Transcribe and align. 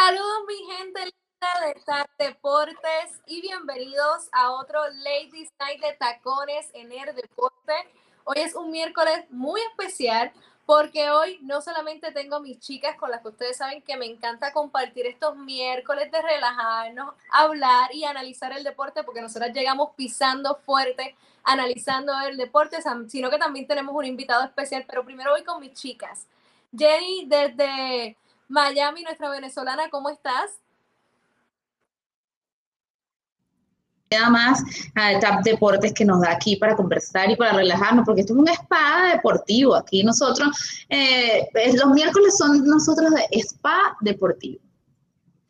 Saludos 0.00 0.44
mi 0.46 0.76
gente 0.76 1.00
linda 1.00 1.66
de 1.66 1.80
TAC 1.84 2.08
Deportes 2.18 3.20
y 3.26 3.40
bienvenidos 3.40 4.28
a 4.30 4.52
otro 4.52 4.78
Ladies 4.90 5.50
Night 5.58 5.80
de 5.80 5.92
Tacones 5.94 6.70
en 6.72 6.92
el 6.92 7.16
Deporte. 7.16 7.72
Hoy 8.22 8.36
es 8.36 8.54
un 8.54 8.70
miércoles 8.70 9.24
muy 9.30 9.60
especial 9.62 10.30
porque 10.66 11.10
hoy 11.10 11.40
no 11.42 11.60
solamente 11.62 12.12
tengo 12.12 12.38
mis 12.38 12.60
chicas 12.60 12.94
con 12.94 13.10
las 13.10 13.22
que 13.22 13.28
ustedes 13.28 13.56
saben 13.56 13.82
que 13.82 13.96
me 13.96 14.06
encanta 14.06 14.52
compartir 14.52 15.04
estos 15.04 15.34
miércoles 15.34 16.12
de 16.12 16.22
relajarnos, 16.22 17.14
hablar 17.32 17.92
y 17.92 18.04
analizar 18.04 18.56
el 18.56 18.62
deporte, 18.62 19.02
porque 19.02 19.20
nosotras 19.20 19.52
llegamos 19.52 19.90
pisando 19.96 20.60
fuerte, 20.64 21.16
analizando 21.42 22.12
el 22.20 22.36
deporte, 22.36 22.76
sino 23.08 23.30
que 23.30 23.38
también 23.38 23.66
tenemos 23.66 23.96
un 23.96 24.04
invitado 24.04 24.44
especial, 24.44 24.84
pero 24.86 25.04
primero 25.04 25.32
voy 25.32 25.42
con 25.42 25.60
mis 25.60 25.72
chicas. 25.72 26.28
Jenny, 26.72 27.26
desde 27.26 28.16
Miami, 28.48 29.02
nuestra 29.02 29.28
venezolana, 29.30 29.90
¿cómo 29.90 30.08
estás? 30.08 30.58
nada 34.10 34.30
más 34.30 34.64
a 34.94 35.18
TAP 35.18 35.42
Deportes 35.42 35.92
que 35.92 36.04
nos 36.04 36.20
da 36.22 36.32
aquí 36.32 36.56
para 36.56 36.74
conversar 36.74 37.30
y 37.30 37.36
para 37.36 37.52
relajarnos, 37.52 38.04
porque 38.04 38.22
esto 38.22 38.32
es 38.32 38.38
un 38.38 38.48
spa 38.48 39.10
deportivo. 39.12 39.74
Aquí 39.74 40.02
nosotros, 40.02 40.48
eh, 40.88 41.48
los 41.74 41.90
miércoles 41.90 42.36
son 42.36 42.64
nosotros 42.64 43.10
de 43.10 43.26
spa 43.40 43.96
deportivo. 44.00 44.60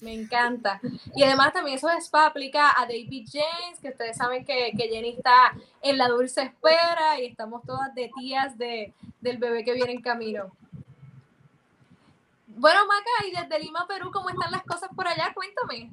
Me 0.01 0.15
encanta. 0.15 0.81
Y 1.17 1.25
además 1.25 1.53
también 1.53 1.77
eso 1.77 1.89
de 1.89 1.97
spa 1.99 2.27
aplica 2.27 2.81
a 2.81 2.83
David 2.83 3.29
James, 3.33 3.81
que 3.81 3.89
ustedes 3.89 4.17
saben 4.17 4.45
que, 4.45 4.73
que, 4.77 4.89
Jenny 4.89 5.11
está 5.11 5.53
en 5.83 5.99
la 5.99 6.09
dulce 6.09 6.43
espera 6.43 7.21
y 7.21 7.27
estamos 7.27 7.63
todas 7.65 7.93
de 7.95 8.09
tías 8.17 8.57
de, 8.57 8.95
del 9.21 9.39
bebé 9.39 9.65
que 9.65 9.73
viene 9.73 9.93
en 9.93 10.01
camino. 10.01 10.53
Bueno, 12.59 12.81
Maca, 12.89 13.29
y 13.29 13.31
desde 13.31 13.63
Lima, 13.63 13.87
Perú, 13.87 14.11
¿cómo 14.13 14.31
están 14.31 14.51
las 14.51 14.65
cosas 14.65 14.91
por 14.97 15.07
allá? 15.07 15.33
Cuéntame. 15.33 15.93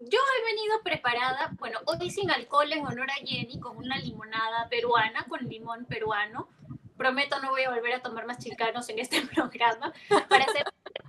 Yo 0.00 0.18
he 0.18 0.44
venido 0.44 0.82
preparada, 0.82 1.52
bueno, 1.58 1.78
hoy 1.84 2.10
sin 2.10 2.28
alcohol 2.28 2.72
en 2.72 2.84
honor 2.84 3.08
a 3.08 3.24
Jenny, 3.24 3.60
con 3.60 3.76
una 3.76 3.96
limonada 3.96 4.68
peruana, 4.68 5.24
con 5.28 5.44
limón 5.44 5.84
peruano. 5.84 6.48
Prometo 6.96 7.38
no 7.40 7.50
voy 7.50 7.62
a 7.62 7.70
volver 7.70 7.94
a 7.94 8.02
tomar 8.02 8.26
más 8.26 8.38
chicanos 8.38 8.88
en 8.88 8.98
este 8.98 9.24
programa 9.34 9.92
para 10.28 10.46
hacer 10.46 10.64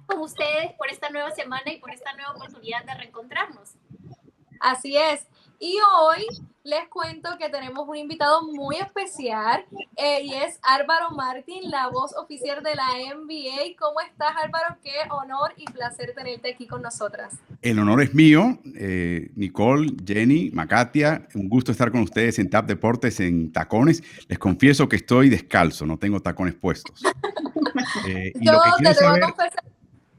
con 0.06 0.20
ustedes 0.20 0.74
por 0.74 0.92
esta 0.92 1.10
nueva 1.10 1.32
semana 1.32 1.72
y 1.72 1.80
por 1.80 1.90
esta 1.90 2.14
nueva 2.14 2.34
oportunidad 2.34 2.84
de 2.86 2.94
reencontrarnos. 2.94 3.74
Así 4.60 4.96
es. 4.96 5.26
Y 5.60 5.76
hoy 6.00 6.26
les 6.64 6.88
cuento 6.90 7.30
que 7.40 7.50
tenemos 7.50 7.88
un 7.88 7.96
invitado 7.96 8.44
muy 8.44 8.76
especial 8.76 9.66
eh, 9.96 10.22
y 10.24 10.34
es 10.34 10.60
Álvaro 10.62 11.12
Martín, 11.12 11.72
la 11.72 11.88
voz 11.88 12.14
oficial 12.16 12.62
de 12.62 12.76
la 12.76 12.90
NBA. 13.16 13.76
¿Cómo 13.80 14.00
estás, 14.02 14.34
Álvaro? 14.44 14.78
Qué 14.84 14.92
honor 15.10 15.54
y 15.58 15.66
placer 15.66 16.14
tenerte 16.14 16.54
aquí 16.54 16.68
con 16.68 16.82
nosotras. 16.82 17.34
El 17.62 17.80
honor 17.80 18.04
es 18.04 18.14
mío, 18.14 18.60
eh, 18.76 19.32
Nicole, 19.36 19.94
Jenny, 20.06 20.52
Macatia. 20.52 21.28
Un 21.34 21.50
gusto 21.50 21.72
estar 21.72 21.92
con 21.92 22.02
ustedes 22.02 22.38
en 22.38 22.50
TAP 22.50 22.68
Deportes 22.68 23.20
en 23.20 23.52
tacones. 23.52 24.04
Les 24.28 24.38
confieso 24.38 24.88
que 24.88 24.98
estoy 24.98 25.30
descalzo, 25.30 25.88
no 25.88 25.98
tengo 25.98 26.20
tacones 26.20 26.54
puestos. 26.56 27.02
Eh, 28.08 28.34
Yo 28.36 28.54
lo 28.54 28.60
que 28.78 28.84
te 28.84 28.94
saber, 28.94 29.22
confesar 29.22 29.64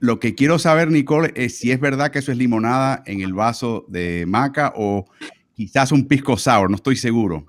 lo 0.00 0.20
que 0.20 0.34
quiero 0.34 0.58
saber, 0.58 0.91
Nicole, 0.91 1.32
es 1.34 1.58
si 1.58 1.72
es 1.72 1.80
verdad 1.80 2.10
que 2.10 2.20
eso 2.20 2.30
es 2.32 2.38
limonada 2.38 3.02
en 3.06 3.20
el 3.20 3.34
vaso 3.34 3.84
de 3.88 4.24
maca 4.27 4.72
o 4.77 5.06
quizás 5.55 5.90
un 5.90 6.06
pisco 6.06 6.36
sour, 6.36 6.70
no 6.70 6.77
estoy 6.77 6.96
seguro. 6.96 7.44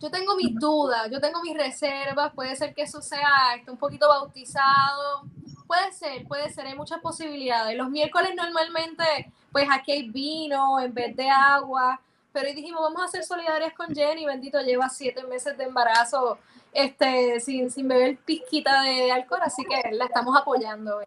Yo, 0.00 0.10
tengo 0.10 0.34
mis 0.36 0.54
dudas, 0.58 1.08
yo 1.10 1.20
tengo 1.20 1.42
mis 1.42 1.56
reservas, 1.56 2.32
puede 2.34 2.56
ser 2.56 2.74
que 2.74 2.82
eso 2.82 3.00
sea 3.02 3.60
un 3.68 3.76
poquito 3.76 4.08
bautizado, 4.08 5.24
puede 5.66 5.92
ser, 5.92 6.26
puede 6.26 6.50
ser, 6.50 6.66
hay 6.66 6.74
muchas 6.74 7.00
posibilidades. 7.00 7.76
Los 7.76 7.90
miércoles 7.90 8.30
normalmente, 8.34 9.30
pues 9.52 9.68
aquí 9.70 9.92
hay 9.92 10.08
vino 10.08 10.80
en 10.80 10.92
vez 10.94 11.14
de 11.14 11.28
agua, 11.28 12.00
pero 12.32 12.48
hoy 12.48 12.54
dijimos, 12.54 12.80
vamos 12.82 13.02
a 13.02 13.08
ser 13.08 13.24
solidarias 13.24 13.72
con 13.74 13.94
Jenny, 13.94 14.24
bendito, 14.24 14.60
lleva 14.60 14.88
siete 14.88 15.22
meses 15.24 15.56
de 15.58 15.64
embarazo 15.64 16.38
este, 16.72 17.40
sin, 17.40 17.70
sin 17.70 17.88
beber 17.88 18.18
pizquita 18.24 18.82
de 18.82 19.10
alcohol, 19.12 19.40
así 19.42 19.62
que 19.64 19.94
la 19.94 20.06
estamos 20.06 20.36
apoyando. 20.36 21.00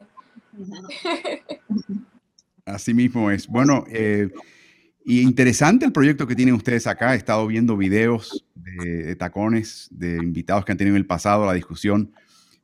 Así 2.66 2.94
mismo 2.94 3.30
es. 3.30 3.48
Bueno, 3.48 3.84
eh, 3.90 4.30
y 5.06 5.22
interesante 5.22 5.86
el 5.86 5.92
proyecto 5.92 6.28
que 6.28 6.36
tienen 6.36 6.56
ustedes 6.56 6.88
acá. 6.88 7.14
He 7.14 7.18
estado 7.18 7.46
viendo 7.48 7.76
videos 7.76 8.46
de, 8.56 9.16
tacones 9.16 9.90
de 9.92 10.18
invitados 10.18 10.64
que 10.64 10.72
han 10.72 10.78
tenido 10.78 10.96
en 10.96 11.02
el 11.02 11.08
pasado, 11.08 11.46
la 11.46 11.54
discusión. 11.54 12.14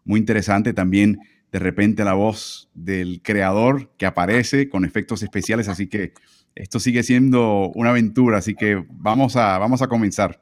Muy 0.06 0.20
interesante 0.20 0.74
también, 0.74 1.20
de 1.52 1.60
repente, 1.60 2.06
la 2.06 2.14
voz 2.14 2.70
del 2.74 3.22
creador 3.22 3.92
que 3.98 4.06
aparece 4.06 4.70
con 4.70 4.86
efectos 4.86 5.22
especiales. 5.22 5.68
Así 5.68 5.88
que 5.88 6.14
esto 6.56 6.80
sigue 6.80 7.04
siendo 7.04 7.72
una 7.76 7.90
aventura. 7.90 8.38
Así 8.38 8.56
que 8.56 8.86
vamos 8.90 9.36
a, 9.36 9.58
vamos 9.58 9.82
a 9.82 9.88
comenzar. 9.88 10.42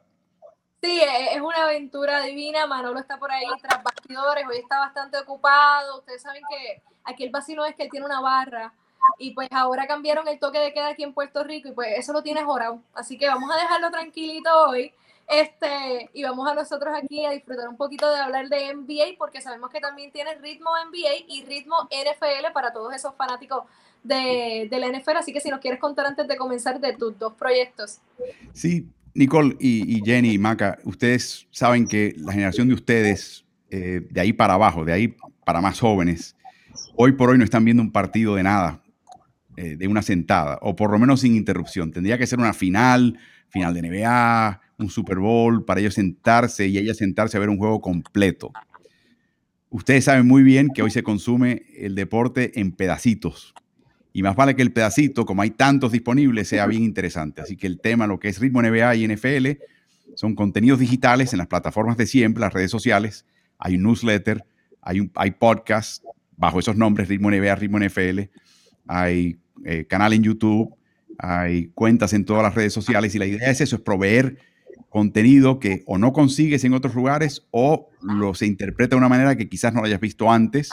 Sí, 0.82 1.00
e, 1.00 1.34
es 1.34 1.40
una 1.40 1.64
aventura 1.64 2.22
divina. 2.22 2.66
Manolo 2.66 3.00
está 3.00 3.18
por 3.18 3.30
ahí 3.30 3.46
tras 3.60 3.82
bastidores. 3.82 4.44
Hoy 4.48 4.58
está 4.58 4.78
bastante 4.78 5.18
ocupado. 5.18 5.98
Ustedes 5.98 6.22
saben 6.22 6.42
que 6.48 6.82
aquí 7.04 7.24
el 7.24 7.30
vacino 7.30 7.64
es 7.64 7.74
que 7.74 7.88
tiene 7.88 8.06
una 8.06 8.20
barra 8.20 8.72
y 9.18 9.32
pues 9.32 9.48
ahora 9.52 9.86
cambiaron 9.86 10.28
el 10.28 10.38
toque 10.38 10.58
de 10.58 10.72
queda 10.72 10.88
aquí 10.88 11.02
en 11.02 11.14
Puerto 11.14 11.42
Rico 11.42 11.68
y 11.68 11.72
pues 11.72 11.88
eso 11.96 12.12
lo 12.12 12.22
tienes 12.22 12.44
jorado. 12.44 12.80
Así 12.94 13.18
que 13.18 13.26
vamos 13.26 13.50
a 13.50 13.60
dejarlo 13.60 13.90
tranquilito 13.90 14.50
hoy. 14.68 14.92
Este, 15.26 16.08
y 16.14 16.22
vamos 16.22 16.48
a 16.48 16.54
nosotros 16.54 16.94
aquí 16.96 17.26
a 17.26 17.30
disfrutar 17.30 17.68
un 17.68 17.76
poquito 17.76 18.10
de 18.10 18.18
hablar 18.18 18.48
de 18.48 18.74
NBA 18.74 19.18
porque 19.18 19.42
sabemos 19.42 19.68
que 19.70 19.78
también 19.78 20.10
tiene 20.10 20.34
ritmo 20.36 20.70
NBA 20.86 21.26
y 21.28 21.44
ritmo 21.44 21.76
NFL 21.90 22.52
para 22.54 22.72
todos 22.72 22.94
esos 22.94 23.14
fanáticos 23.14 23.64
de, 24.02 24.68
de 24.70 24.78
la 24.78 24.88
NFL. 24.88 25.18
Así 25.18 25.32
que 25.32 25.40
si 25.40 25.50
nos 25.50 25.60
quieres 25.60 25.80
contar 25.80 26.06
antes 26.06 26.26
de 26.26 26.36
comenzar 26.36 26.80
de 26.80 26.94
tus 26.94 27.18
dos 27.18 27.34
proyectos. 27.34 27.98
Sí, 28.54 28.88
Nicole 29.18 29.56
y, 29.58 30.00
Jenny 30.04 30.34
y 30.34 30.38
Maca, 30.38 30.78
ustedes 30.84 31.48
saben 31.50 31.88
que 31.88 32.14
la 32.18 32.32
generación 32.32 32.68
de 32.68 32.74
ustedes, 32.74 33.44
eh, 33.68 34.06
de 34.08 34.20
ahí 34.20 34.32
para 34.32 34.54
abajo, 34.54 34.84
de 34.84 34.92
ahí 34.92 35.16
para 35.44 35.60
más 35.60 35.80
jóvenes, 35.80 36.36
hoy 36.94 37.10
por 37.12 37.30
hoy 37.30 37.36
no 37.36 37.42
están 37.42 37.64
viendo 37.64 37.82
un 37.82 37.90
partido 37.90 38.36
de 38.36 38.44
nada, 38.44 38.80
eh, 39.56 39.74
de 39.76 39.88
una 39.88 40.02
sentada, 40.02 40.60
o 40.62 40.76
por 40.76 40.92
lo 40.92 41.00
menos 41.00 41.22
sin 41.22 41.34
interrupción. 41.34 41.90
Tendría 41.90 42.16
que 42.16 42.28
ser 42.28 42.38
una 42.38 42.54
final, 42.54 43.18
final 43.48 43.74
de 43.74 43.82
NBA, 43.82 44.60
un 44.78 44.88
Super 44.88 45.18
Bowl, 45.18 45.64
para 45.64 45.80
ellos 45.80 45.94
sentarse 45.94 46.68
y 46.68 46.78
ellas 46.78 46.98
sentarse 46.98 47.36
a 47.36 47.40
ver 47.40 47.48
un 47.48 47.58
juego 47.58 47.80
completo. 47.80 48.52
Ustedes 49.68 50.04
saben 50.04 50.28
muy 50.28 50.44
bien 50.44 50.68
que 50.72 50.82
hoy 50.82 50.92
se 50.92 51.02
consume 51.02 51.62
el 51.76 51.96
deporte 51.96 52.60
en 52.60 52.70
pedacitos. 52.70 53.52
Y 54.18 54.22
más 54.24 54.34
vale 54.34 54.56
que 54.56 54.62
el 54.62 54.72
pedacito, 54.72 55.24
como 55.24 55.42
hay 55.42 55.50
tantos 55.50 55.92
disponibles, 55.92 56.48
sea 56.48 56.66
bien 56.66 56.82
interesante. 56.82 57.40
Así 57.40 57.56
que 57.56 57.68
el 57.68 57.78
tema, 57.78 58.08
lo 58.08 58.18
que 58.18 58.26
es 58.26 58.40
ritmo 58.40 58.60
NBA 58.60 58.96
y 58.96 59.06
NFL, 59.06 59.46
son 60.16 60.34
contenidos 60.34 60.80
digitales 60.80 61.32
en 61.32 61.38
las 61.38 61.46
plataformas 61.46 61.96
de 61.96 62.04
siempre, 62.04 62.40
las 62.40 62.52
redes 62.52 62.72
sociales. 62.72 63.26
Hay 63.60 63.76
un 63.76 63.84
newsletter, 63.84 64.44
hay, 64.82 64.98
un, 64.98 65.12
hay 65.14 65.30
podcast, 65.30 66.02
bajo 66.36 66.58
esos 66.58 66.74
nombres, 66.74 67.06
Ritmo 67.06 67.30
NBA, 67.30 67.54
Ritmo 67.54 67.78
NFL. 67.78 68.22
Hay 68.88 69.38
eh, 69.64 69.84
canal 69.88 70.12
en 70.12 70.24
YouTube, 70.24 70.74
hay 71.16 71.68
cuentas 71.68 72.12
en 72.12 72.24
todas 72.24 72.42
las 72.42 72.56
redes 72.56 72.72
sociales 72.72 73.14
y 73.14 73.20
la 73.20 73.26
idea 73.26 73.52
es 73.52 73.60
eso, 73.60 73.76
es 73.76 73.82
proveer 73.82 74.36
contenido 74.88 75.60
que 75.60 75.84
o 75.86 75.96
no 75.96 76.12
consigues 76.12 76.64
en 76.64 76.74
otros 76.74 76.96
lugares 76.96 77.46
o 77.52 77.88
lo 78.02 78.34
se 78.34 78.46
interpreta 78.46 78.96
de 78.96 78.98
una 78.98 79.08
manera 79.08 79.36
que 79.36 79.48
quizás 79.48 79.72
no 79.72 79.78
lo 79.78 79.86
hayas 79.86 80.00
visto 80.00 80.28
antes. 80.28 80.70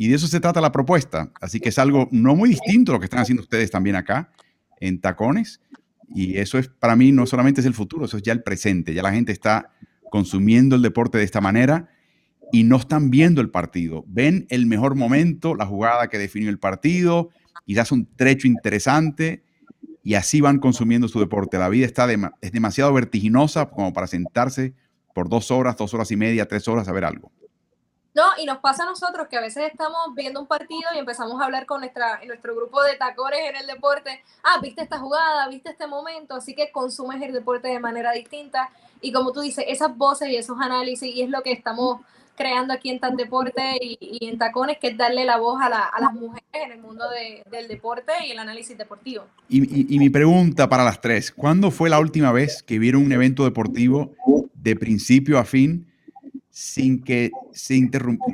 Y 0.00 0.08
de 0.08 0.14
eso 0.14 0.28
se 0.28 0.40
trata 0.40 0.62
la 0.62 0.72
propuesta. 0.72 1.30
Así 1.42 1.60
que 1.60 1.68
es 1.68 1.78
algo 1.78 2.08
no 2.10 2.34
muy 2.34 2.48
distinto 2.48 2.90
a 2.90 2.94
lo 2.94 3.00
que 3.00 3.04
están 3.04 3.20
haciendo 3.20 3.42
ustedes 3.42 3.70
también 3.70 3.96
acá 3.96 4.32
en 4.78 4.98
Tacones. 4.98 5.60
Y 6.08 6.38
eso 6.38 6.56
es 6.56 6.68
para 6.68 6.96
mí 6.96 7.12
no 7.12 7.26
solamente 7.26 7.60
es 7.60 7.66
el 7.66 7.74
futuro, 7.74 8.06
eso 8.06 8.16
es 8.16 8.22
ya 8.22 8.32
el 8.32 8.42
presente. 8.42 8.94
Ya 8.94 9.02
la 9.02 9.12
gente 9.12 9.30
está 9.30 9.74
consumiendo 10.10 10.74
el 10.74 10.80
deporte 10.80 11.18
de 11.18 11.24
esta 11.24 11.42
manera 11.42 11.90
y 12.50 12.64
no 12.64 12.78
están 12.78 13.10
viendo 13.10 13.42
el 13.42 13.50
partido. 13.50 14.06
Ven 14.08 14.46
el 14.48 14.64
mejor 14.64 14.94
momento, 14.94 15.54
la 15.54 15.66
jugada 15.66 16.08
que 16.08 16.16
definió 16.16 16.48
el 16.48 16.58
partido, 16.58 17.28
quizás 17.66 17.92
un 17.92 18.08
trecho 18.16 18.48
interesante 18.48 19.44
y 20.02 20.14
así 20.14 20.40
van 20.40 20.60
consumiendo 20.60 21.08
su 21.08 21.20
deporte. 21.20 21.58
La 21.58 21.68
vida 21.68 21.84
está 21.84 22.08
es 22.40 22.52
demasiado 22.52 22.90
vertiginosa 22.94 23.68
como 23.68 23.92
para 23.92 24.06
sentarse 24.06 24.72
por 25.14 25.28
dos 25.28 25.50
horas, 25.50 25.76
dos 25.76 25.92
horas 25.92 26.10
y 26.10 26.16
media, 26.16 26.48
tres 26.48 26.68
horas 26.68 26.88
a 26.88 26.92
ver 26.92 27.04
algo. 27.04 27.30
No, 28.14 28.24
y 28.38 28.44
nos 28.44 28.58
pasa 28.58 28.82
a 28.82 28.86
nosotros 28.86 29.28
que 29.28 29.36
a 29.36 29.40
veces 29.40 29.70
estamos 29.70 30.14
viendo 30.16 30.40
un 30.40 30.46
partido 30.46 30.82
y 30.94 30.98
empezamos 30.98 31.40
a 31.40 31.44
hablar 31.44 31.64
con 31.64 31.80
nuestra, 31.80 32.20
nuestro 32.26 32.56
grupo 32.56 32.82
de 32.82 32.96
tacones 32.96 33.40
en 33.48 33.56
el 33.56 33.66
deporte. 33.66 34.22
Ah, 34.42 34.58
viste 34.60 34.82
esta 34.82 34.98
jugada, 34.98 35.48
viste 35.48 35.70
este 35.70 35.86
momento, 35.86 36.34
así 36.34 36.54
que 36.54 36.72
consumes 36.72 37.22
el 37.22 37.32
deporte 37.32 37.68
de 37.68 37.78
manera 37.78 38.10
distinta. 38.12 38.70
Y 39.00 39.12
como 39.12 39.32
tú 39.32 39.40
dices, 39.40 39.64
esas 39.68 39.96
voces 39.96 40.28
y 40.28 40.36
esos 40.36 40.58
análisis, 40.60 41.14
y 41.14 41.22
es 41.22 41.30
lo 41.30 41.42
que 41.42 41.52
estamos 41.52 42.00
creando 42.36 42.72
aquí 42.72 42.90
en 42.90 42.98
Tan 42.98 43.16
Deporte 43.16 43.78
y, 43.80 44.26
en 44.26 44.38
Tacones, 44.38 44.78
que 44.78 44.88
es 44.88 44.96
darle 44.96 45.24
la 45.24 45.36
voz 45.36 45.60
a, 45.62 45.68
las 45.68 46.12
mujeres 46.14 46.42
en 46.52 46.72
el 46.72 46.80
mundo 46.80 47.04
del 47.50 47.68
deporte 47.68 48.12
y 48.26 48.30
el 48.30 48.38
análisis 48.38 48.76
deportivo. 48.76 49.24
Y, 49.48 49.98
mi 49.98 50.08
pregunta 50.08 50.68
para 50.68 50.82
las 50.82 51.00
tres, 51.00 51.30
¿cuándo 51.30 51.70
fue 51.70 51.90
la 51.90 52.00
última 52.00 52.32
vez 52.32 52.62
que 52.62 52.78
vieron 52.78 53.04
un 53.04 53.12
evento 53.12 53.44
deportivo 53.44 54.14
de 54.54 54.74
principio 54.74 55.38
a 55.38 55.44
fin 55.44 55.89
sin 56.60 57.02
que 57.02 57.30
se 57.54 57.80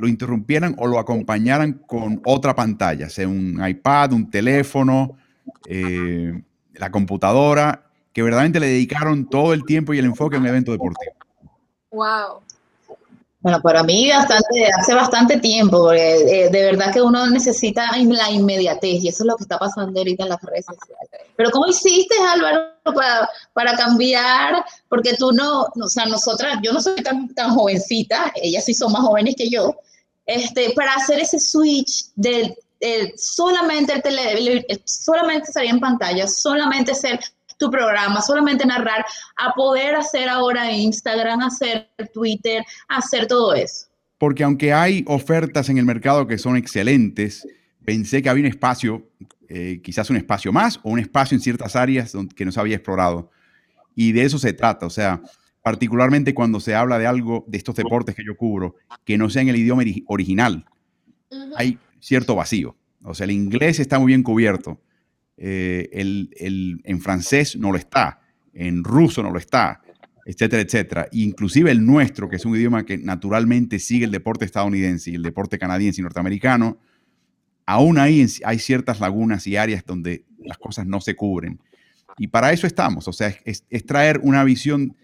lo 0.01 0.07
interrumpieran 0.09 0.75
o 0.79 0.85
lo 0.85 0.99
acompañaran 0.99 1.79
con 1.87 2.21
otra 2.25 2.53
pantalla, 2.53 3.09
sea 3.09 3.25
un 3.25 3.65
iPad, 3.65 4.11
un 4.11 4.29
teléfono, 4.29 5.15
eh, 5.65 6.41
la 6.73 6.91
computadora, 6.91 7.85
que 8.11 8.21
verdaderamente 8.21 8.59
le 8.59 8.67
dedicaron 8.67 9.29
todo 9.29 9.53
el 9.53 9.63
tiempo 9.63 9.93
y 9.93 9.99
el 9.99 10.05
enfoque 10.05 10.35
a 10.35 10.39
un 10.39 10.45
evento 10.45 10.73
deportivo. 10.73 11.13
Wow. 11.91 12.41
Bueno, 13.47 13.61
para 13.61 13.81
mí 13.81 14.09
bastante, 14.09 14.69
hace 14.77 14.93
bastante 14.93 15.37
tiempo, 15.37 15.83
porque 15.83 16.47
eh, 16.47 16.49
de 16.49 16.63
verdad 16.63 16.91
que 16.91 17.01
uno 17.01 17.25
necesita 17.27 17.89
la 17.93 18.29
inmediatez 18.29 19.01
y 19.01 19.07
eso 19.07 19.23
es 19.23 19.27
lo 19.27 19.37
que 19.37 19.43
está 19.43 19.57
pasando 19.57 19.97
ahorita 19.97 20.23
en 20.23 20.29
las 20.31 20.41
redes 20.41 20.65
sociales. 20.65 21.09
Pero 21.37 21.49
¿cómo 21.51 21.65
hiciste, 21.65 22.13
Álvaro, 22.19 22.73
para, 22.83 23.29
para 23.53 23.77
cambiar? 23.77 24.65
Porque 24.89 25.13
tú 25.13 25.31
no, 25.31 25.61
o 25.61 25.87
sea, 25.87 26.05
nosotras, 26.07 26.59
yo 26.61 26.73
no 26.73 26.81
soy 26.81 27.01
tan, 27.01 27.33
tan 27.33 27.55
jovencita, 27.55 28.33
ellas 28.35 28.65
sí 28.65 28.73
son 28.73 28.91
más 28.91 29.03
jóvenes 29.03 29.35
que 29.37 29.49
yo, 29.49 29.77
este, 30.25 30.71
para 30.71 30.95
hacer 30.95 31.19
ese 31.21 31.39
switch 31.39 32.07
de, 32.15 32.53
solamente 33.15 33.93
el 33.93 34.01
tele, 34.01 34.65
solamente 34.83 35.53
salir 35.53 35.69
en 35.69 35.79
pantalla, 35.79 36.27
solamente 36.27 36.93
ser 36.93 37.17
tu 37.57 37.69
programa, 37.69 38.21
solamente 38.21 38.65
narrar, 38.65 39.05
a 39.37 39.53
poder 39.53 39.95
hacer 39.95 40.29
ahora 40.29 40.71
Instagram, 40.71 41.41
hacer 41.41 41.89
Twitter, 42.13 42.63
hacer 42.87 43.27
todo 43.27 43.53
eso. 43.53 43.87
Porque 44.17 44.43
aunque 44.43 44.73
hay 44.73 45.03
ofertas 45.07 45.69
en 45.69 45.77
el 45.77 45.85
mercado 45.85 46.27
que 46.27 46.37
son 46.37 46.57
excelentes, 46.57 47.47
pensé 47.85 48.21
que 48.21 48.29
había 48.29 48.43
un 48.43 48.49
espacio, 48.49 49.09
eh, 49.47 49.79
quizás 49.83 50.09
un 50.09 50.17
espacio 50.17 50.51
más 50.51 50.79
o 50.83 50.89
un 50.89 50.99
espacio 50.99 51.35
en 51.35 51.41
ciertas 51.41 51.75
áreas 51.75 52.13
que 52.35 52.45
no 52.45 52.51
se 52.51 52.59
había 52.59 52.75
explorado. 52.75 53.31
Y 53.95 54.11
de 54.11 54.23
eso 54.23 54.37
se 54.37 54.53
trata, 54.53 54.85
o 54.85 54.89
sea, 54.89 55.21
particularmente 55.63 56.33
cuando 56.33 56.59
se 56.59 56.75
habla 56.75 56.99
de 56.99 57.07
algo 57.07 57.43
de 57.47 57.57
estos 57.57 57.75
deportes 57.75 58.15
que 58.15 58.23
yo 58.25 58.37
cubro, 58.37 58.75
que 59.03 59.17
no 59.17 59.29
sea 59.29 59.41
en 59.41 59.49
el 59.49 59.55
idioma 59.57 59.83
original, 60.07 60.65
hay 61.55 61.77
cierto 61.99 62.35
vacío. 62.35 62.75
O 63.03 63.13
sea, 63.13 63.25
el 63.25 63.31
inglés 63.31 63.79
está 63.79 63.99
muy 63.99 64.07
bien 64.07 64.23
cubierto, 64.23 64.79
eh, 65.37 65.89
el, 65.93 66.81
en 66.83 67.01
francés 67.01 67.55
no 67.55 67.71
lo 67.71 67.77
está, 67.77 68.21
en 68.53 68.83
ruso 68.83 69.21
no 69.21 69.31
lo 69.31 69.37
está, 69.37 69.81
etcétera, 70.25 70.61
etcétera. 70.61 71.07
Inclusive 71.11 71.71
el 71.71 71.85
nuestro, 71.85 72.27
que 72.27 72.37
es 72.37 72.45
un 72.45 72.55
idioma 72.55 72.85
que 72.85 72.97
naturalmente 72.97 73.79
sigue 73.79 74.05
el 74.05 74.11
deporte 74.11 74.45
estadounidense 74.45 75.11
y 75.11 75.15
el 75.15 75.23
deporte 75.23 75.57
canadiense 75.57 76.01
y 76.01 76.03
norteamericano, 76.03 76.79
aún 77.65 77.99
ahí 77.99 78.25
hay 78.43 78.59
ciertas 78.59 78.99
lagunas 78.99 79.45
y 79.45 79.57
áreas 79.57 79.85
donde 79.85 80.25
las 80.39 80.57
cosas 80.57 80.87
no 80.87 80.99
se 81.01 81.15
cubren. 81.15 81.59
Y 82.17 82.27
para 82.27 82.51
eso 82.51 82.65
estamos, 82.65 83.07
o 83.07 83.13
sea, 83.13 83.33
es, 83.45 83.63
traer 83.85 84.19
una 84.23 84.43
visión 84.43 84.97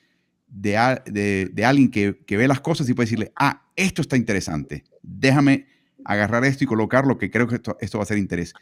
de, 0.47 0.75
alguien 0.77 1.91
que, 1.91 2.37
ve 2.37 2.47
las 2.47 2.59
cosas 2.59 2.89
y 2.89 2.93
puede 2.95 3.05
decirle, 3.05 3.31
ah, 3.35 3.67
esto 3.75 4.01
está 4.01 4.17
interesante, 4.17 4.83
déjame 5.03 5.67
agarrar 6.05 6.43
esto 6.43 6.63
y 6.63 6.67
colocarlo, 6.67 7.17
que 7.17 7.29
creo 7.29 7.47
que 7.47 7.55
esto, 7.55 7.77
esto 7.79 7.99
va 7.99 8.03
a 8.03 8.07
ser 8.07 8.17
interés. 8.17 8.53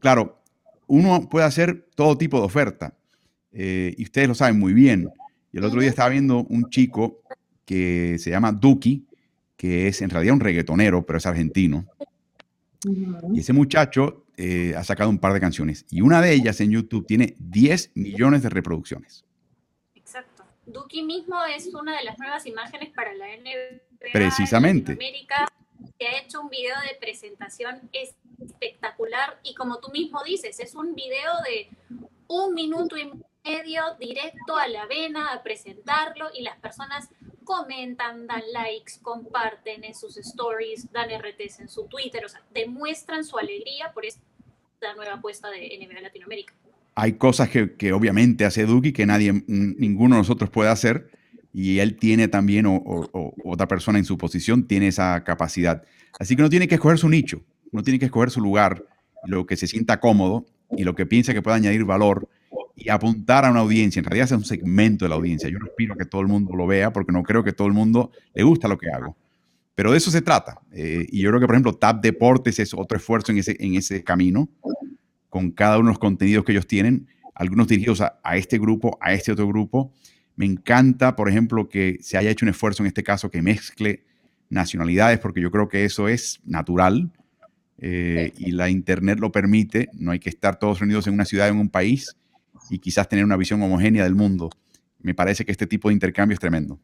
Claro, 0.00 0.41
uno 0.92 1.26
puede 1.26 1.46
hacer 1.46 1.86
todo 1.94 2.18
tipo 2.18 2.38
de 2.38 2.44
oferta 2.44 2.94
eh, 3.50 3.94
y 3.96 4.02
ustedes 4.02 4.28
lo 4.28 4.34
saben 4.34 4.58
muy 4.58 4.74
bien. 4.74 5.08
Y 5.50 5.56
el 5.56 5.64
otro 5.64 5.80
día 5.80 5.88
estaba 5.88 6.10
viendo 6.10 6.40
un 6.44 6.68
chico 6.68 7.22
que 7.64 8.18
se 8.18 8.28
llama 8.28 8.52
Duki, 8.52 9.06
que 9.56 9.88
es 9.88 10.02
en 10.02 10.10
realidad 10.10 10.34
un 10.34 10.40
reggaetonero, 10.40 11.06
pero 11.06 11.16
es 11.16 11.24
argentino. 11.24 11.86
Y 13.32 13.40
ese 13.40 13.54
muchacho 13.54 14.26
eh, 14.36 14.74
ha 14.76 14.84
sacado 14.84 15.08
un 15.08 15.18
par 15.18 15.32
de 15.32 15.40
canciones 15.40 15.86
y 15.88 16.02
una 16.02 16.20
de 16.20 16.34
ellas 16.34 16.60
en 16.60 16.72
YouTube 16.72 17.06
tiene 17.06 17.36
10 17.38 17.92
millones 17.94 18.42
de 18.42 18.50
reproducciones. 18.50 19.24
Exacto. 19.94 20.44
Duki 20.66 21.02
mismo 21.04 21.36
es 21.56 21.68
una 21.68 21.96
de 21.96 22.04
las 22.04 22.18
nuevas 22.18 22.44
imágenes 22.44 22.90
para 22.90 23.14
la 23.14 23.28
NBA. 23.28 24.10
Precisamente. 24.12 24.92
América, 24.92 25.48
que 25.98 26.06
ha 26.06 26.20
hecho 26.20 26.42
un 26.42 26.50
video 26.50 26.74
de 26.82 26.98
presentación 27.00 27.88
espectacular 28.40 29.38
y 29.42 29.54
como 29.54 29.78
tú 29.78 29.90
mismo 29.90 30.22
dices, 30.24 30.58
es 30.60 30.74
un 30.74 30.94
video 30.94 31.32
de 31.44 31.68
un 32.28 32.54
minuto 32.54 32.96
y 32.96 33.10
medio 33.44 33.82
directo 33.98 34.56
a 34.56 34.68
la 34.68 34.86
vena 34.86 35.32
a 35.32 35.42
presentarlo 35.42 36.26
y 36.34 36.42
las 36.42 36.56
personas 36.58 37.08
comentan, 37.44 38.26
dan 38.26 38.42
likes, 38.52 38.94
comparten 39.02 39.84
en 39.84 39.94
sus 39.94 40.16
stories, 40.16 40.90
dan 40.92 41.08
RTs 41.10 41.60
en 41.60 41.68
su 41.68 41.86
Twitter, 41.86 42.24
o 42.24 42.28
sea, 42.28 42.42
demuestran 42.54 43.24
su 43.24 43.36
alegría 43.38 43.92
por 43.92 44.06
esta 44.06 44.20
nueva 44.96 45.14
apuesta 45.14 45.50
de 45.50 45.78
NBA 45.78 46.00
Latinoamérica. 46.00 46.54
Hay 46.94 47.14
cosas 47.14 47.48
que, 47.48 47.92
obviamente 47.92 48.44
hace 48.44 48.66
Duki 48.66 48.92
que 48.92 49.06
nadie, 49.06 49.32
ninguno 49.46 50.16
de 50.16 50.20
nosotros 50.20 50.50
puede 50.50 50.70
hacer 50.70 51.10
y 51.52 51.80
él 51.80 51.96
tiene 51.96 52.28
también, 52.28 52.66
o, 52.66 52.76
o, 52.76 53.34
otra 53.44 53.66
persona 53.66 53.98
en 53.98 54.04
su 54.04 54.16
posición, 54.18 54.66
tiene 54.66 54.88
esa 54.88 55.24
capacidad. 55.24 55.82
Así 56.18 56.36
que 56.36 56.42
no 56.42 56.50
tiene 56.50 56.68
que 56.68 56.76
escoger 56.76 56.98
su 56.98 57.08
nicho 57.08 57.42
uno 57.72 57.82
tiene 57.82 57.98
que 57.98 58.06
escoger 58.06 58.30
su 58.30 58.40
lugar, 58.40 58.84
lo 59.24 59.46
que 59.46 59.56
se 59.56 59.66
sienta 59.66 59.98
cómodo 59.98 60.46
y 60.76 60.84
lo 60.84 60.94
que 60.94 61.06
piensa 61.06 61.32
que 61.32 61.42
puede 61.42 61.56
añadir 61.56 61.84
valor 61.84 62.28
y 62.76 62.88
apuntar 62.88 63.44
a 63.44 63.50
una 63.50 63.60
audiencia. 63.60 64.00
En 64.00 64.04
realidad 64.04 64.26
es 64.26 64.32
un 64.32 64.44
segmento 64.44 65.04
de 65.04 65.08
la 65.08 65.16
audiencia. 65.16 65.48
Yo 65.48 65.58
no 65.58 65.66
espero 65.66 65.96
que 65.96 66.04
todo 66.04 66.20
el 66.20 66.28
mundo 66.28 66.54
lo 66.54 66.66
vea 66.66 66.92
porque 66.92 67.12
no 67.12 67.22
creo 67.22 67.42
que 67.42 67.52
todo 67.52 67.66
el 67.66 67.74
mundo 67.74 68.10
le 68.34 68.42
gusta 68.42 68.68
lo 68.68 68.78
que 68.78 68.90
hago. 68.90 69.16
Pero 69.74 69.90
de 69.92 69.98
eso 69.98 70.10
se 70.10 70.20
trata. 70.20 70.60
Eh, 70.70 71.06
y 71.10 71.20
yo 71.20 71.30
creo 71.30 71.40
que, 71.40 71.46
por 71.46 71.54
ejemplo, 71.54 71.74
TAP 71.74 72.02
Deportes 72.02 72.58
es 72.58 72.74
otro 72.74 72.96
esfuerzo 72.96 73.32
en 73.32 73.38
ese, 73.74 74.04
camino, 74.04 74.48
con 75.28 75.50
cada 75.50 75.78
uno 75.78 75.88
de 75.88 75.92
los 75.92 75.98
contenidos 75.98 76.44
que 76.44 76.52
ellos 76.52 76.66
tienen, 76.66 77.06
algunos 77.34 77.68
dirigidos 77.68 78.02
a 78.02 78.36
este 78.36 78.58
grupo, 78.58 78.98
a 79.00 79.14
este 79.14 79.32
otro 79.32 79.48
grupo. 79.48 79.92
Me 80.36 80.44
encanta, 80.46 81.16
por 81.16 81.28
ejemplo, 81.28 81.68
que 81.68 81.98
se 82.00 82.18
haya 82.18 82.30
hecho 82.30 82.44
un 82.44 82.50
esfuerzo 82.50 82.82
en 82.82 82.88
este 82.88 83.02
caso 83.02 83.30
que 83.30 83.40
mezcle 83.42 84.04
nacionalidades, 84.50 85.18
porque 85.18 85.40
yo 85.40 85.50
creo 85.50 85.68
que 85.68 85.84
eso 85.84 86.08
es 86.08 86.40
natural. 86.44 87.10
Eh, 87.84 88.32
y 88.38 88.52
la 88.52 88.70
Internet 88.70 89.18
lo 89.18 89.32
permite, 89.32 89.90
no 89.92 90.12
hay 90.12 90.20
que 90.20 90.28
estar 90.28 90.56
todos 90.56 90.78
reunidos 90.78 91.08
en 91.08 91.14
una 91.14 91.24
ciudad, 91.24 91.48
en 91.48 91.58
un 91.58 91.68
país 91.68 92.16
y 92.70 92.78
quizás 92.78 93.08
tener 93.08 93.24
una 93.24 93.36
visión 93.36 93.60
homogénea 93.60 94.04
del 94.04 94.14
mundo. 94.14 94.50
Me 95.00 95.14
parece 95.14 95.44
que 95.44 95.50
este 95.50 95.66
tipo 95.66 95.88
de 95.88 95.94
intercambio 95.94 96.34
es 96.34 96.38
tremendo. 96.38 96.78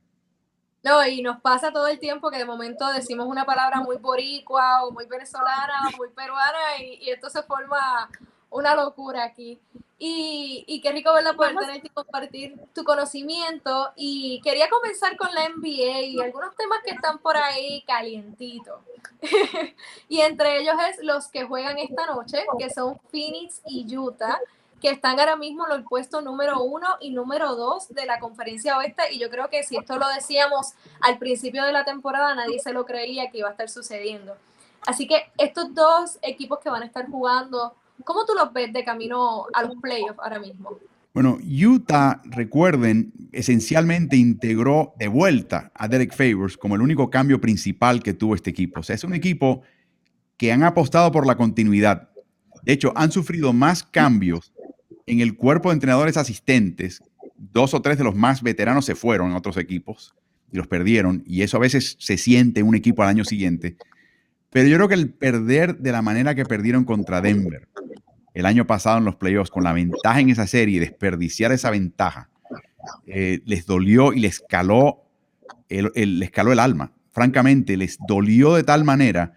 No, 0.83 1.07
y 1.07 1.23
nos 1.23 1.41
pasa 1.41 1.73
todo 1.73 1.87
el 1.87 2.01
tiempo 2.01 2.31
que 2.31 2.39
de 2.39 2.45
momento 2.45 2.93
decimos 2.93 3.29
una 3.29 3.45
palabra 3.45 3.81
muy 3.81 3.97
boricua 3.99 4.85
o 4.85 4.91
muy 4.91 5.07
venezolana, 5.07 5.89
muy 5.97 6.09
peruana 6.09 6.59
y, 6.81 7.05
y 7.05 7.11
esto 7.11 7.31
se 7.31 7.45
forma 7.45 8.11
una 8.51 8.75
locura 8.75 9.25
aquí. 9.25 9.61
Y, 10.01 10.65
y 10.69 10.81
qué 10.81 10.93
rico 10.93 11.13
verla 11.13 11.33
poder 11.33 11.57
tener 11.57 11.85
y 11.85 11.89
compartir 11.89 12.57
tu 12.73 12.85
conocimiento. 12.85 13.93
Y 13.97 14.41
quería 14.43 14.69
comenzar 14.71 15.17
con 15.17 15.35
la 15.35 15.49
NBA 15.49 16.01
y 16.03 16.21
algunos 16.21 16.55
temas 16.55 16.81
que 16.85 16.93
están 16.93 17.19
por 17.19 17.37
ahí 17.37 17.83
calientitos. 17.87 18.81
y 20.09 20.21
entre 20.21 20.61
ellos 20.61 20.77
es 20.91 21.05
los 21.05 21.27
que 21.29 21.45
juegan 21.45 21.79
esta 21.79 22.07
noche, 22.07 22.45
que 22.59 22.71
son 22.71 22.99
Phoenix 23.11 23.61
y 23.67 23.97
Utah, 23.97 24.39
que 24.81 24.91
están 24.91 25.19
ahora 25.19 25.37
mismo 25.37 25.67
en 25.67 25.73
el 25.73 25.85
puesto 25.85 26.21
número 26.21 26.63
uno 26.63 26.87
y 27.01 27.11
número 27.11 27.57
dos 27.57 27.89
de 27.89 28.07
la 28.07 28.21
conferencia 28.21 28.79
oeste. 28.79 29.13
Y 29.13 29.19
yo 29.19 29.31
creo 29.31 29.51
que 29.51 29.63
si 29.63 29.77
esto 29.77 29.99
lo 29.99 30.09
decíamos 30.09 30.75
al 31.01 31.19
principio 31.19 31.65
de 31.65 31.73
la 31.73 31.85
temporada, 31.85 32.35
nadie 32.35 32.59
se 32.61 32.73
lo 32.73 32.85
creía 32.87 33.31
que 33.31 33.39
iba 33.39 33.49
a 33.49 33.53
estar 33.53 33.69
sucediendo. 33.69 34.37
Así 34.87 35.09
que 35.09 35.31
estos 35.37 35.75
dos 35.75 36.19
equipos 36.23 36.61
que 36.61 36.71
van 36.71 36.83
a 36.83 36.87
estar 36.87 37.07
jugando 37.11 37.75
¿Cómo 38.05 38.25
tú 38.25 38.33
los 38.35 38.53
ves 38.53 38.73
de 38.73 38.85
camino 38.85 39.47
a 39.53 39.63
los 39.63 39.77
playoffs 39.81 40.19
ahora 40.23 40.39
mismo? 40.39 40.79
Bueno, 41.15 41.39
Utah, 41.43 42.23
recuerden, 42.25 43.13
esencialmente 43.33 44.17
integró 44.17 44.95
de 44.99 45.09
vuelta 45.09 45.73
a 45.75 45.89
Derek 45.89 46.15
Favors 46.15 46.57
como 46.57 46.77
el 46.77 46.81
único 46.83 47.11
cambio 47.11 47.41
principal 47.41 48.03
que 48.03 48.15
tuvo 48.15 48.35
este 48.35 48.51
equipo. 48.51 48.81
O 48.81 48.83
sea, 48.83 48.95
es 48.95 49.05
un 49.05 49.15
equipo 49.15 49.63
que 50.37 50.53
han 50.53 50.63
apostado 50.63 51.11
por 51.11 51.27
la 51.27 51.37
continuidad. 51.37 52.11
De 52.63 52.73
hecho, 52.73 52.93
han 52.95 53.11
sufrido 53.11 53.53
más 53.53 53.83
cambios 53.83 54.53
en 55.07 55.21
el 55.21 55.37
cuerpo 55.37 55.71
de 55.71 55.75
entrenadores 55.75 56.17
asistentes. 56.17 57.03
Dos 57.37 57.75
o 57.75 57.83
tres 57.83 57.99
de 57.99 58.05
los 58.05 58.15
más 58.15 58.43
veteranos 58.43 58.85
se 58.85 58.95
fueron 58.95 59.31
en 59.31 59.37
otros 59.37 59.57
equipos 59.57 60.15
y 60.53 60.57
los 60.57 60.69
perdieron. 60.69 61.25
Y 61.27 61.43
eso 61.43 61.57
a 61.57 61.61
veces 61.61 61.97
se 61.99 62.17
siente 62.17 62.61
en 62.61 62.67
un 62.69 62.75
equipo 62.75 63.03
al 63.03 63.09
año 63.09 63.25
siguiente. 63.25 63.77
Pero 64.51 64.69
yo 64.69 64.77
creo 64.77 64.89
que 64.89 64.95
el 64.95 65.11
perder 65.11 65.79
de 65.79 65.93
la 65.93 66.03
manera 66.03 66.35
que 66.35 66.45
perdieron 66.45 66.85
contra 66.85 67.21
Denver 67.21 67.69
el 68.35 68.47
año 68.47 68.67
pasado 68.67 68.99
en 68.99 69.05
los 69.05 69.17
playoffs, 69.17 69.51
con 69.51 69.65
la 69.65 69.73
ventaja 69.73 70.21
en 70.21 70.31
esa 70.31 70.47
serie, 70.47 70.81
desperdiciar 70.81 71.53
esa 71.53 71.71
ventaja, 71.71 72.31
eh, 73.07 73.41
les 73.45 73.67
dolió 73.67 74.13
y 74.13 74.21
les 74.21 74.41
caló 74.41 75.05
el, 75.69 75.91
les 75.95 76.31
el 76.35 76.59
alma. 76.59 76.93
Francamente, 77.11 77.77
les 77.77 77.99
dolió 78.07 78.55
de 78.55 78.63
tal 78.63 78.85
manera 78.85 79.35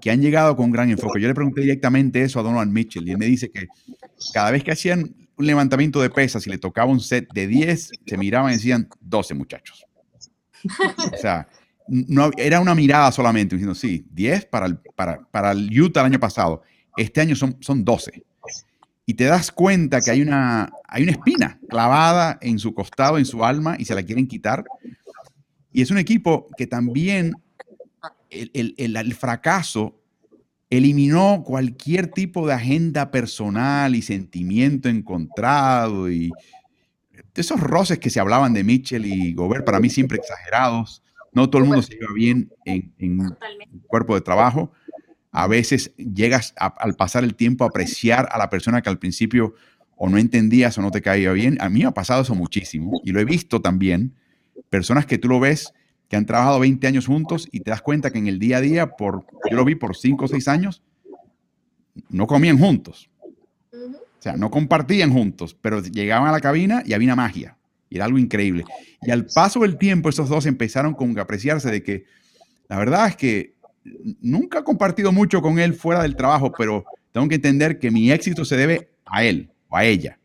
que 0.00 0.10
han 0.10 0.20
llegado 0.20 0.56
con 0.56 0.70
gran 0.70 0.90
enfoque. 0.90 1.20
Yo 1.20 1.28
le 1.28 1.34
pregunté 1.34 1.62
directamente 1.62 2.22
eso 2.22 2.40
a 2.40 2.42
Donovan 2.42 2.72
Mitchell 2.72 3.06
y 3.08 3.12
él 3.12 3.18
me 3.18 3.26
dice 3.26 3.50
que 3.50 3.68
cada 4.34 4.50
vez 4.50 4.64
que 4.64 4.72
hacían 4.72 5.14
un 5.36 5.46
levantamiento 5.46 6.00
de 6.00 6.10
pesas 6.10 6.46
y 6.46 6.50
le 6.50 6.58
tocaba 6.58 6.90
un 6.90 7.00
set 7.00 7.32
de 7.32 7.46
10, 7.46 7.90
se 8.06 8.18
miraban 8.18 8.50
y 8.52 8.56
decían 8.56 8.88
12 9.00 9.34
muchachos. 9.34 9.86
O 11.12 11.16
sea, 11.16 11.48
no, 11.88 12.30
era 12.36 12.60
una 12.60 12.74
mirada 12.74 13.10
solamente, 13.12 13.56
diciendo, 13.56 13.74
sí, 13.74 14.06
10 14.10 14.46
para 14.46 14.66
el, 14.66 14.78
para, 14.78 15.26
para 15.30 15.52
el 15.52 15.80
Utah 15.80 16.00
el 16.00 16.06
año 16.06 16.20
pasado. 16.20 16.62
Este 16.96 17.20
año 17.20 17.34
son, 17.34 17.56
son 17.60 17.84
12. 17.84 18.24
Y 19.04 19.14
te 19.14 19.24
das 19.24 19.50
cuenta 19.50 20.00
que 20.00 20.10
hay 20.10 20.22
una, 20.22 20.70
hay 20.86 21.02
una 21.02 21.12
espina 21.12 21.58
clavada 21.68 22.38
en 22.40 22.58
su 22.58 22.72
costado, 22.72 23.18
en 23.18 23.24
su 23.24 23.44
alma, 23.44 23.76
y 23.78 23.84
se 23.84 23.94
la 23.94 24.02
quieren 24.02 24.28
quitar. 24.28 24.64
Y 25.72 25.82
es 25.82 25.90
un 25.90 25.98
equipo 25.98 26.48
que 26.56 26.66
también 26.66 27.34
el, 28.30 28.74
el, 28.76 28.96
el, 28.96 29.14
fracaso 29.14 30.00
eliminó 30.70 31.42
cualquier 31.44 32.06
tipo 32.08 32.46
de 32.46 32.54
agenda 32.54 33.10
personal 33.10 33.94
y 33.94 34.02
sentimiento 34.02 34.88
encontrado 34.88 36.10
y 36.10 36.30
esos 37.34 37.60
roces 37.60 37.98
que 37.98 38.10
se 38.10 38.20
hablaban 38.20 38.52
de 38.52 38.64
Mitchell 38.64 39.06
y 39.06 39.32
Gobert, 39.34 39.64
para 39.64 39.80
mí 39.80 39.88
siempre 39.88 40.18
exagerados. 40.18 41.02
No 41.32 41.48
todo 41.48 41.62
el 41.62 41.68
mundo 41.68 41.82
se 41.82 41.94
lleva 41.94 42.12
bien 42.14 42.52
en, 42.64 42.92
en 42.98 43.34
cuerpo 43.86 44.14
de 44.14 44.20
trabajo. 44.20 44.72
A 45.32 45.46
veces 45.46 45.92
llegas 45.96 46.54
al 46.56 46.94
pasar 46.94 47.24
el 47.24 47.34
tiempo 47.34 47.64
a 47.64 47.68
apreciar 47.68 48.28
a 48.30 48.38
la 48.38 48.50
persona 48.50 48.82
que 48.82 48.90
al 48.90 48.98
principio 48.98 49.54
o 49.96 50.08
no 50.08 50.18
entendías 50.18 50.76
o 50.76 50.82
no 50.82 50.90
te 50.90 51.00
caía 51.00 51.32
bien. 51.32 51.56
A 51.60 51.68
mí 51.68 51.80
me 51.80 51.86
ha 51.86 51.92
pasado 51.92 52.22
eso 52.22 52.34
muchísimo 52.34 53.00
y 53.02 53.12
lo 53.12 53.20
he 53.20 53.24
visto 53.24 53.62
también. 53.62 54.14
Personas 54.68 55.06
que 55.06 55.16
tú 55.16 55.28
lo 55.28 55.40
ves 55.40 55.72
que 56.08 56.16
han 56.16 56.26
trabajado 56.26 56.60
20 56.60 56.86
años 56.86 57.06
juntos 57.06 57.48
y 57.50 57.60
te 57.60 57.70
das 57.70 57.80
cuenta 57.80 58.10
que 58.10 58.18
en 58.18 58.26
el 58.26 58.38
día 58.38 58.58
a 58.58 58.60
día, 58.60 58.86
por, 58.96 59.24
yo 59.50 59.56
lo 59.56 59.64
vi 59.64 59.74
por 59.74 59.96
5 59.96 60.26
o 60.26 60.28
6 60.28 60.48
años, 60.48 60.82
no 62.10 62.26
comían 62.26 62.58
juntos. 62.58 63.08
O 63.72 64.22
sea, 64.22 64.36
no 64.36 64.50
compartían 64.50 65.10
juntos, 65.10 65.56
pero 65.58 65.82
llegaban 65.82 66.28
a 66.28 66.32
la 66.32 66.40
cabina 66.40 66.82
y 66.84 66.92
había 66.92 67.08
una 67.08 67.16
magia. 67.16 67.56
Y 67.88 67.96
era 67.96 68.04
algo 68.04 68.18
increíble. 68.18 68.64
Y 69.00 69.10
al 69.10 69.26
paso 69.26 69.60
del 69.60 69.78
tiempo, 69.78 70.08
esos 70.08 70.28
dos 70.28 70.46
empezaron 70.46 70.94
con 70.94 71.18
a 71.18 71.22
apreciarse 71.22 71.70
de 71.70 71.82
que 71.82 72.04
la 72.68 72.76
verdad 72.76 73.08
es 73.08 73.16
que 73.16 73.54
nunca 74.20 74.60
he 74.60 74.64
compartido 74.64 75.12
mucho 75.12 75.42
con 75.42 75.58
él 75.58 75.74
fuera 75.74 76.02
del 76.02 76.16
trabajo, 76.16 76.52
pero 76.56 76.84
tengo 77.12 77.28
que 77.28 77.36
entender 77.36 77.78
que 77.78 77.90
mi 77.90 78.10
éxito 78.10 78.44
se 78.44 78.56
debe 78.56 78.90
a 79.04 79.24
él 79.24 79.50
o 79.68 79.76
a 79.76 79.84
ella. 79.84 80.18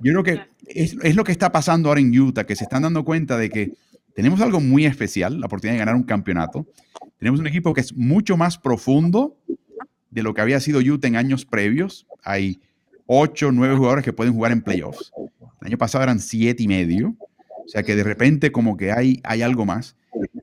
Yo 0.00 0.12
creo 0.12 0.22
que 0.22 0.40
es, 0.66 0.96
es, 1.02 1.14
lo 1.14 1.24
que 1.24 1.32
está 1.32 1.52
pasando 1.52 1.88
ahora 1.88 2.00
en 2.00 2.18
Utah, 2.18 2.44
que 2.44 2.56
se 2.56 2.64
están 2.64 2.82
dando 2.82 3.04
cuenta 3.04 3.36
de 3.36 3.50
que 3.50 3.72
tenemos 4.14 4.40
algo 4.40 4.60
muy 4.60 4.84
especial, 4.84 5.40
la 5.40 5.46
oportunidad 5.46 5.74
de 5.74 5.78
ganar 5.78 5.94
un 5.94 6.02
campeonato. 6.02 6.66
Tenemos 7.18 7.40
un 7.40 7.46
equipo 7.46 7.72
que 7.72 7.80
es 7.80 7.94
mucho 7.96 8.36
más 8.36 8.58
profundo 8.58 9.36
de 10.10 10.22
lo 10.22 10.34
que 10.34 10.40
había 10.40 10.60
sido 10.60 10.80
Utah 10.80 11.08
en 11.08 11.16
años 11.16 11.44
previos. 11.44 12.06
Hay 12.24 12.60
ocho, 13.06 13.52
nueve 13.52 13.76
jugadores 13.76 14.04
que 14.04 14.12
pueden 14.12 14.34
jugar 14.34 14.52
en 14.52 14.62
playoffs. 14.62 15.12
El 15.60 15.68
año 15.68 15.78
pasado 15.78 16.04
eran 16.04 16.18
siete 16.20 16.62
y 16.62 16.68
medio. 16.68 17.14
O 17.64 17.68
sea 17.68 17.82
que 17.82 17.96
de 17.96 18.04
repente 18.04 18.52
como 18.52 18.76
que 18.76 18.92
hay, 18.92 19.20
hay 19.24 19.42
algo 19.42 19.64
más. 19.64 19.96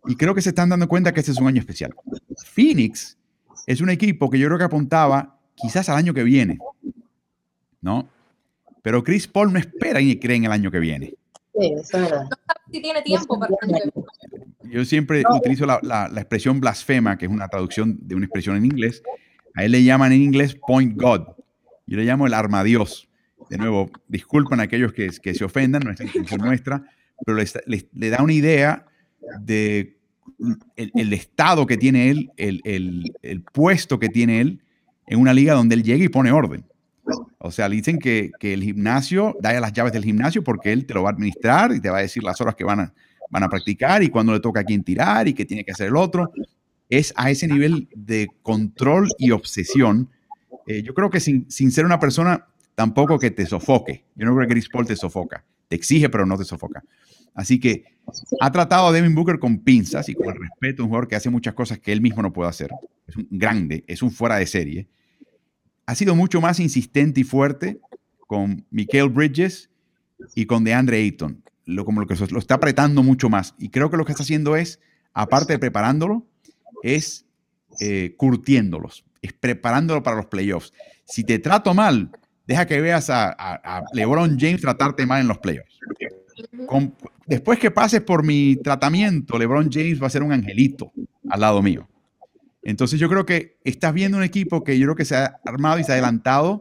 Y 0.08 0.16
creo 0.16 0.34
que 0.34 0.42
se 0.42 0.50
están 0.50 0.70
dando 0.70 0.88
cuenta 0.88 1.14
que 1.14 1.20
este 1.20 1.32
es 1.32 1.40
un 1.40 1.48
año 1.48 1.60
especial. 1.60 1.94
Phoenix 2.54 3.18
es 3.68 3.82
un 3.82 3.90
equipo 3.90 4.30
que 4.30 4.40
yo 4.40 4.48
creo 4.48 4.58
que 4.58 4.64
apuntaba 4.64 5.40
quizás 5.56 5.90
al 5.90 5.98
año 5.98 6.14
que 6.14 6.24
viene. 6.24 6.58
¿No? 7.82 8.10
Pero 8.82 9.04
Chris 9.04 9.28
Paul 9.28 9.54
no 9.54 9.60
espera 9.60 10.00
ni 10.00 10.18
cree 10.18 10.38
en 10.38 10.46
el 10.46 10.52
año 10.52 10.72
que 10.72 10.80
viene. 10.80 11.14
Sí, 11.60 11.74
eso 11.74 11.98
es 11.98 12.04
verdad. 12.10 12.30
si 12.72 12.82
tiene 12.82 13.02
tiempo 13.02 13.38
para 13.38 13.54
Yo 14.64 14.86
siempre 14.86 15.24
utilizo 15.30 15.66
la, 15.66 15.80
la, 15.84 16.22
expresión 16.22 16.60
blasfema, 16.60 17.18
que 17.18 17.26
es 17.26 17.32
una 17.32 17.48
traducción 17.48 17.98
de 18.02 18.16
una 18.16 18.26
expresión 18.26 18.56
en 18.56 18.66
inglés. 18.66 19.04
A 19.56 19.66
él 19.66 19.72
le 19.74 19.84
llaman 19.84 20.14
en 20.14 20.22
inglés 20.22 20.56
point 20.56 21.00
God. 21.00 21.28
Yo 21.86 21.98
le 21.98 22.06
llamo 22.06 22.28
el 22.28 22.34
armadios. 22.34 23.10
De 23.50 23.58
nuevo, 23.58 23.90
disculpan 24.08 24.60
a 24.60 24.64
aquellos 24.64 24.94
que, 24.94 25.10
que 25.22 25.34
se 25.34 25.44
ofendan, 25.44 25.82
nuestra 25.84 26.06
intención 26.06 26.40
nuestra, 26.42 26.84
pero 27.26 27.38
le, 27.38 28.10
da 28.10 28.24
una 28.24 28.34
idea 28.34 28.86
de 29.42 29.98
el, 30.76 31.14
estado 31.14 31.66
que 31.66 31.78
tiene 31.78 32.10
él, 32.10 32.32
el, 32.38 33.44
puesto 33.54 34.00
que 34.00 34.10
tiene 34.10 34.42
él 34.42 34.62
en 35.08 35.20
una 35.20 35.34
liga 35.34 35.54
donde 35.54 35.76
él 35.76 35.84
llega 35.84 36.04
y 36.04 36.10
pone 36.10 36.32
orden. 36.32 36.66
O 37.40 37.52
sea, 37.52 37.70
dicen 37.70 38.00
que, 38.00 38.32
el 38.42 38.64
gimnasio, 38.64 39.36
da 39.42 39.60
las 39.60 39.74
llaves 39.74 39.94
del 39.94 40.04
gimnasio 40.04 40.44
porque 40.44 40.72
él 40.72 40.86
te 40.86 40.94
lo 40.94 41.04
va 41.04 41.10
a 41.10 41.14
administrar 41.14 41.72
y 41.74 41.80
te 41.80 41.90
va 41.90 42.00
a 42.00 42.02
decir 42.02 42.24
las 42.24 42.40
horas 42.42 42.56
que 42.56 42.64
van 42.64 42.80
a, 42.80 42.94
van 43.30 43.44
a 43.44 43.50
practicar 43.50 44.04
y 44.04 44.10
cuándo 44.10 44.34
le 44.34 44.40
toca 44.40 44.62
a 44.62 44.64
quién 44.64 44.84
tirar 44.84 45.28
y 45.28 45.34
qué 45.34 45.46
tiene 45.46 45.64
que 45.64 45.72
hacer 45.72 45.88
el 45.88 45.96
otro. 45.96 46.32
Es 46.90 47.14
a 47.16 47.30
ese 47.30 47.48
nivel 47.48 47.88
de 47.96 48.28
control 48.42 49.10
y 49.18 49.32
obsesión. 49.32 50.10
Eh, 50.68 50.82
yo 50.84 50.94
creo 50.94 51.10
que 51.10 51.20
sin, 51.20 51.50
sin, 51.50 51.72
ser 51.72 51.86
una 51.86 52.00
persona 52.00 52.48
tampoco 52.76 53.20
que 53.20 53.32
te 53.32 53.46
sofoque. 53.46 54.06
Yo 54.16 54.26
no 54.26 54.36
creo 54.36 54.48
que 54.48 54.54
Chris 54.54 54.70
Paul 54.70 54.88
te 54.88 54.96
sofoca. 54.96 55.44
Te 55.70 55.78
exige, 55.78 56.10
pero 56.10 56.26
no 56.26 56.38
te 56.38 56.44
sofoca. 56.44 56.84
Así 57.34 57.60
que 57.60 57.86
ha 58.42 58.52
tratado 58.52 58.88
a 58.88 58.92
Devin 58.92 59.16
Booker 59.16 59.40
con 59.40 59.60
pinzas 59.60 60.10
y 60.10 60.16
con 60.16 60.28
el 60.28 60.36
respeto, 60.36 60.84
un 60.84 60.90
jugador 60.90 61.08
que 61.08 61.16
hace 61.16 61.30
muchas 61.30 61.54
cosas 61.54 61.80
que 61.80 61.94
él 61.94 62.02
mismo 62.02 62.22
no 62.22 62.34
puede 62.34 62.50
hacer. 62.50 62.70
Es 63.08 63.16
un 63.16 63.28
grande, 63.32 63.86
es 63.88 64.02
un 64.02 64.12
fuera 64.12 64.36
de 64.36 64.46
serie 64.46 64.90
ha 65.90 65.96
sido 65.96 66.14
mucho 66.14 66.40
más 66.40 66.60
insistente 66.60 67.22
y 67.22 67.24
fuerte 67.24 67.82
con 68.28 68.64
Michael 68.70 69.10
Bridges 69.10 69.72
y 70.36 70.46
con 70.46 70.64
DeAndre 70.64 70.98
Ayton. 70.98 71.42
Lo, 71.66 71.84
como 71.84 72.00
lo 72.00 72.06
que 72.06 72.14
lo 72.14 72.38
está 72.38 72.56
apretando 72.56 73.02
mucho 73.02 73.28
más. 73.28 73.56
Y 73.58 73.70
creo 73.70 73.90
que 73.90 73.98
lo 73.98 74.06
que 74.06 74.12
está 74.12 74.22
haciendo 74.22 74.56
es, 74.56 74.80
aparte 75.14 75.54
de 75.54 75.58
preparándolo, 75.58 76.28
es 76.84 77.26
eh, 77.80 78.14
curtiéndolos, 78.18 79.04
es 79.24 79.34
preparándolo 79.34 80.04
para 80.04 80.18
los 80.18 80.28
playoffs. 80.28 80.74
Si 81.06 81.24
te 81.24 81.40
trato 81.40 81.74
mal, 81.74 82.12
deja 82.50 82.66
que 82.66 82.82
veas 82.82 83.12
a, 83.12 83.84
LeBron 83.94 84.36
James 84.40 84.60
tratarte 84.60 85.06
mal 85.06 85.22
en 85.22 85.28
los 85.28 85.38
playoffs. 85.38 85.80
después 87.28 87.60
que 87.60 87.70
pases 87.70 88.02
por 88.02 88.26
mi 88.26 88.56
tratamiento, 88.56 89.38
LeBron 89.38 89.70
James 89.72 90.02
va 90.02 90.08
a 90.08 90.10
ser 90.10 90.24
un 90.24 90.32
angelito 90.32 90.92
al 91.30 91.42
lado 91.42 91.62
mío. 91.62 91.88
Entonces 92.64 93.00
yo 93.00 93.08
creo 93.08 93.24
que 93.24 93.60
estás 93.64 93.94
viendo 93.94 94.18
un 94.18 94.24
equipo 94.24 94.64
que 94.64 94.80
yo 94.80 94.88
creo 94.88 94.96
que 94.96 95.06
se 95.06 95.16
ha 95.16 95.40
armado 95.46 95.78
y 95.78 95.84
se 95.84 95.92
ha 95.92 95.94
adelantado. 95.94 96.60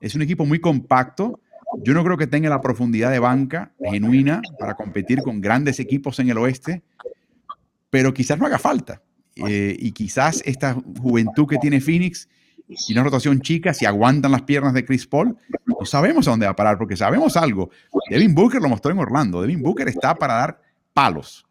Es 0.00 0.14
un 0.14 0.22
equipo 0.22 0.46
muy 0.46 0.60
compacto. 0.60 1.40
Yo 1.82 1.92
no 1.92 2.04
creo 2.04 2.16
que 2.16 2.28
tenga 2.28 2.48
la 2.48 2.60
profundidad 2.60 3.10
de 3.10 3.18
banca 3.18 3.72
genuina 3.80 4.40
para 4.60 4.74
competir 4.74 5.22
con 5.22 5.40
grandes 5.40 5.80
equipos 5.80 6.20
en 6.20 6.30
el 6.30 6.38
oeste, 6.38 6.84
pero 7.90 8.14
quizás 8.14 8.38
no 8.38 8.46
haga 8.46 8.60
falta. 8.60 9.02
Eh, 9.34 9.76
y 9.76 9.90
quizás 9.90 10.40
esta 10.46 10.76
juventud 11.02 11.48
que 11.48 11.58
tiene 11.58 11.80
Phoenix 11.80 12.28
y 12.68 12.92
una 12.92 13.04
rotación 13.04 13.40
chica, 13.40 13.72
si 13.72 13.86
aguantan 13.86 14.32
las 14.32 14.42
piernas 14.42 14.74
de 14.74 14.84
Chris 14.84 15.06
Paul, 15.06 15.36
no 15.66 15.84
sabemos 15.84 16.26
a 16.26 16.32
dónde 16.32 16.46
va 16.46 16.52
a 16.52 16.56
parar, 16.56 16.78
porque 16.78 16.96
sabemos 16.96 17.36
algo. 17.36 17.70
Devin 18.10 18.34
Booker 18.34 18.60
lo 18.60 18.68
mostró 18.68 18.90
en 18.90 18.98
Orlando. 18.98 19.40
Devin 19.40 19.62
Booker 19.62 19.88
está 19.88 20.14
para 20.16 20.34
dar 20.34 20.60
palos. 20.92 21.46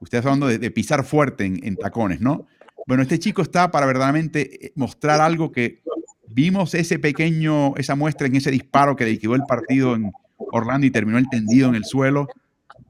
Ustedes 0.00 0.24
hablando 0.24 0.46
de, 0.46 0.58
de 0.58 0.70
pisar 0.70 1.04
fuerte 1.04 1.44
en, 1.44 1.60
en 1.64 1.76
tacones, 1.76 2.20
¿no? 2.20 2.46
Bueno, 2.86 3.02
este 3.02 3.18
chico 3.18 3.42
está 3.42 3.70
para 3.70 3.86
verdaderamente 3.86 4.66
eh, 4.66 4.72
mostrar 4.74 5.20
algo 5.20 5.52
que 5.52 5.82
vimos 6.28 6.74
ese 6.74 6.98
pequeño, 6.98 7.74
esa 7.76 7.94
muestra 7.94 8.26
en 8.26 8.36
ese 8.36 8.50
disparo 8.50 8.96
que 8.96 9.06
liquidó 9.06 9.34
el 9.34 9.44
partido 9.44 9.94
en 9.94 10.12
Orlando 10.36 10.86
y 10.86 10.90
terminó 10.90 11.18
el 11.18 11.28
tendido 11.28 11.68
en 11.68 11.74
el 11.74 11.84
suelo. 11.84 12.28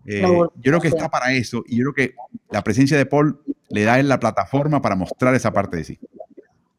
Eh, 0.06 0.22
yo 0.22 0.50
creo 0.62 0.80
que 0.80 0.88
está 0.88 1.08
para 1.08 1.32
eso 1.32 1.64
y 1.66 1.76
yo 1.76 1.84
creo 1.84 1.94
que 1.94 2.14
la 2.50 2.62
presencia 2.62 2.96
de 2.96 3.06
Paul 3.06 3.40
le 3.70 3.84
da 3.84 3.98
en 3.98 4.08
la 4.08 4.20
plataforma 4.20 4.82
para 4.82 4.96
mostrar 4.96 5.34
esa 5.34 5.52
parte 5.52 5.78
de 5.78 5.84
sí. 5.84 5.98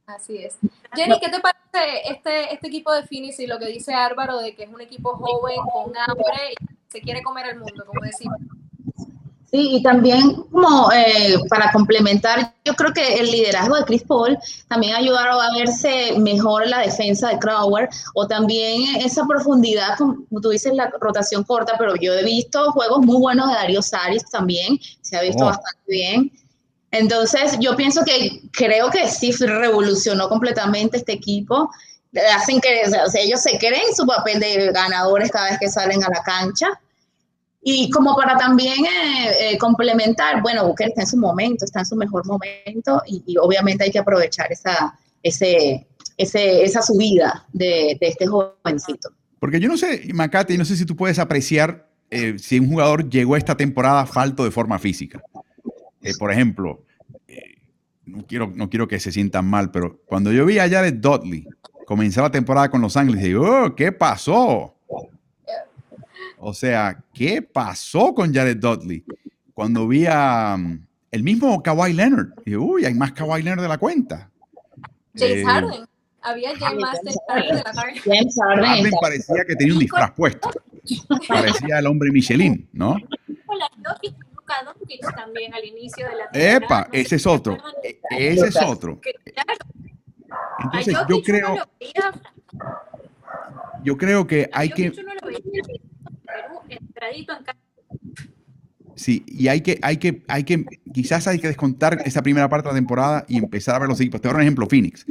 Así 0.07 0.37
es. 0.37 0.57
Jenny, 0.93 1.19
¿qué 1.19 1.29
te 1.29 1.39
parece 1.39 2.11
este, 2.11 2.53
este 2.53 2.67
equipo 2.67 2.93
de 2.93 3.03
Phoenix 3.03 3.39
y 3.39 3.47
lo 3.47 3.57
que 3.57 3.67
dice 3.67 3.93
Álvaro 3.93 4.37
de 4.37 4.55
que 4.55 4.63
es 4.63 4.69
un 4.69 4.81
equipo 4.81 5.15
joven, 5.17 5.57
con 5.73 5.93
hambre 5.97 6.53
y 6.59 6.65
se 6.87 7.01
quiere 7.01 7.23
comer 7.23 7.47
el 7.47 7.59
mundo, 7.59 7.85
como 7.85 8.01
decimos? 8.05 8.37
y 9.57 9.81
también 9.81 10.43
como 10.51 10.91
eh, 10.91 11.37
para 11.49 11.71
complementar, 11.71 12.53
yo 12.65 12.73
creo 12.73 12.93
que 12.93 13.15
el 13.15 13.31
liderazgo 13.31 13.75
de 13.75 13.85
Chris 13.85 14.03
Paul 14.03 14.37
también 14.67 14.95
ayudaron 14.95 15.39
a 15.39 15.57
verse 15.57 16.17
mejor 16.19 16.67
la 16.67 16.79
defensa 16.79 17.29
de 17.29 17.39
Crowder 17.39 17.89
o 18.13 18.27
también 18.27 18.97
esa 18.97 19.25
profundidad, 19.25 19.97
como 19.97 20.41
tú 20.41 20.49
dices, 20.49 20.73
la 20.73 20.91
rotación 20.99 21.43
corta, 21.43 21.75
pero 21.77 21.95
yo 21.95 22.13
he 22.13 22.23
visto 22.23 22.71
juegos 22.71 23.05
muy 23.05 23.17
buenos 23.17 23.47
de 23.47 23.55
Darío 23.55 23.81
Saris 23.81 24.29
también, 24.29 24.79
se 25.01 25.17
ha 25.17 25.21
visto 25.21 25.43
oh. 25.43 25.47
bastante 25.47 25.81
bien. 25.87 26.31
Entonces, 26.97 27.57
yo 27.59 27.75
pienso 27.75 28.03
que 28.05 28.41
creo 28.51 28.89
que 28.89 29.07
sí 29.09 29.31
revolucionó 29.31 30.29
completamente 30.29 30.97
este 30.97 31.13
equipo. 31.13 31.69
Hacen 32.35 32.61
que 32.61 32.83
o 33.05 33.09
sea, 33.09 33.21
ellos 33.21 33.41
se 33.41 33.57
creen 33.57 33.93
su 33.95 34.05
papel 34.05 34.39
de 34.39 34.71
ganadores 34.71 35.31
cada 35.31 35.49
vez 35.49 35.59
que 35.59 35.69
salen 35.69 36.03
a 36.03 36.09
la 36.09 36.23
cancha 36.23 36.67
y 37.67 37.89
como 37.89 38.15
para 38.15 38.37
también 38.37 38.85
eh, 38.85 39.31
eh, 39.39 39.57
complementar, 39.57 40.39
bueno, 40.43 40.67
Booker 40.67 40.89
está 40.89 41.01
en 41.01 41.07
su 41.07 41.17
momento, 41.17 41.65
está 41.65 41.79
en 41.79 41.87
su 41.87 41.95
mejor 41.95 42.23
momento 42.27 43.01
y, 43.07 43.35
obviamente 43.39 43.83
hay 43.83 43.89
que 43.89 43.97
aprovechar 43.97 44.51
esa, 44.51 44.95
ese, 45.23 45.87
ese, 46.15 46.63
esa 46.63 46.83
subida 46.83 47.43
de, 47.53 47.97
de, 47.99 48.07
este 48.07 48.27
jovencito. 48.27 49.09
Porque 49.39 49.59
yo 49.59 49.67
no 49.67 49.77
sé, 49.77 50.03
Macate, 50.13 50.59
no 50.59 50.63
sé 50.63 50.77
si 50.77 50.85
tú 50.85 50.95
puedes 50.95 51.17
apreciar 51.17 51.89
eh, 52.11 52.37
si 52.37 52.59
un 52.59 52.69
jugador 52.69 53.09
llegó 53.09 53.35
esta 53.35 53.57
temporada 53.57 54.05
falto 54.05 54.43
de 54.43 54.51
forma 54.51 54.77
física. 54.77 55.23
por 56.19 56.31
ejemplo, 56.31 56.84
no, 58.05 58.25
quiero, 58.25 58.51
no 58.53 58.69
quiero 58.69 58.87
que 58.87 58.99
se 58.99 59.11
sientan 59.11 59.45
mal, 59.45 59.71
pero 59.71 59.99
cuando 60.05 60.31
yo 60.31 60.45
vi 60.45 60.59
a 60.59 60.69
Jared 60.69 60.95
Dudley 60.95 61.47
comenzar 61.85 62.23
la 62.23 62.31
temporada 62.31 62.69
con 62.69 62.81
Los 62.81 62.97
Ángeles, 62.97 63.23
digo, 63.23 63.65
oh, 63.65 63.75
¿qué 63.75 63.91
pasó? 63.91 64.75
O 66.37 66.53
sea, 66.53 67.03
¿qué 67.13 67.41
pasó 67.41 68.13
con 68.13 68.33
Jared 68.33 68.57
Dudley? 68.57 69.03
Cuando 69.53 69.87
vi 69.87 70.05
a 70.07 70.55
mm, 70.57 70.85
el 71.11 71.23
mismo 71.23 71.61
Kawhi 71.63 71.93
Leonard, 71.93 72.29
dije, 72.45 72.57
uy, 72.57 72.85
hay 72.85 72.93
más 72.93 73.13
Kawhi 73.13 73.41
Leonard 73.41 73.63
de 73.63 73.69
la 73.69 73.77
cuenta. 73.77 74.29
James 75.15 75.37
eh, 75.37 75.43
Harden. 75.45 75.85
Había 76.21 76.49
James 76.57 76.83
Harden 77.27 77.55
de 77.55 77.63
la 77.63 77.73
James 78.03 78.35
Harden 78.39 78.91
parecía 78.99 79.45
que 79.47 79.55
tenía 79.55 79.73
un 79.73 79.79
disfraz 79.79 80.11
puesto. 80.11 80.49
Parecía 81.27 81.79
el 81.79 81.87
hombre 81.87 82.11
Michelin, 82.11 82.67
¿no? 82.73 82.97
Luka 84.45 84.63
Doncic 84.63 85.15
también 85.15 85.53
al 85.53 85.63
inicio 85.65 86.05
de 86.07 86.15
la 86.15 86.29
temporada. 86.29 86.57
Epa, 86.57 86.87
No 86.91 86.99
ese 86.99 87.15
es 87.15 87.25
otro. 87.25 87.57
E- 87.83 87.99
Ese 88.11 88.47
es 88.47 88.55
otro. 88.61 88.99
Entonces, 90.63 90.95
yo 91.09 91.21
creo, 91.21 91.55
yo 93.83 93.97
creo 93.97 94.27
que 94.27 94.49
hay 94.53 94.69
que, 94.69 94.89
Jokic 94.89 95.03
uno 95.03 95.13
lo 95.21 95.27
veía 95.27 95.39
en 95.39 96.21
Perú, 96.25 96.59
entradito 96.69 97.33
en 97.37 97.43
casa. 97.43 97.59
sí, 98.95 99.23
y 99.27 99.47
hay 99.47 99.61
que, 99.61 99.79
hay 99.81 99.97
que, 99.97 100.23
hay 100.27 100.43
que, 100.43 100.65
quizás 100.93 101.27
hay 101.27 101.39
que 101.39 101.47
descontar 101.47 102.01
esa 102.05 102.21
primera 102.21 102.49
parte 102.49 102.67
de 102.67 102.73
la 102.73 102.77
temporada 102.79 103.25
y 103.27 103.37
empezar 103.37 103.75
a 103.75 103.79
ver 103.79 103.89
los 103.89 103.99
equipos. 103.99 104.21
Te 104.21 104.27
voy 104.27 104.31
a 104.31 104.33
dar 104.33 104.37
un 104.37 104.43
ejemplo, 104.43 104.67
Phoenix. 104.67 105.05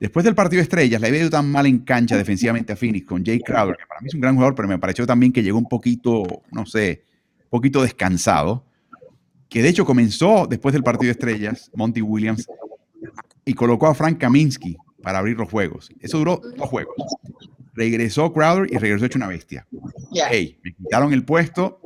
Después 0.00 0.24
del 0.24 0.34
partido 0.34 0.58
de 0.58 0.64
estrellas, 0.64 1.00
le 1.00 1.08
había 1.08 1.20
ido 1.20 1.30
tan 1.30 1.50
mal 1.50 1.66
en 1.66 1.78
cancha 1.80 2.16
defensivamente 2.16 2.72
a 2.72 2.76
Phoenix 2.76 3.06
con 3.06 3.24
Jay 3.24 3.40
Crowder, 3.40 3.76
que 3.76 3.86
para 3.86 4.00
mí 4.00 4.08
es 4.08 4.14
un 4.14 4.20
gran 4.20 4.34
jugador, 4.34 4.54
pero 4.54 4.68
me 4.68 4.78
pareció 4.78 5.06
también 5.06 5.32
que 5.32 5.42
llegó 5.42 5.58
un 5.58 5.68
poquito, 5.68 6.42
no 6.50 6.66
sé, 6.66 7.04
un 7.44 7.50
poquito 7.50 7.82
descansado, 7.82 8.64
que 9.48 9.62
de 9.62 9.68
hecho 9.68 9.84
comenzó 9.84 10.46
después 10.46 10.72
del 10.72 10.82
partido 10.82 11.06
de 11.06 11.12
estrellas, 11.12 11.70
Monty 11.74 12.02
Williams, 12.02 12.46
y 13.44 13.54
colocó 13.54 13.86
a 13.86 13.94
Frank 13.94 14.18
Kaminsky 14.18 14.76
para 15.02 15.18
abrir 15.18 15.36
los 15.36 15.50
juegos. 15.50 15.90
Eso 16.00 16.18
duró 16.18 16.40
dos 16.56 16.68
juegos. 16.68 16.94
Regresó 17.74 18.32
Crowder 18.32 18.72
y 18.72 18.76
regresó 18.76 19.06
hecho 19.06 19.18
una 19.18 19.28
bestia. 19.28 19.66
Hey, 20.30 20.58
me 20.62 20.74
quitaron 20.74 21.12
el 21.12 21.24
puesto, 21.24 21.80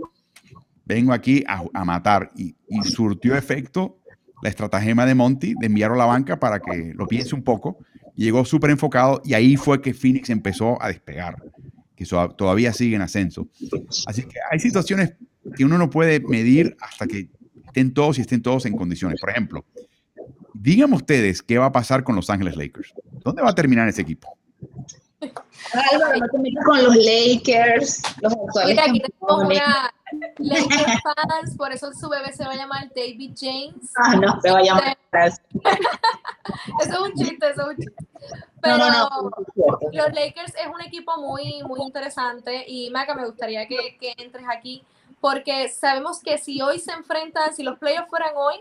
vengo 0.85 1.13
aquí 1.13 1.45
a, 1.47 1.63
a 1.73 1.85
matar. 1.85 2.31
Y, 2.37 2.57
y 2.69 2.83
surtió 2.83 3.37
efecto 3.37 3.99
la 4.43 4.49
estratagema 4.49 5.07
de 5.07 5.15
Monty 5.15 5.55
de 5.59 5.67
enviarlo 5.67 5.95
a 5.95 5.99
la 5.99 6.07
banca 6.07 6.41
para 6.41 6.61
que 6.61 6.93
lo 6.97 7.07
piense 7.07 7.35
un 7.35 7.43
poco. 7.43 7.79
Llegó 8.17 8.45
súper 8.45 8.71
enfocado 8.71 9.23
y 9.25 9.35
ahí 9.35 9.57
fue 9.57 9.81
que 9.81 9.95
Phoenix 9.95 10.31
empezó 10.31 10.83
a 10.83 10.89
despegar, 10.89 11.37
que 11.95 12.05
todavía 12.37 12.73
sigue 12.73 12.97
en 12.97 13.03
ascenso. 13.03 13.49
Así 14.07 14.23
que 14.23 14.39
hay 14.51 14.59
situaciones 14.59 15.15
que 15.57 15.65
uno 15.65 15.79
no 15.79 15.91
puede 15.91 16.21
medir 16.21 16.77
hasta 16.81 17.07
que 17.07 17.29
estén 17.73 17.95
todos 17.95 18.19
y 18.19 18.21
estén 18.21 18.43
todos 18.43 18.67
en 18.67 18.77
condiciones. 18.77 19.19
Por 19.19 19.31
ejemplo, 19.31 19.65
díganme 20.53 20.97
ustedes 20.97 21.43
qué 21.43 21.57
va 21.57 21.67
a 21.67 21.73
pasar 21.73 22.05
con 22.05 22.15
Los 22.15 22.29
Ángeles 22.29 22.55
Lakers. 22.55 22.93
¿Dónde 23.25 23.41
va 23.41 23.49
a 23.49 23.55
terminar 23.55 23.89
ese 23.89 24.03
equipo? 24.03 24.37
Álvaro, 25.23 26.19
no 26.19 26.27
te 26.29 26.39
metas 26.39 26.65
con 26.67 26.83
los 26.83 26.97
Lakers, 26.97 28.03
los 28.21 28.33
actuales 28.33 28.71
Mira, 28.71 28.85
aquí 28.85 29.01
tenemos 29.01 29.45
una 29.45 29.93
Lakers 30.37 31.01
fans, 31.03 31.57
por 31.57 31.73
eso 31.73 31.93
su 31.95 32.11
bebé 32.11 32.33
se 32.35 32.45
va 32.45 32.53
a 32.53 32.57
llamar 32.57 32.91
David 32.95 33.33
James. 33.41 33.91
Ah, 33.97 34.17
no, 34.17 34.39
te 34.41 34.51
vaya 34.51 34.73
a 34.73 34.75
matar. 34.75 34.97
Eso 36.81 36.93
es 36.93 36.99
un 36.99 37.13
chiste, 37.15 37.51
eso 37.51 37.63
es 37.63 37.69
un 37.69 37.77
chiste. 37.77 37.95
No, 38.03 38.37
Pero 38.61 38.79
no, 38.79 38.91
no. 38.91 39.31
los 39.93 40.13
Lakers 40.13 40.55
es 40.57 40.67
un 40.73 40.81
equipo 40.81 41.17
muy, 41.19 41.63
muy 41.63 41.81
interesante 41.83 42.65
y 42.67 42.91
Maca, 42.91 43.15
me 43.15 43.27
gustaría 43.27 43.67
que, 43.69 43.97
que 44.01 44.15
entres 44.19 44.45
aquí 44.51 44.85
porque 45.23 45.69
sabemos 45.69 46.21
que 46.21 46.37
si 46.37 46.61
hoy 46.61 46.81
se 46.81 46.91
enfrentan, 46.91 47.55
si 47.55 47.63
los 47.63 47.79
playoffs 47.79 48.11
fueran 48.11 48.33
hoy, 48.35 48.57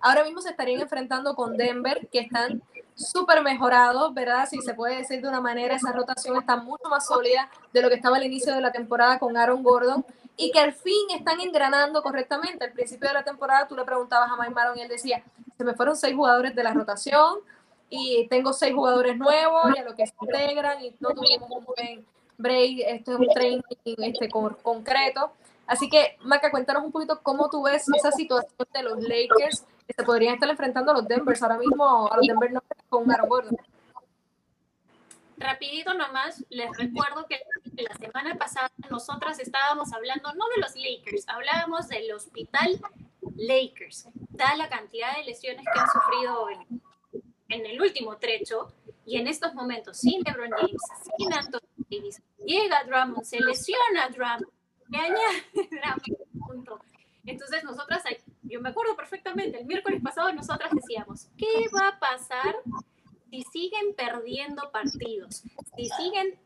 ahora 0.00 0.22
mismo 0.22 0.40
se 0.40 0.50
estarían 0.50 0.80
enfrentando 0.80 1.34
con 1.34 1.56
Denver, 1.56 2.06
que 2.12 2.20
están 2.20 2.62
súper 2.94 3.42
mejorados, 3.42 4.14
¿verdad? 4.14 4.48
Si 4.48 4.60
se 4.62 4.74
puede 4.74 4.98
decir 4.98 5.20
de 5.20 5.26
una 5.28 5.40
manera, 5.40 5.74
esa 5.74 5.90
rotación 5.90 6.36
está 6.36 6.54
mucho 6.54 6.88
más 6.88 7.08
sólida 7.08 7.50
de 7.72 7.82
lo 7.82 7.88
que 7.88 7.96
estaba 7.96 8.18
al 8.18 8.22
inicio 8.22 8.54
de 8.54 8.60
la 8.60 8.70
temporada 8.70 9.18
con 9.18 9.36
Aaron 9.36 9.64
Gordon 9.64 10.06
y 10.36 10.52
que 10.52 10.60
al 10.60 10.72
fin 10.72 11.10
están 11.12 11.40
engranando 11.40 12.00
correctamente. 12.00 12.64
Al 12.64 12.72
principio 12.72 13.08
de 13.08 13.14
la 13.14 13.24
temporada 13.24 13.66
tú 13.66 13.74
le 13.74 13.82
preguntabas 13.82 14.30
a 14.30 14.36
Mike 14.36 14.54
Maron 14.54 14.78
y 14.78 14.82
él 14.82 14.88
decía, 14.88 15.24
se 15.58 15.64
me 15.64 15.74
fueron 15.74 15.96
seis 15.96 16.14
jugadores 16.14 16.54
de 16.54 16.62
la 16.62 16.72
rotación 16.72 17.38
y 17.90 18.28
tengo 18.28 18.52
seis 18.52 18.72
jugadores 18.72 19.16
nuevos 19.18 19.64
y 19.74 19.78
a 19.80 19.82
lo 19.82 19.96
que 19.96 20.06
se 20.06 20.14
integran 20.20 20.80
y 20.80 20.94
no 21.00 21.10
tuvimos 21.10 21.50
un 21.50 21.64
buen 21.64 22.06
break, 22.38 22.78
esto 22.86 23.14
es 23.14 23.18
un 23.18 23.28
training 23.34 23.60
este, 23.84 24.28
con- 24.28 24.56
concreto. 24.62 25.32
Así 25.66 25.88
que, 25.88 26.16
Maca, 26.22 26.50
cuéntanos 26.50 26.84
un 26.84 26.92
poquito 26.92 27.20
cómo 27.22 27.48
tú 27.48 27.62
ves 27.62 27.84
esa 27.94 28.10
situación 28.12 28.68
de 28.72 28.82
los 28.82 29.00
Lakers 29.00 29.64
que 29.86 29.94
se 29.94 30.02
podrían 30.02 30.34
estar 30.34 30.48
enfrentando 30.48 30.92
a 30.92 30.94
los 30.94 31.08
Denvers 31.08 31.42
ahora 31.42 31.58
mismo, 31.58 32.10
a 32.12 32.16
los 32.16 32.26
Denver 32.26 32.52
Nuggets 32.52 32.84
con 32.88 33.10
Aaron 33.10 33.28
Gordon. 33.28 33.56
Rapidito 35.36 35.94
nomás, 35.94 36.44
les 36.48 36.70
recuerdo 36.76 37.26
que 37.26 37.40
la 37.82 37.94
semana 37.96 38.36
pasada 38.36 38.70
nosotras 38.88 39.38
estábamos 39.40 39.92
hablando 39.92 40.32
no 40.34 40.44
de 40.54 40.60
los 40.60 40.74
Lakers, 40.76 41.28
hablábamos 41.28 41.88
del 41.88 42.12
hospital 42.12 42.80
Lakers. 43.36 44.08
Da 44.30 44.54
la 44.56 44.68
cantidad 44.68 45.16
de 45.16 45.24
lesiones 45.24 45.64
que 45.64 45.80
han 45.80 45.88
sufrido 45.88 46.48
en, 46.50 46.82
en 47.48 47.66
el 47.66 47.80
último 47.80 48.16
trecho 48.16 48.72
y 49.04 49.18
en 49.18 49.26
estos 49.26 49.54
momentos 49.54 49.98
sin 49.98 50.22
LeBron 50.22 50.50
James, 50.50 50.82
sin 51.18 51.32
Anthony 51.32 51.60
Davis, 51.90 52.22
llega 52.44 52.84
Drummond, 52.84 53.24
se 53.24 53.40
lesiona 53.40 54.08
Drummond, 54.08 54.46
Entonces 57.26 57.64
nosotras, 57.64 58.02
yo 58.42 58.60
me 58.60 58.68
acuerdo 58.68 58.94
perfectamente, 58.96 59.58
el 59.58 59.66
miércoles 59.66 60.02
pasado 60.02 60.32
nosotras 60.32 60.70
decíamos, 60.72 61.28
¿qué 61.38 61.68
va 61.74 61.88
a 61.88 61.98
pasar 61.98 62.56
si 63.30 63.42
siguen 63.52 63.94
perdiendo 63.96 64.70
partidos, 64.70 65.42
si 65.76 65.86
siguen 65.86 66.38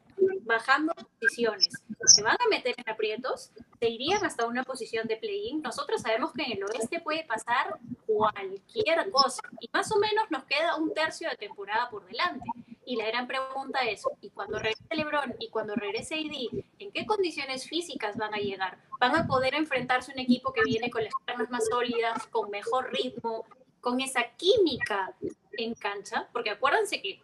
bajando 0.42 0.94
posiciones, 0.94 1.68
se 2.07 2.22
van 2.22 2.37
a 2.40 2.48
meter 2.48 2.74
en 2.77 2.92
aprietos, 2.92 3.51
se 3.79 3.88
irían 3.88 4.24
hasta 4.24 4.46
una 4.46 4.64
posición 4.64 5.07
de 5.07 5.16
play-in. 5.16 5.62
Nosotros 5.62 6.01
sabemos 6.01 6.33
que 6.33 6.44
en 6.44 6.53
el 6.53 6.64
oeste 6.64 7.01
puede 7.01 7.24
pasar 7.24 7.79
cualquier 8.07 9.11
cosa 9.11 9.42
y 9.61 9.68
más 9.72 9.92
o 9.92 9.98
menos 9.98 10.31
nos 10.31 10.44
queda 10.44 10.77
un 10.77 10.92
tercio 10.94 11.29
de 11.29 11.37
temporada 11.37 11.88
por 11.90 12.07
delante. 12.07 12.44
Y 12.88 12.96
la 12.96 13.05
gran 13.05 13.27
pregunta 13.27 13.81
es, 13.81 14.03
¿y 14.22 14.31
cuando 14.31 14.59
regrese 14.59 14.83
LeBron 14.96 15.37
y 15.40 15.51
cuando 15.51 15.74
regrese 15.74 16.14
AD, 16.14 16.62
en 16.79 16.90
qué 16.90 17.05
condiciones 17.05 17.68
físicas 17.68 18.16
van 18.16 18.33
a 18.33 18.38
llegar? 18.38 18.79
¿Van 18.98 19.14
a 19.14 19.27
poder 19.27 19.55
enfrentarse 19.55 20.11
un 20.11 20.18
equipo 20.18 20.55
que 20.55 20.62
viene 20.64 20.88
con 20.88 21.05
las 21.05 21.12
piernas 21.27 21.51
más 21.51 21.66
sólidas, 21.68 22.27
con 22.29 22.48
mejor 22.48 22.90
ritmo, 22.90 23.44
con 23.83 24.01
esa 24.01 24.31
química 24.38 25.14
en 25.59 25.74
cancha? 25.74 26.31
Porque 26.33 26.48
acuérdense 26.48 27.03
que 27.03 27.20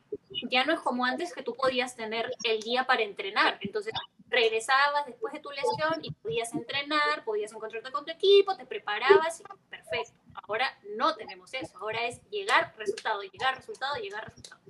ya 0.51 0.67
no 0.67 0.75
es 0.75 0.81
como 0.81 1.07
antes 1.07 1.33
que 1.33 1.43
tú 1.43 1.55
podías 1.55 1.97
tener 1.97 2.31
el 2.43 2.61
día 2.61 2.85
para 2.85 3.01
entrenar. 3.01 3.57
Entonces 3.63 3.95
regresabas 4.29 5.07
después 5.07 5.33
de 5.33 5.41
tu 5.41 5.51
lesión 5.51 5.99
y 6.03 6.11
podías 6.11 6.53
entrenar, 6.53 7.25
podías 7.25 7.53
encontrarte 7.53 7.91
con 7.91 8.05
tu 8.05 8.11
equipo, 8.11 8.55
te 8.55 8.67
preparabas 8.67 9.41
y 9.41 9.45
perfecto. 9.71 10.13
Ahora 10.47 10.79
no 10.95 11.15
tenemos 11.15 11.55
eso. 11.55 11.79
Ahora 11.79 12.07
es 12.07 12.21
llegar, 12.29 12.75
resultado, 12.77 13.23
llegar, 13.23 13.57
resultado, 13.57 13.95
llegar, 13.97 14.29
resultado. 14.29 14.64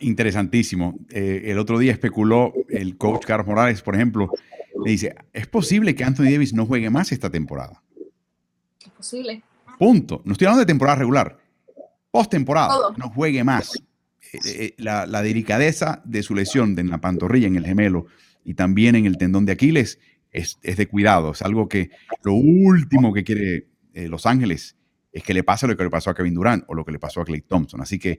Interesantísimo. 0.00 0.98
Eh, 1.10 1.42
el 1.46 1.58
otro 1.58 1.78
día 1.78 1.92
especuló 1.92 2.52
el 2.68 2.96
coach 2.96 3.24
Carlos 3.24 3.46
Morales, 3.46 3.82
por 3.82 3.94
ejemplo, 3.94 4.30
le 4.84 4.90
dice, 4.90 5.14
es 5.32 5.46
posible 5.46 5.94
que 5.94 6.04
Anthony 6.04 6.24
Davis 6.24 6.52
no 6.52 6.66
juegue 6.66 6.90
más 6.90 7.12
esta 7.12 7.30
temporada. 7.30 7.82
Es 8.84 8.90
posible. 8.90 9.42
Punto. 9.78 10.22
No 10.24 10.32
estoy 10.32 10.46
hablando 10.46 10.60
de 10.60 10.66
temporada 10.66 10.98
regular. 10.98 11.38
Postemporada, 12.10 12.74
no 12.96 13.08
juegue 13.10 13.42
más. 13.44 13.74
Eh, 14.32 14.38
eh, 14.44 14.74
la, 14.78 15.06
la 15.06 15.22
delicadeza 15.22 16.02
de 16.04 16.22
su 16.22 16.34
lesión 16.34 16.78
en 16.78 16.90
la 16.90 16.98
pantorrilla, 16.98 17.46
en 17.46 17.56
el 17.56 17.66
gemelo 17.66 18.06
y 18.44 18.54
también 18.54 18.94
en 18.94 19.06
el 19.06 19.16
tendón 19.16 19.46
de 19.46 19.52
Aquiles 19.52 19.98
es, 20.30 20.58
es 20.62 20.76
de 20.76 20.86
cuidado. 20.86 21.32
Es 21.32 21.42
algo 21.42 21.68
que 21.68 21.90
lo 22.22 22.34
último 22.34 23.12
que 23.12 23.24
quiere 23.24 23.68
Los 23.94 24.26
Ángeles 24.26 24.76
es 25.12 25.22
que 25.22 25.32
le 25.32 25.44
pase 25.44 25.68
lo 25.68 25.76
que 25.76 25.84
le 25.84 25.90
pasó 25.90 26.10
a 26.10 26.14
Kevin 26.14 26.34
Durant 26.34 26.64
o 26.66 26.74
lo 26.74 26.84
que 26.84 26.92
le 26.92 26.98
pasó 26.98 27.20
a 27.20 27.24
Clay 27.24 27.42
Thompson. 27.42 27.80
Así 27.80 27.98
que 27.98 28.18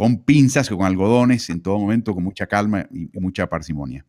con 0.00 0.16
pinzas, 0.16 0.70
con 0.70 0.82
algodones, 0.82 1.50
en 1.50 1.60
todo 1.60 1.78
momento, 1.78 2.14
con 2.14 2.24
mucha 2.24 2.46
calma 2.46 2.86
y, 2.90 3.14
y 3.14 3.20
mucha 3.20 3.46
parsimonia. 3.46 4.02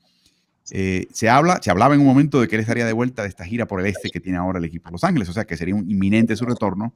Eh, 0.72 1.08
se, 1.12 1.28
habla, 1.28 1.60
se 1.62 1.70
hablaba 1.70 1.96
en 1.96 2.00
un 2.00 2.08
momento 2.08 2.40
de 2.40 2.48
que 2.48 2.56
él 2.56 2.62
estaría 2.62 2.86
de 2.86 2.94
vuelta 2.94 3.24
de 3.24 3.28
esta 3.28 3.44
gira 3.44 3.68
por 3.68 3.82
el 3.82 3.88
este 3.88 4.10
que 4.10 4.22
tiene 4.22 4.38
ahora 4.38 4.60
el 4.60 4.64
equipo 4.64 4.88
de 4.88 4.94
Los 4.94 5.04
Ángeles, 5.04 5.28
o 5.28 5.34
sea 5.34 5.44
que 5.44 5.58
sería 5.58 5.76
un 5.76 5.92
inminente 5.92 6.38
su 6.38 6.46
retorno. 6.46 6.94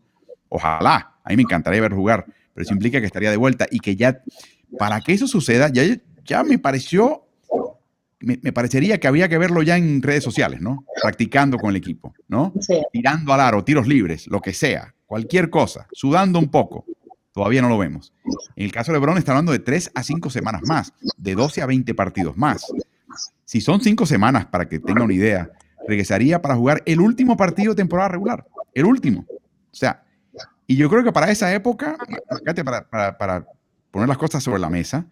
Ojalá, 0.47 1.17
a 1.21 1.29
mí 1.29 1.36
me 1.36 1.41
encantaría 1.41 1.81
ver 1.81 1.91
jugar, 1.91 2.25
pero 2.53 2.63
eso 2.63 2.71
implica 2.71 3.01
que 3.01 3.05
estaría 3.05 3.29
de 3.31 3.36
vuelta 3.36 3.67
y 3.69 3.79
que 3.79 3.97
ya, 3.97 4.21
para 4.79 5.01
que 5.01 5.12
eso 5.12 5.27
suceda, 5.27 5.67
ya, 5.67 5.84
ya 6.23 6.45
me 6.45 6.58
pareció, 6.58 7.27
me, 8.21 8.39
me 8.41 8.53
parecería 8.53 8.97
que 8.97 9.10
había 9.10 9.27
que 9.27 9.38
verlo 9.38 9.62
ya 9.62 9.75
en 9.75 10.01
redes 10.03 10.23
sociales, 10.23 10.62
¿no? 10.62 10.86
Practicando 11.01 11.58
con 11.58 11.71
el 11.71 11.75
equipo, 11.75 12.13
¿no? 12.29 12.53
Sí. 12.62 12.81
Tirando 12.93 13.34
al 13.34 13.41
aro, 13.41 13.62
tiros 13.65 13.88
libres, 13.88 14.27
lo 14.27 14.39
que 14.39 14.53
sea, 14.53 14.95
cualquier 15.05 15.49
cosa, 15.49 15.86
sudando 15.91 16.39
un 16.39 16.47
poco. 16.47 16.86
Todavía 17.36 17.62
no 17.62 17.67
lo 17.67 17.78
vemos. 17.78 18.13
En 18.56 18.63
el 18.65 18.71
caso 18.71 18.93
de 18.93 18.98
LeBron 18.98 19.17
está 19.17 19.34
hablando 19.34 19.52
de 19.52 19.60
3 19.60 19.91
a 19.93 20.04
5 20.04 20.30
semanas 20.30 20.62
más, 20.65 20.93
de 21.17 21.36
12 21.36 21.62
a 21.62 21.65
20 21.65 21.93
partidos 21.93 22.38
más. 22.38 22.65
Si 23.43 23.60
son 23.60 23.82
5 23.82 24.06
semanas, 24.06 24.45
para 24.45 24.69
que 24.69 24.80
tenga 24.80 25.04
una 25.04 25.13
idea, 25.13 25.52
regresaría 25.86 26.41
para 26.41 26.56
jugar 26.56 26.82
el 26.86 27.02
último 27.02 27.36
partido 27.36 27.74
de 27.74 27.76
temporada 27.76 28.08
regular. 28.08 28.48
El 28.74 28.86
último. 28.86 29.26
O 29.30 29.36
sea, 29.76 30.02
y 30.65 30.78
yo 30.78 30.89
creo 30.89 31.04
que 31.04 31.12
para 31.12 31.30
esa 31.30 31.54
época, 31.54 31.98
fíjate, 32.39 32.63
para, 32.63 32.88
para, 32.88 33.17
para 33.17 33.45
poner 33.91 34.08
las 34.08 34.17
cosas 34.17 34.41
sobre 34.41 34.60
la 34.60 34.69
mesa, 34.69 35.06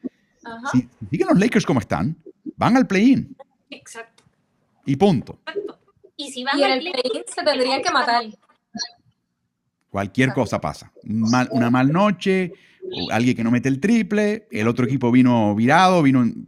Ajá. 0.45 0.69
si 0.71 0.87
siguen 1.11 1.27
los 1.27 1.37
Lakers 1.37 1.65
como 1.65 1.81
están, 1.81 2.15
van 2.55 2.77
al 2.77 2.87
play-in 2.87 3.35
Exacto, 3.69 4.23
y 4.85 4.95
punto. 4.95 5.39
exacto. 5.45 5.77
Y 6.15 6.31
si 6.31 6.43
van 6.45 6.57
Y 6.57 6.63
al 6.63 6.71
el 6.73 6.79
play- 6.79 6.93
play 6.93 7.23
se 7.27 7.43
tendrían 7.43 7.81
que 7.81 7.91
matar. 7.91 8.23
Cualquier 9.93 10.33
cosa 10.33 10.59
pasa. 10.59 10.91
Mal- 11.03 11.49
una 11.51 11.69
mal 11.69 11.91
noche, 11.93 12.51
alguien 13.11 13.35
que 13.37 13.43
no 13.43 13.51
mete 13.51 13.69
el 13.69 13.79
triple, 13.79 14.47
el 14.49 14.67
otro 14.67 14.85
equipo 14.85 15.11
vino 15.11 15.53
virado, 15.53 16.01
vino 16.01 16.23
en- 16.23 16.47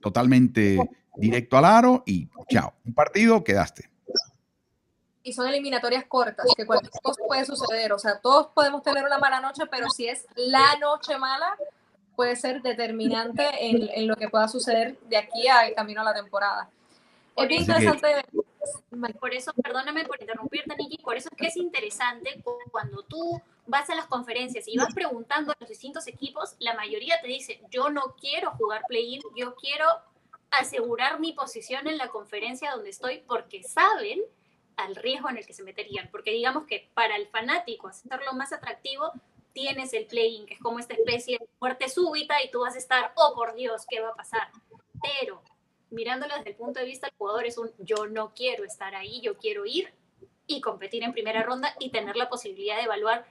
totalmente 0.00 0.78
directo 1.16 1.56
al 1.56 1.64
aro 1.64 2.02
y 2.04 2.28
chao. 2.50 2.74
Un 2.84 2.92
partido, 2.92 3.42
quedaste. 3.42 3.88
y 5.26 5.32
son 5.32 5.48
eliminatorias 5.48 6.04
cortas, 6.06 6.44
que 6.54 6.66
cualquier 6.66 6.92
cosa 7.02 7.22
puede 7.26 7.46
suceder. 7.46 7.94
O 7.94 7.98
sea, 7.98 8.20
todos 8.20 8.48
podemos 8.54 8.82
tener 8.82 9.02
una 9.06 9.16
mala 9.18 9.40
noche, 9.40 9.62
pero 9.70 9.88
si 9.88 10.06
es 10.06 10.26
la 10.36 10.76
noche 10.78 11.16
mala, 11.16 11.46
puede 12.14 12.36
ser 12.36 12.60
determinante 12.60 13.42
en, 13.58 13.88
en 13.94 14.06
lo 14.06 14.16
que 14.16 14.28
pueda 14.28 14.46
suceder 14.48 14.98
de 15.08 15.16
aquí 15.16 15.48
al 15.48 15.72
camino 15.72 16.02
a 16.02 16.04
la 16.04 16.12
temporada. 16.12 16.68
Es 17.34 17.48
bien 17.48 17.62
interesante. 17.62 18.06
Por 19.20 19.34
eso, 19.34 19.52
perdóname 19.54 20.04
por 20.04 20.20
interrumpirte, 20.20 20.74
Nikki, 20.76 20.98
por 20.98 21.16
eso 21.16 21.28
es 21.30 21.36
que 21.36 21.46
es 21.46 21.56
interesante 21.56 22.42
cuando 22.70 23.02
tú 23.02 23.40
vas 23.66 23.88
a 23.90 23.94
las 23.94 24.06
conferencias 24.06 24.68
y 24.68 24.76
vas 24.76 24.92
preguntando 24.94 25.52
a 25.52 25.56
los 25.58 25.68
distintos 25.68 26.06
equipos, 26.06 26.54
la 26.58 26.74
mayoría 26.74 27.20
te 27.20 27.28
dice, 27.28 27.60
yo 27.70 27.90
no 27.90 28.14
quiero 28.20 28.52
jugar 28.52 28.82
play-in, 28.88 29.22
yo 29.36 29.54
quiero 29.54 29.86
asegurar 30.50 31.20
mi 31.20 31.32
posición 31.32 31.86
en 31.88 31.98
la 31.98 32.08
conferencia 32.08 32.72
donde 32.72 32.90
estoy 32.90 33.18
porque 33.26 33.62
saben 33.62 34.22
al 34.76 34.96
riesgo 34.96 35.30
en 35.30 35.38
el 35.38 35.46
que 35.46 35.54
se 35.54 35.62
meterían. 35.62 36.08
Porque 36.10 36.30
digamos 36.30 36.66
que 36.66 36.90
para 36.94 37.16
el 37.16 37.26
fanático 37.28 37.88
hacerlo 37.88 38.32
más 38.34 38.52
atractivo, 38.52 39.12
tienes 39.52 39.92
el 39.92 40.06
play-in, 40.06 40.46
que 40.46 40.54
es 40.54 40.60
como 40.60 40.78
esta 40.78 40.94
especie 40.94 41.38
de 41.38 41.46
muerte 41.60 41.88
súbita 41.88 42.42
y 42.42 42.50
tú 42.50 42.60
vas 42.60 42.74
a 42.74 42.78
estar, 42.78 43.12
oh 43.16 43.34
por 43.34 43.54
Dios, 43.54 43.86
¿qué 43.88 44.00
va 44.00 44.10
a 44.10 44.14
pasar? 44.14 44.48
Pero 45.00 45.42
mirándolo 45.94 46.34
desde 46.36 46.50
el 46.50 46.56
punto 46.56 46.80
de 46.80 46.86
vista 46.86 47.06
del 47.06 47.16
jugador 47.16 47.46
es 47.46 47.56
un 47.58 47.70
yo 47.78 48.06
no 48.06 48.32
quiero 48.34 48.64
estar 48.64 48.94
ahí, 48.94 49.20
yo 49.20 49.36
quiero 49.38 49.64
ir 49.64 49.92
y 50.46 50.60
competir 50.60 51.02
en 51.02 51.12
primera 51.12 51.42
ronda 51.42 51.74
y 51.80 51.90
tener 51.90 52.16
la 52.16 52.28
posibilidad 52.28 52.76
de 52.76 52.82
evaluar 52.82 53.26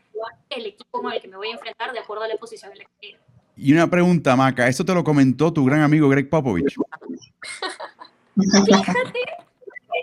el 0.50 0.66
equipo 0.66 1.02
con 1.02 1.14
el 1.14 1.22
que 1.22 1.28
me 1.28 1.38
voy 1.38 1.50
a 1.50 1.54
enfrentar 1.54 1.92
de 1.92 2.00
acuerdo 2.00 2.24
a 2.24 2.28
la 2.28 2.38
posición 2.38 2.72
en 2.72 2.80
la 2.80 2.86
que 3.00 3.20
Y 3.56 3.74
una 3.74 3.88
pregunta, 3.88 4.36
Maca, 4.36 4.68
¿esto 4.68 4.84
te 4.84 4.94
lo 4.94 5.04
comentó 5.04 5.54
tu 5.54 5.64
gran 5.66 5.82
amigo 5.82 6.10
Greg 6.10 6.30
Popovich? 6.30 6.76
Fíjate 8.36 9.20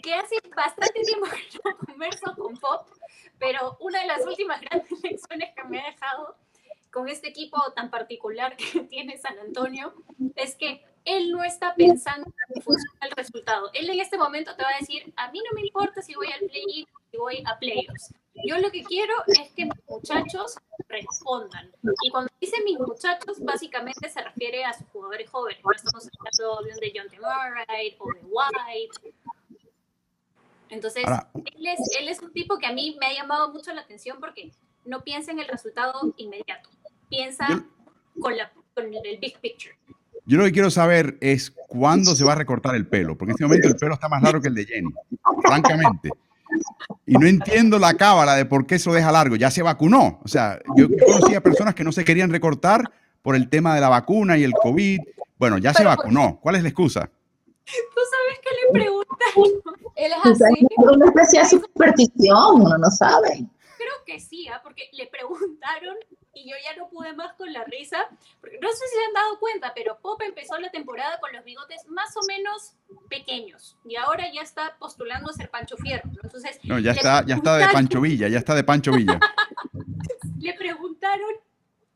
que 0.02 0.14
hace 0.14 0.36
bastante 0.56 1.00
tiempo 1.02 1.26
que 1.26 1.58
no 1.64 1.76
converso 1.76 2.34
con 2.36 2.56
Pop, 2.56 2.86
pero 3.38 3.76
una 3.80 4.00
de 4.00 4.06
las 4.06 4.24
últimas 4.24 4.60
grandes 4.60 5.02
lecciones 5.02 5.50
que 5.54 5.64
me 5.64 5.80
ha 5.80 5.86
dejado 5.90 6.36
con 6.90 7.08
este 7.08 7.28
equipo 7.28 7.58
tan 7.74 7.90
particular 7.90 8.56
que 8.56 8.80
tiene 8.90 9.18
San 9.18 9.38
Antonio 9.38 9.94
es 10.36 10.54
que 10.56 10.84
él 11.04 11.30
no 11.30 11.42
está 11.42 11.74
pensando 11.74 12.30
en 12.54 12.62
función 12.62 12.94
del 13.00 13.12
resultado. 13.12 13.70
Él 13.72 13.88
en 13.88 14.00
este 14.00 14.18
momento 14.18 14.54
te 14.54 14.62
va 14.62 14.70
a 14.70 14.78
decir, 14.78 15.12
a 15.16 15.30
mí 15.30 15.38
no 15.38 15.54
me 15.54 15.62
importa 15.62 16.02
si 16.02 16.14
voy 16.14 16.28
al 16.30 16.40
play 16.40 16.86
si 17.10 17.16
voy 17.16 17.42
a 17.46 17.58
playoffs. 17.58 18.14
Yo 18.46 18.58
lo 18.58 18.70
que 18.70 18.84
quiero 18.84 19.14
es 19.26 19.50
que 19.52 19.64
mis 19.64 19.88
muchachos 19.88 20.56
respondan. 20.88 21.70
Y 22.02 22.10
cuando 22.10 22.30
dice 22.40 22.62
mis 22.64 22.78
muchachos, 22.78 23.40
básicamente 23.40 24.08
se 24.08 24.20
refiere 24.22 24.64
a 24.64 24.72
sus 24.72 24.86
jugadores 24.88 25.28
jóvenes. 25.28 25.60
No 25.64 25.72
estamos 25.72 26.08
hablando 26.38 26.80
de 26.80 26.92
John 26.94 27.08
T. 27.08 27.18
Murray 27.18 27.96
o 27.98 28.06
de 28.12 28.20
White. 28.22 29.14
Entonces, 30.68 31.04
él, 31.04 31.66
es, 31.66 31.80
él 31.98 32.08
es 32.08 32.20
un 32.20 32.32
tipo 32.32 32.58
que 32.58 32.66
a 32.66 32.72
mí 32.72 32.96
me 33.00 33.06
ha 33.06 33.12
llamado 33.12 33.52
mucho 33.52 33.72
la 33.72 33.80
atención 33.80 34.20
porque 34.20 34.52
no 34.84 35.02
piensa 35.02 35.32
en 35.32 35.40
el 35.40 35.48
resultado 35.48 36.14
inmediato. 36.16 36.70
Piensa 37.10 37.46
con, 38.20 38.36
la, 38.36 38.50
con 38.74 38.86
el 38.86 39.18
big 39.18 39.38
picture. 39.40 39.76
Yo 40.26 40.38
lo 40.38 40.44
que 40.44 40.52
quiero 40.52 40.70
saber 40.70 41.18
es 41.20 41.50
cuándo 41.50 42.14
se 42.14 42.24
va 42.24 42.32
a 42.32 42.36
recortar 42.36 42.74
el 42.76 42.86
pelo, 42.86 43.18
porque 43.18 43.32
en 43.32 43.34
este 43.34 43.44
momento 43.44 43.68
el 43.68 43.76
pelo 43.76 43.94
está 43.94 44.08
más 44.08 44.22
largo 44.22 44.40
que 44.40 44.48
el 44.48 44.54
de 44.54 44.64
Jenny, 44.64 44.92
francamente. 45.42 46.10
Y 47.06 47.14
no 47.14 47.26
entiendo 47.26 47.78
la 47.78 47.94
cábala 47.94 48.36
de 48.36 48.44
por 48.44 48.66
qué 48.66 48.78
se 48.78 48.88
lo 48.88 48.94
deja 48.94 49.10
largo. 49.10 49.36
Ya 49.36 49.50
se 49.50 49.62
vacunó. 49.62 50.20
O 50.22 50.28
sea, 50.28 50.60
yo 50.76 50.88
conocía 51.04 51.42
personas 51.42 51.74
que 51.74 51.84
no 51.84 51.92
se 51.92 52.04
querían 52.04 52.30
recortar 52.30 52.90
por 53.22 53.34
el 53.34 53.48
tema 53.48 53.74
de 53.74 53.80
la 53.80 53.88
vacuna 53.88 54.38
y 54.38 54.44
el 54.44 54.52
COVID. 54.52 55.00
Bueno, 55.38 55.58
ya 55.58 55.74
se 55.74 55.84
vacunó. 55.84 56.38
¿Cuál 56.40 56.56
es 56.56 56.62
la 56.62 56.68
excusa? 56.68 57.10
Tú 57.64 58.00
sabes 58.10 58.40
que 58.40 58.50
le 58.50 58.80
preguntan. 58.80 59.10
Él 59.96 60.12
es 60.12 60.42
así. 60.42 60.66
una 60.76 61.06
especie 61.06 61.40
de 61.40 61.46
superstición, 61.46 62.62
uno 62.62 62.78
no 62.78 62.90
sabe. 62.90 63.44
Creo 63.76 64.04
que 64.06 64.20
sí, 64.20 64.46
¿eh? 64.46 64.52
porque 64.62 64.84
le 64.92 65.06
preguntaron 65.08 65.96
y 66.32 66.48
yo 66.48 66.56
ya 66.64 66.76
no 66.76 66.88
pude 66.88 67.12
más 67.12 67.34
con 67.34 67.52
la 67.52 67.64
risa, 67.64 68.08
porque 68.40 68.58
no 68.60 68.68
sé 68.70 68.76
si 68.76 68.96
se 68.96 69.04
han 69.04 69.12
dado 69.12 69.38
cuenta, 69.38 69.72
pero 69.74 69.98
Pop 70.00 70.20
empezó 70.22 70.58
la 70.58 70.70
temporada 70.70 71.18
con 71.20 71.32
los 71.32 71.44
bigotes 71.44 71.86
más 71.88 72.16
o 72.16 72.20
menos 72.28 72.74
pequeños 73.08 73.76
y 73.84 73.96
ahora 73.96 74.24
ya 74.32 74.42
está 74.42 74.76
postulando 74.78 75.30
a 75.30 75.32
ser 75.32 75.50
Pancho 75.50 75.76
Fierro. 75.76 76.08
Entonces, 76.22 76.60
no, 76.64 76.78
ya 76.78 76.92
está, 76.92 77.24
ya 77.26 77.36
está 77.36 77.56
de 77.56 77.68
Pancho 77.68 78.00
Villa, 78.00 78.28
ya 78.28 78.38
está 78.38 78.54
de 78.54 78.64
Pancho 78.64 78.92
Villa. 78.92 79.18
le 80.38 80.54
preguntaron 80.54 81.30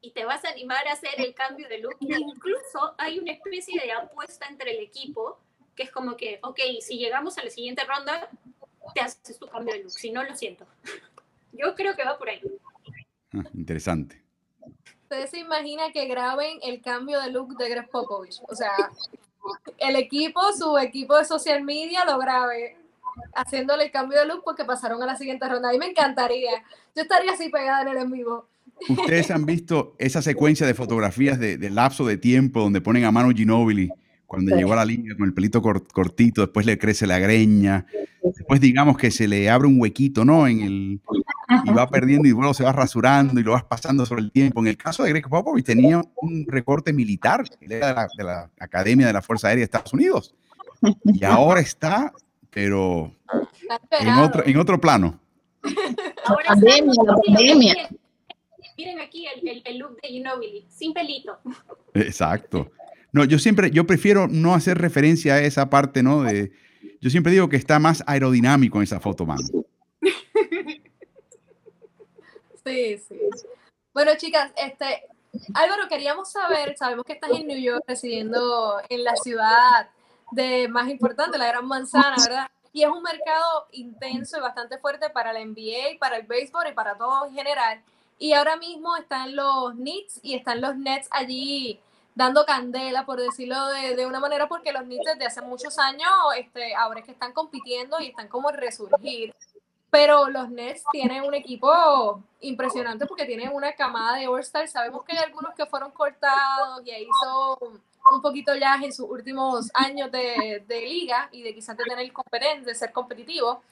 y 0.01 0.11
te 0.11 0.25
vas 0.25 0.45
a 0.45 0.51
animar 0.51 0.87
a 0.89 0.93
hacer 0.93 1.13
el 1.19 1.35
cambio 1.35 1.69
de 1.69 1.79
look. 1.79 1.97
Incluso 2.01 2.95
hay 2.99 3.19
una 3.19 3.33
especie 3.33 3.81
de 3.81 3.93
apuesta 3.93 4.47
entre 4.49 4.73
el 4.73 4.83
equipo 4.83 5.41
que 5.75 5.85
es 5.85 5.91
como 5.91 6.17
que, 6.17 6.39
ok, 6.43 6.61
si 6.81 6.99
llegamos 6.99 7.37
a 7.39 7.45
la 7.45 7.51
siguiente 7.51 7.83
ronda, 7.85 8.29
te 8.95 9.01
haces 9.01 9.39
tu 9.39 9.47
cambio 9.49 9.75
de 9.75 9.83
look. 9.83 9.93
Si 9.93 10.11
no, 10.11 10.23
lo 10.23 10.37
siento. 10.37 10.67
Yo 11.53 11.75
creo 11.75 11.97
que 11.97 12.05
va 12.05 12.19
por 12.19 12.29
ahí. 12.29 12.43
Ah, 13.33 13.45
interesante. 13.55 14.24
Ustedes 15.15 15.31
se 15.31 15.39
imaginan 15.39 15.93
que 15.93 16.07
graben 16.07 16.59
el 16.65 16.81
cambio 16.83 17.21
de 17.21 17.31
look 17.31 17.57
de 17.57 17.69
Greg 17.69 17.89
Popovich. 17.89 18.41
O 18.49 18.57
sea, 18.57 18.73
el 19.79 19.95
equipo, 19.95 20.41
su 20.59 20.77
equipo 20.77 21.17
de 21.17 21.25
social 21.25 21.63
media 21.63 22.05
lo 22.05 22.19
grabe 22.19 22.77
haciéndole 23.37 23.85
el 23.85 23.91
cambio 23.93 24.19
de 24.19 24.27
look 24.27 24.43
porque 24.45 24.65
pasaron 24.65 25.01
a 25.05 25.07
la 25.07 25.17
siguiente 25.17 25.49
ronda. 25.49 25.69
A 25.69 25.73
mí 25.73 25.79
me 25.79 25.87
encantaría. 25.87 26.65
Yo 26.97 27.03
estaría 27.03 27.33
así 27.33 27.49
pegada 27.49 27.83
en 27.83 27.89
el 27.89 27.99
en 27.99 28.11
vivo. 28.11 28.49
Ustedes 28.89 29.31
han 29.31 29.47
visto 29.47 29.95
esa 29.99 30.21
secuencia 30.21 30.67
de 30.67 30.75
fotografías 30.75 31.39
de, 31.39 31.59
de 31.59 31.71
lapso 31.71 32.05
de 32.05 32.17
tiempo 32.17 32.59
donde 32.59 32.81
ponen 32.81 33.05
a 33.05 33.13
Manu 33.13 33.31
Ginobili 33.31 33.93
cuando 34.35 34.57
llegó 34.57 34.73
a 34.73 34.77
la 34.77 34.85
línea 34.85 35.17
con 35.17 35.27
el 35.27 35.35
pelito 35.35 35.63
cortito, 35.63 36.43
después 36.43 36.67
le 36.67 36.79
crece 36.79 37.07
la 37.07 37.19
greña, 37.19 37.87
después 38.23 38.61
digamos 38.61 38.99
que 38.99 39.11
se 39.11 39.29
le 39.29 39.49
abre 39.49 39.69
un 39.69 39.81
huequito, 39.81 40.25
¿no? 40.25 40.47
En 40.47 40.61
el, 40.61 41.01
y 41.65 41.71
va 41.71 41.89
perdiendo 41.89 42.29
y 42.29 42.33
luego 42.33 42.55
se 42.55 42.65
va 42.65 42.73
rasurando 42.73 43.39
y 43.41 43.43
lo 43.43 43.53
vas 43.53 43.65
pasando 43.65 44.05
sobre 44.07 44.23
el 44.23 44.33
tiempo. 44.33 44.61
En 44.61 44.69
el 44.69 44.77
caso 44.77 45.03
de 45.03 45.11
Greg 45.11 45.29
Popovich 45.29 45.65
tenía 45.65 46.03
un 46.17 46.45
recorte 46.49 46.93
militar, 46.93 47.45
era 47.61 48.09
de 48.17 48.25
la, 48.25 48.51
Academia 48.59 49.07
de 49.07 49.13
la 49.13 49.23
Fuerza 49.23 49.49
Aérea 49.49 49.61
de 49.61 49.65
Estados 49.65 49.93
Unidos. 49.93 50.35
Y 51.05 51.25
ahora 51.25 51.61
está, 51.61 52.13
pero 52.51 53.13
en 54.01 54.09
otro, 54.15 54.47
en 54.47 54.57
otro 54.57 54.81
plano. 54.81 55.21
Ahora 56.25 56.45
pandemia, 56.49 56.93
la 57.05 57.17
pandemia. 57.17 57.75
Miren 58.77 59.01
aquí 59.01 59.27
el, 59.27 59.63
el, 59.65 59.79
look 59.79 60.01
de 60.01 60.09
Ginobili, 60.09 60.67
sin 60.69 60.93
pelito. 60.93 61.39
Exacto. 61.95 62.73
No, 63.15 63.25
yo 63.25 63.39
siempre, 63.39 63.71
yo 63.71 63.87
prefiero 63.87 64.27
no 64.27 64.55
hacer 64.55 64.77
referencia 64.77 65.35
a 65.35 65.41
esa 65.41 65.71
parte, 65.71 66.03
¿no? 66.03 66.25
De, 66.25 66.51
yo 67.01 67.11
siempre 67.11 67.31
digo 67.31 67.49
que 67.49 67.57
está 67.57 67.79
más 67.79 68.03
aerodinámico 68.09 68.79
en 68.79 68.83
esa 68.83 68.99
foto, 68.99 69.25
mano. 69.25 69.47
Sí, 72.65 72.99
sí. 72.99 73.21
Bueno, 73.93 74.13
chicas, 74.17 74.51
este, 74.57 75.03
Álvaro, 75.55 75.87
queríamos 75.89 76.33
saber, 76.33 76.77
sabemos 76.77 77.05
que 77.05 77.13
estás 77.13 77.31
en 77.31 77.47
New 77.47 77.61
York 77.61 77.85
residiendo 77.87 78.81
en 78.89 79.05
la 79.05 79.15
ciudad 79.15 79.91
de 80.33 80.67
más 80.67 80.89
importante, 80.89 81.39
la 81.39 81.47
Gran 81.47 81.69
Manzana, 81.69 82.17
¿verdad? 82.21 82.49
Y 82.73 82.83
es 82.83 82.89
un 82.89 83.03
mercado 83.03 83.69
intenso 83.71 84.39
y 84.39 84.41
bastante 84.41 84.79
fuerte 84.79 85.11
para 85.11 85.33
la 85.33 85.45
NBA, 85.45 85.99
para 86.01 86.17
el 86.17 86.27
béisbol 86.27 86.69
y 86.69 86.75
para 86.75 86.97
todo 86.97 87.27
en 87.27 87.35
general. 87.35 87.81
Y 88.19 88.33
ahora 88.33 88.57
mismo 88.57 88.97
están 88.97 89.37
los 89.37 89.75
Knicks 89.75 90.19
y 90.23 90.35
están 90.35 90.61
los 90.61 90.77
Nets 90.77 91.07
allí 91.13 91.79
dando 92.15 92.45
candela, 92.45 93.05
por 93.05 93.21
decirlo 93.21 93.67
de, 93.67 93.97
de 93.97 94.07
una 94.07 94.21
manera, 94.21 94.49
porque 94.49 94.73
los 94.73 94.83
Knicks 94.83 95.13
desde 95.13 95.27
hace 95.27 95.43
muchos 95.43 95.79
años, 95.79 96.11
este, 96.39 96.75
ahora 96.75 97.01
es 97.01 97.07
que 97.07 97.13
están 97.13 97.33
compitiendo 97.33 98.01
y 98.01 98.09
están 98.09 98.29
como 98.29 98.51
resurgir. 98.51 99.35
Pero 99.91 100.29
los 100.29 100.51
Nets 100.51 100.83
tienen 100.91 101.23
un 101.23 101.35
equipo 101.35 102.21
impresionante 102.41 103.07
porque 103.07 103.27
tienen 103.27 103.51
una 103.53 103.75
camada 103.75 104.17
de 104.19 104.27
All-Star. 104.27 104.67
Sabemos 104.67 105.05
que 105.05 105.17
hay 105.17 105.23
algunos 105.23 105.55
que 105.55 105.67
fueron 105.67 105.93
cortados 105.93 106.85
y 106.85 106.91
ahí 106.91 107.05
hizo 107.05 107.59
un 108.13 108.21
poquito 108.21 108.57
ya 108.57 108.75
en 108.83 108.93
sus 108.93 109.09
últimos 109.09 109.71
años 109.73 110.11
de, 110.11 110.65
de 110.67 110.81
liga 110.81 111.29
y 111.31 111.43
de 111.43 111.55
quizás 111.55 111.77
de 111.77 111.85
tener 111.85 112.13
competencia, 112.13 112.65
de 112.65 112.75
ser 112.75 112.91
competitivo. 112.91 113.63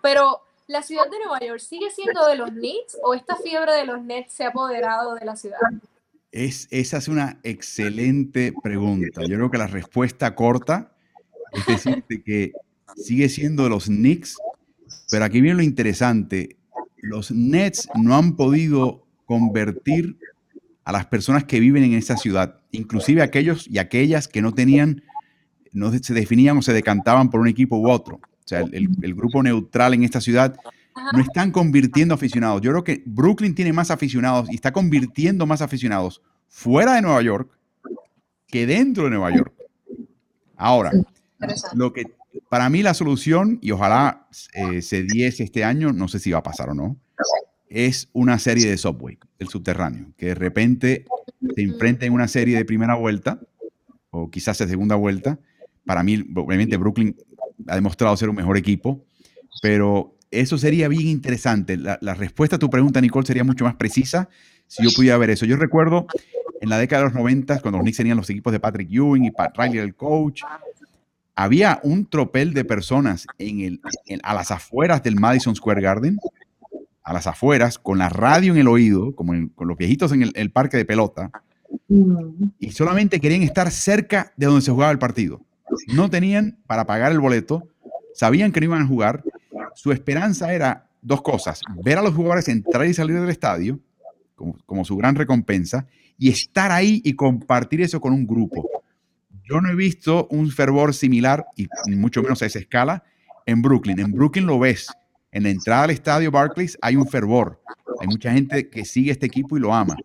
Pero 0.00 0.42
la 0.68 0.82
ciudad 0.82 1.10
de 1.10 1.18
Nueva 1.18 1.40
York 1.40 1.58
sigue 1.58 1.90
siendo 1.90 2.24
de 2.26 2.36
los 2.36 2.50
Knicks 2.50 2.96
o 3.02 3.14
esta 3.14 3.34
fiebre 3.36 3.72
de 3.72 3.84
los 3.84 4.00
Nets 4.00 4.32
se 4.32 4.44
ha 4.44 4.48
apoderado 4.48 5.14
de 5.14 5.24
la 5.24 5.34
ciudad? 5.34 5.58
Es, 6.34 6.68
esa 6.70 6.98
es 6.98 7.08
una 7.08 7.38
excelente 7.44 8.52
pregunta. 8.62 9.22
Yo 9.22 9.36
creo 9.36 9.50
que 9.50 9.58
la 9.58 9.68
respuesta 9.68 10.34
corta 10.34 10.92
es 11.52 11.66
decirte 11.66 12.22
que 12.22 12.52
sigue 12.96 13.28
siendo 13.28 13.68
los 13.68 13.84
Knicks 13.84 14.36
pero 15.10 15.24
aquí 15.24 15.40
viene 15.40 15.56
lo 15.56 15.62
interesante. 15.62 16.56
Los 16.98 17.30
Nets 17.30 17.88
no 17.94 18.16
han 18.16 18.36
podido 18.36 19.06
convertir 19.26 20.18
a 20.84 20.92
las 20.92 21.06
personas 21.06 21.44
que 21.44 21.60
viven 21.60 21.84
en 21.84 21.94
esa 21.94 22.16
ciudad, 22.16 22.60
inclusive 22.72 23.22
aquellos 23.22 23.66
y 23.68 23.78
aquellas 23.78 24.28
que 24.28 24.42
no 24.42 24.52
tenían, 24.52 25.02
no 25.72 25.92
se 25.92 26.14
definían 26.14 26.58
o 26.58 26.62
se 26.62 26.72
decantaban 26.72 27.30
por 27.30 27.40
un 27.40 27.48
equipo 27.48 27.76
u 27.76 27.88
otro. 27.88 28.16
O 28.16 28.46
sea, 28.46 28.60
el, 28.60 29.14
grupo 29.14 29.42
neutral 29.42 29.94
en 29.94 30.04
esta 30.04 30.20
ciudad 30.20 30.56
no 31.12 31.20
están 31.20 31.50
convirtiendo 31.50 32.14
aficionados. 32.14 32.60
Yo 32.62 32.70
creo 32.70 32.84
que 32.84 33.02
Brooklyn 33.06 33.54
tiene 33.54 33.72
más 33.72 33.90
aficionados 33.90 34.50
y 34.50 34.54
está 34.54 34.72
convirtiendo 34.72 35.46
más 35.46 35.62
aficionados 35.62 36.22
fuera 36.48 36.94
de 36.94 37.02
Nueva 37.02 37.22
York 37.22 37.50
que 38.46 38.66
dentro 38.66 39.04
de 39.04 39.10
Nueva 39.10 39.34
York. 39.36 39.52
Ahora, 40.56 40.92
lo 41.74 41.92
que 41.92 42.04
Para 42.48 42.68
mí 42.68 42.82
la 42.82 42.94
solución, 42.94 43.58
y 43.60 43.72
ojalá 43.72 44.28
eh, 44.54 44.80
se 44.82 45.02
diese 45.02 45.42
este 45.42 45.64
año, 45.64 45.92
no 45.92 46.08
sé 46.08 46.18
si 46.20 46.30
va 46.30 46.38
a 46.38 46.42
pasar 46.42 46.70
o 46.70 46.74
no, 46.74 46.96
es 47.68 48.08
una 48.12 48.38
serie 48.38 48.68
de 48.68 48.76
Subway, 48.76 49.18
el 49.38 49.48
subterráneo, 49.48 50.12
que 50.16 50.26
de 50.26 50.34
repente 50.34 51.04
se 51.54 51.62
enfrenta 51.62 52.06
en 52.06 52.12
una 52.12 52.28
serie 52.28 52.56
de 52.56 52.64
primera 52.64 52.94
vuelta, 52.94 53.40
o 54.10 54.30
quizás 54.30 54.58
de 54.58 54.68
segunda 54.68 54.94
vuelta. 54.94 55.40
Para 55.84 56.04
mí, 56.04 56.24
obviamente, 56.36 56.76
Brooklyn 56.76 57.16
ha 57.66 57.74
demostrado 57.74 58.16
ser 58.16 58.28
un 58.28 58.36
mejor 58.36 58.56
equipo, 58.56 59.04
pero 59.60 60.16
eso 60.40 60.58
sería 60.58 60.88
bien 60.88 61.06
interesante. 61.08 61.76
La, 61.76 62.14
respuesta 62.14 62.56
a 62.56 62.58
tu 62.58 62.70
pregunta, 62.70 63.00
Nicole, 63.00 63.26
sería 63.26 63.44
mucho 63.44 63.64
más 63.64 63.74
precisa 63.74 64.28
si 64.66 64.82
yo 64.82 64.90
pudiera 64.94 65.16
ver 65.18 65.30
eso. 65.30 65.46
Yo 65.46 65.56
recuerdo 65.56 66.06
en 66.60 66.68
la 66.68 66.78
década 66.78 67.02
de 67.02 67.08
los 67.08 67.14
90, 67.14 67.60
cuando 67.60 67.78
los 67.78 67.84
Knicks 67.84 67.98
tenían 67.98 68.16
los 68.16 68.30
equipos 68.30 68.52
de 68.52 68.60
Patrick 68.60 68.90
Ewing 68.90 69.24
y 69.24 69.30
Pat 69.30 69.56
Riley 69.56 69.78
el 69.78 69.94
coach, 69.94 70.42
había 71.34 71.80
un 71.82 72.06
tropel 72.06 72.54
de 72.54 72.64
personas 72.64 73.26
en 73.38 73.60
el, 73.60 73.80
a 74.22 74.34
las 74.34 74.50
afueras 74.50 75.02
del 75.02 75.16
Madison 75.16 75.54
Square 75.54 75.82
Garden, 75.82 76.18
a 77.02 77.12
las 77.12 77.26
afueras, 77.26 77.78
con 77.78 77.98
la 77.98 78.08
radio 78.08 78.52
en 78.52 78.58
el 78.58 78.68
oído, 78.68 79.14
como 79.14 79.34
con 79.54 79.68
los 79.68 79.76
viejitos 79.76 80.12
en 80.12 80.30
el, 80.34 80.50
parque 80.50 80.76
de 80.76 80.84
pelota, 80.84 81.30
y 82.58 82.70
solamente 82.70 83.20
querían 83.20 83.42
estar 83.42 83.70
cerca 83.70 84.32
de 84.36 84.46
donde 84.46 84.62
se 84.62 84.70
jugaba 84.70 84.92
el 84.92 84.98
partido. 84.98 85.42
No 85.92 86.08
tenían 86.08 86.58
para 86.66 86.86
pagar 86.86 87.12
el 87.12 87.20
boleto, 87.20 87.68
sabían 88.14 88.52
que 88.52 88.60
no 88.60 88.66
iban 88.66 88.82
a 88.82 88.86
jugar. 88.86 89.22
Su 89.74 89.92
esperanza 89.92 90.52
era 90.52 90.88
dos 91.02 91.22
cosas, 91.22 91.60
ver 91.84 91.98
a 91.98 92.02
los 92.02 92.14
jugadores 92.14 92.48
entrar 92.48 92.86
y 92.86 92.94
salir 92.94 93.20
del 93.20 93.30
estadio, 93.30 93.78
como, 94.66 94.84
su 94.84 94.96
gran 94.96 95.14
recompensa, 95.14 95.86
y 96.18 96.30
estar 96.30 96.70
ahí 96.70 97.00
y 97.04 97.14
compartir 97.14 97.80
eso 97.82 98.00
con 98.00 98.12
un 98.12 98.26
grupo. 98.26 98.68
Yo 99.48 99.60
no 99.60 99.68
he 99.68 99.74
visto 99.74 100.26
un 100.30 100.50
fervor 100.50 100.94
similar, 100.94 101.46
y 101.56 101.68
mucho 101.94 102.22
menos 102.22 102.42
a 102.42 102.46
esa 102.46 102.58
escala, 102.58 103.04
en 103.46 103.62
Brooklyn. 103.62 103.98
En 104.00 104.12
Brooklyn 104.12 104.46
lo 104.46 104.58
ves. 104.58 104.88
En 105.32 105.42
la 105.42 105.50
entrada 105.50 105.84
al 105.84 105.90
estadio 105.90 106.30
Barclays 106.30 106.78
hay 106.80 106.96
un 106.96 107.06
fervor. 107.06 107.60
Hay 108.00 108.06
mucha 108.06 108.32
gente 108.32 108.68
que 108.70 108.84
sigue 108.84 109.10
este 109.10 109.26
equipo 109.26 109.56
y 109.56 109.60
lo 109.60 109.74
ama. 109.74 109.96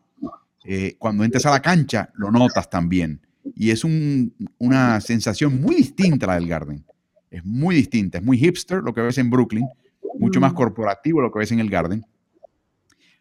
Eh, 0.65 0.95
cuando 0.97 1.23
entras 1.23 1.45
a 1.45 1.51
la 1.51 1.62
cancha, 1.62 2.10
lo 2.15 2.32
notas 2.32 2.69
también. 2.69 3.21
Y 3.55 3.71
es 3.71 3.84
una 4.58 5.01
sensación 5.01 5.62
muy 5.62 5.75
distinta 5.75 6.25
a 6.25 6.29
la 6.29 6.36
del 6.36 6.47
Garden. 6.47 6.86
Es 7.32 7.46
muy 7.46 7.76
distinta. 7.76 8.18
Es 8.18 8.24
muy 8.24 8.38
hipster 8.38 8.80
lo 8.84 8.94
que 8.94 9.02
ves 9.02 9.18
en 9.18 9.30
Brooklyn. 9.30 9.68
Mucho 10.18 10.39
más 10.39 10.54
corporativo 10.54 11.22
lo 11.22 11.32
que 11.32 11.39
ves 11.39 11.52
en 11.52 11.60
el 11.60 11.70
Garden. 11.70 12.06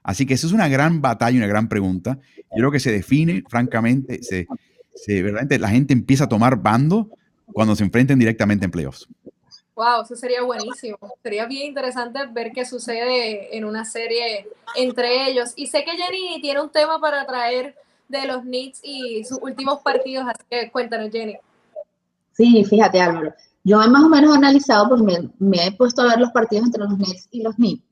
Así 0.03 0.25
que 0.25 0.35
eso 0.35 0.47
es 0.47 0.53
una 0.53 0.69
gran 0.69 1.03
batalla, 1.03 1.37
una 1.37 1.47
gran 1.47 1.69
pregunta. 1.69 2.19
Yo 2.37 2.57
creo 2.57 2.71
que 2.71 2.81
se 2.81 2.91
define, 2.91 3.43
francamente, 3.49 4.23
se, 4.23 4.47
se, 4.95 5.15
verdaderamente 5.15 5.59
la 5.59 5.69
gente 5.69 5.93
empieza 5.93 6.25
a 6.25 6.29
tomar 6.29 6.57
bando 6.57 7.11
cuando 7.53 7.77
se 7.77 7.85
enfrenten 7.85 8.19
directamente 8.19 8.65
en 8.65 8.71
playoffs. 8.71 9.07
Wow, 9.75 10.03
eso 10.03 10.17
sería 10.17 10.43
buenísimo. 10.43 10.99
Sería 11.23 11.47
bien 11.47 11.67
interesante 11.67 12.21
ver 12.33 12.53
qué 12.53 12.65
sucede 12.65 13.57
en 13.57 13.65
una 13.65 13.85
serie 13.85 14.49
entre 14.75 15.29
ellos. 15.29 15.53
Y 15.57 15.67
sé 15.67 15.85
que 15.85 15.93
Jenny 15.93 16.41
tiene 16.41 16.61
un 16.61 16.71
tema 16.71 17.01
para 17.01 17.25
traer 17.27 17.77
de 18.09 18.27
los 18.27 18.43
Knicks 18.43 18.81
y 18.83 19.25
sus 19.25 19.39
últimos 19.41 19.81
partidos, 19.83 20.27
así 20.27 20.43
que 20.51 20.71
cuéntanos, 20.71 21.13
Jenny. 21.13 21.37
Sí, 22.33 22.65
fíjate, 22.65 23.01
Álvaro. 23.01 23.35
Yo 23.65 23.83
he 23.83 23.89
más 23.89 24.05
o 24.05 24.09
menos 24.09 24.37
analizado, 24.37 24.89
porque 24.89 25.05
me, 25.05 25.31
me 25.39 25.67
he 25.67 25.73
puesto 25.73 26.03
a 26.03 26.07
ver 26.07 26.21
los 26.21 26.31
partidos 26.31 26.67
entre 26.67 26.85
los 26.85 26.95
Knicks 26.95 27.29
y 27.31 27.43
los 27.43 27.55
Knicks. 27.57 27.83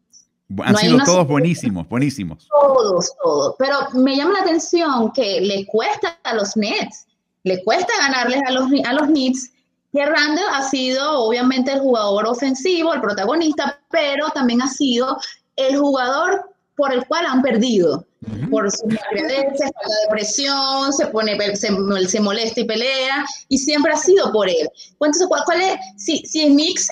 Han 0.62 0.76
sido 0.76 0.98
todos 1.05 1.26
buenísimos, 1.26 1.88
buenísimos. 1.88 2.48
Todos, 2.48 3.12
todos. 3.22 3.55
Pero 3.59 3.79
me 3.94 4.16
llama 4.16 4.35
la 4.35 4.40
atención 4.40 5.11
que 5.12 5.40
le 5.40 5.66
cuesta 5.66 6.18
a 6.22 6.35
los 6.35 6.57
Nets, 6.57 7.07
le 7.42 7.62
cuesta 7.64 7.92
ganarles 7.98 8.40
a 8.46 8.52
los, 8.52 8.70
a 8.85 8.92
los 8.92 9.09
Nets, 9.09 9.50
que 9.92 10.07
Randall 10.07 10.44
ha 10.52 10.62
sido 10.62 11.20
obviamente 11.20 11.72
el 11.72 11.81
jugador 11.81 12.26
ofensivo, 12.26 12.94
el 12.94 13.00
protagonista, 13.00 13.81
pero 13.90 14.29
también 14.31 14.62
ha 14.62 14.68
sido 14.68 15.18
el 15.57 15.76
jugador 15.79 16.55
por 16.76 16.92
el 16.92 17.04
cual 17.06 17.26
han 17.26 17.42
perdido. 17.42 18.06
Por 18.50 18.70
su 18.70 18.86
malviadencia, 18.86 19.66
la 19.66 19.94
depresión, 20.04 20.92
se 20.92 21.06
pone, 21.06 21.38
se, 21.56 21.68
se, 22.08 22.20
molesta 22.20 22.60
y 22.60 22.64
pelea, 22.64 23.24
y 23.48 23.58
siempre 23.58 23.92
ha 23.92 23.96
sido 23.96 24.32
por 24.32 24.48
él. 24.48 24.68
Entonces, 24.92 25.26
¿cuál, 25.28 25.42
cuál 25.44 25.60
es? 25.60 25.76
Si, 25.96 26.18
si 26.26 26.46
Knicks 26.46 26.88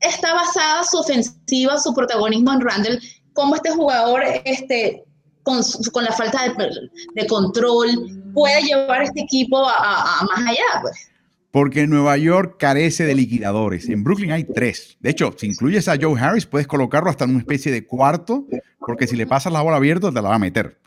está 0.00 0.34
basada 0.34 0.82
su 0.82 0.98
ofensiva, 0.98 1.78
su 1.78 1.94
protagonismo 1.94 2.52
en 2.52 2.60
Randall, 2.60 3.00
cómo 3.32 3.54
este 3.54 3.70
jugador, 3.70 4.22
este, 4.44 5.04
con, 5.44 5.60
con 5.92 6.04
la 6.04 6.12
falta 6.12 6.48
de, 6.48 6.70
de, 7.14 7.26
control, 7.26 7.88
puede 8.34 8.62
llevar 8.62 9.02
este 9.02 9.20
equipo 9.20 9.64
a, 9.64 10.20
a, 10.20 10.24
más 10.24 10.48
allá. 10.48 10.82
Pues. 10.82 11.12
Porque 11.52 11.86
Nueva 11.86 12.16
York 12.16 12.56
carece 12.58 13.04
de 13.04 13.14
liquidadores. 13.14 13.88
En 13.88 14.02
Brooklyn 14.02 14.32
hay 14.32 14.44
tres. 14.44 14.96
De 15.00 15.10
hecho, 15.10 15.34
si 15.36 15.48
incluyes 15.48 15.86
a 15.86 15.98
Joe 16.00 16.18
Harris, 16.18 16.46
puedes 16.46 16.66
colocarlo 16.66 17.10
hasta 17.10 17.24
en 17.24 17.30
una 17.30 17.40
especie 17.40 17.70
de 17.70 17.86
cuarto, 17.86 18.46
porque 18.86 19.06
si 19.06 19.16
le 19.16 19.26
pasas 19.26 19.52
la 19.52 19.62
bola 19.62 19.76
abierta, 19.76 20.10
te 20.10 20.22
la 20.22 20.28
va 20.28 20.34
a 20.34 20.38
meter. 20.38 20.80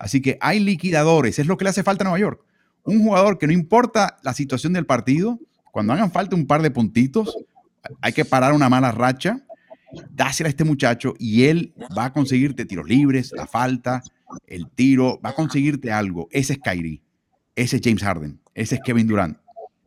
Así 0.00 0.20
que 0.20 0.38
hay 0.40 0.60
liquidadores. 0.60 1.38
Es 1.38 1.46
lo 1.46 1.56
que 1.56 1.64
le 1.64 1.70
hace 1.70 1.82
falta 1.82 2.04
a 2.04 2.06
Nueva 2.06 2.18
York. 2.18 2.44
Un 2.84 3.02
jugador 3.02 3.38
que 3.38 3.46
no 3.46 3.52
importa 3.52 4.18
la 4.22 4.34
situación 4.34 4.72
del 4.72 4.86
partido, 4.86 5.38
cuando 5.70 5.92
hagan 5.92 6.10
falta 6.10 6.36
un 6.36 6.46
par 6.46 6.62
de 6.62 6.70
puntitos, 6.70 7.36
hay 8.00 8.12
que 8.12 8.24
parar 8.24 8.52
una 8.52 8.68
mala 8.68 8.92
racha, 8.92 9.44
dásela 10.10 10.48
a 10.48 10.50
este 10.50 10.64
muchacho 10.64 11.14
y 11.18 11.44
él 11.44 11.74
va 11.96 12.06
a 12.06 12.12
conseguirte 12.12 12.64
tiros 12.64 12.88
libres, 12.88 13.32
la 13.32 13.46
falta, 13.46 14.02
el 14.46 14.68
tiro, 14.70 15.20
va 15.24 15.30
a 15.30 15.34
conseguirte 15.34 15.92
algo. 15.92 16.28
Ese 16.30 16.54
es 16.54 16.58
Kyrie, 16.58 17.02
ese 17.54 17.76
es 17.76 17.82
James 17.82 18.02
Harden, 18.02 18.40
ese 18.54 18.76
es 18.76 18.80
Kevin 18.84 19.06
Durant. 19.06 19.38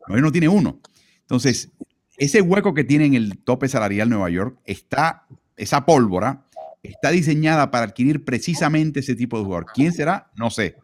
No, 0.08 0.16
no 0.16 0.32
tiene 0.32 0.48
uno. 0.48 0.80
Entonces, 1.20 1.70
ese 2.16 2.40
hueco 2.40 2.74
que 2.74 2.84
tiene 2.84 3.06
en 3.06 3.14
el 3.14 3.38
tope 3.38 3.68
salarial 3.68 4.08
Nueva 4.08 4.30
York 4.30 4.58
está, 4.64 5.26
esa 5.56 5.84
pólvora 5.86 6.44
está 6.88 7.10
diseñada 7.10 7.70
para 7.70 7.86
adquirir 7.86 8.24
precisamente 8.24 9.00
ese 9.00 9.14
tipo 9.14 9.38
de 9.38 9.44
jugador. 9.44 9.66
¿Quién 9.72 9.92
será? 9.92 10.30
No 10.36 10.50
sé. 10.50 10.76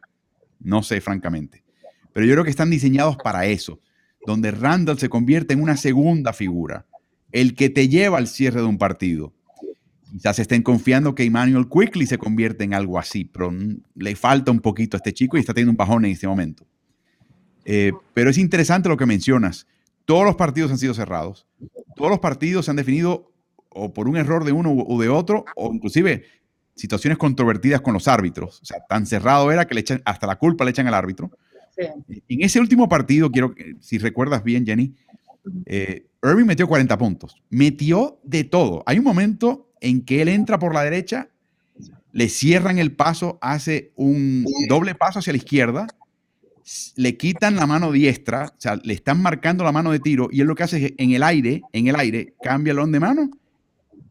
No 0.60 0.82
sé, 0.82 1.00
francamente. 1.00 1.64
Pero 2.12 2.26
yo 2.26 2.32
creo 2.32 2.44
que 2.44 2.50
están 2.50 2.70
diseñados 2.70 3.16
para 3.16 3.46
eso, 3.46 3.80
donde 4.26 4.50
Randall 4.50 4.98
se 4.98 5.08
convierte 5.08 5.54
en 5.54 5.62
una 5.62 5.76
segunda 5.76 6.32
figura 6.32 6.86
el 7.32 7.56
que 7.56 7.68
te 7.68 7.88
lleva 7.88 8.18
al 8.18 8.28
cierre 8.28 8.60
de 8.60 8.66
un 8.66 8.78
partido. 8.78 9.34
Quizás 10.12 10.38
estén 10.38 10.62
confiando 10.62 11.16
que 11.16 11.24
Emmanuel 11.24 11.68
Quickly 11.68 12.06
se 12.06 12.16
convierte 12.16 12.62
en 12.62 12.74
algo 12.74 12.96
así, 12.96 13.24
pero 13.24 13.52
le 13.96 14.14
falta 14.14 14.52
un 14.52 14.60
poquito 14.60 14.96
a 14.96 14.98
este 14.98 15.12
chico 15.12 15.36
y 15.36 15.40
está 15.40 15.52
teniendo 15.52 15.72
un 15.72 15.76
bajón 15.76 16.04
en 16.04 16.12
este 16.12 16.28
momento. 16.28 16.64
Eh, 17.64 17.92
pero 18.12 18.30
es 18.30 18.38
interesante 18.38 18.88
lo 18.88 18.96
que 18.96 19.06
mencionas. 19.06 19.66
Todos 20.04 20.24
los 20.24 20.36
partidos 20.36 20.70
han 20.70 20.78
sido 20.78 20.94
cerrados. 20.94 21.48
Todos 21.96 22.10
los 22.10 22.20
partidos 22.20 22.66
se 22.66 22.70
han 22.70 22.76
definido 22.76 23.32
o 23.74 23.92
por 23.92 24.08
un 24.08 24.16
error 24.16 24.44
de 24.44 24.52
uno 24.52 24.72
o 24.72 25.00
de 25.00 25.08
otro, 25.08 25.44
o 25.56 25.72
inclusive 25.72 26.24
situaciones 26.74 27.18
controvertidas 27.18 27.80
con 27.80 27.94
los 27.94 28.08
árbitros. 28.08 28.60
O 28.62 28.64
sea, 28.64 28.78
tan 28.88 29.06
cerrado 29.06 29.50
era 29.52 29.66
que 29.66 29.74
le 29.74 29.80
echan, 29.80 30.02
hasta 30.04 30.26
la 30.26 30.36
culpa 30.36 30.64
le 30.64 30.70
echan 30.70 30.86
al 30.86 30.94
árbitro. 30.94 31.30
En 31.76 32.42
ese 32.42 32.60
último 32.60 32.88
partido, 32.88 33.30
quiero, 33.30 33.54
si 33.80 33.98
recuerdas 33.98 34.44
bien, 34.44 34.64
Jenny, 34.64 34.94
eh, 35.66 36.06
Irving 36.22 36.46
metió 36.46 36.66
40 36.68 36.96
puntos. 36.98 37.36
Metió 37.50 38.18
de 38.22 38.44
todo. 38.44 38.82
Hay 38.86 38.98
un 38.98 39.04
momento 39.04 39.70
en 39.80 40.04
que 40.04 40.22
él 40.22 40.28
entra 40.28 40.58
por 40.58 40.74
la 40.74 40.82
derecha, 40.82 41.28
le 42.12 42.28
cierran 42.28 42.78
el 42.78 42.92
paso, 42.92 43.38
hace 43.40 43.92
un 43.96 44.46
doble 44.68 44.94
paso 44.94 45.18
hacia 45.18 45.32
la 45.32 45.38
izquierda, 45.38 45.86
le 46.96 47.16
quitan 47.16 47.56
la 47.56 47.66
mano 47.66 47.92
diestra, 47.92 48.46
o 48.56 48.60
sea, 48.60 48.76
le 48.82 48.94
están 48.94 49.20
marcando 49.20 49.64
la 49.64 49.72
mano 49.72 49.92
de 49.92 50.00
tiro 50.00 50.28
y 50.30 50.40
él 50.40 50.46
lo 50.46 50.54
que 50.54 50.62
hace 50.62 50.86
es 50.86 50.94
en 50.96 51.12
el 51.12 51.22
aire, 51.22 51.60
en 51.72 51.88
el 51.88 51.96
aire, 51.96 52.34
cambia 52.42 52.70
el 52.70 52.78
on 52.78 52.92
de 52.92 53.00
mano, 53.00 53.30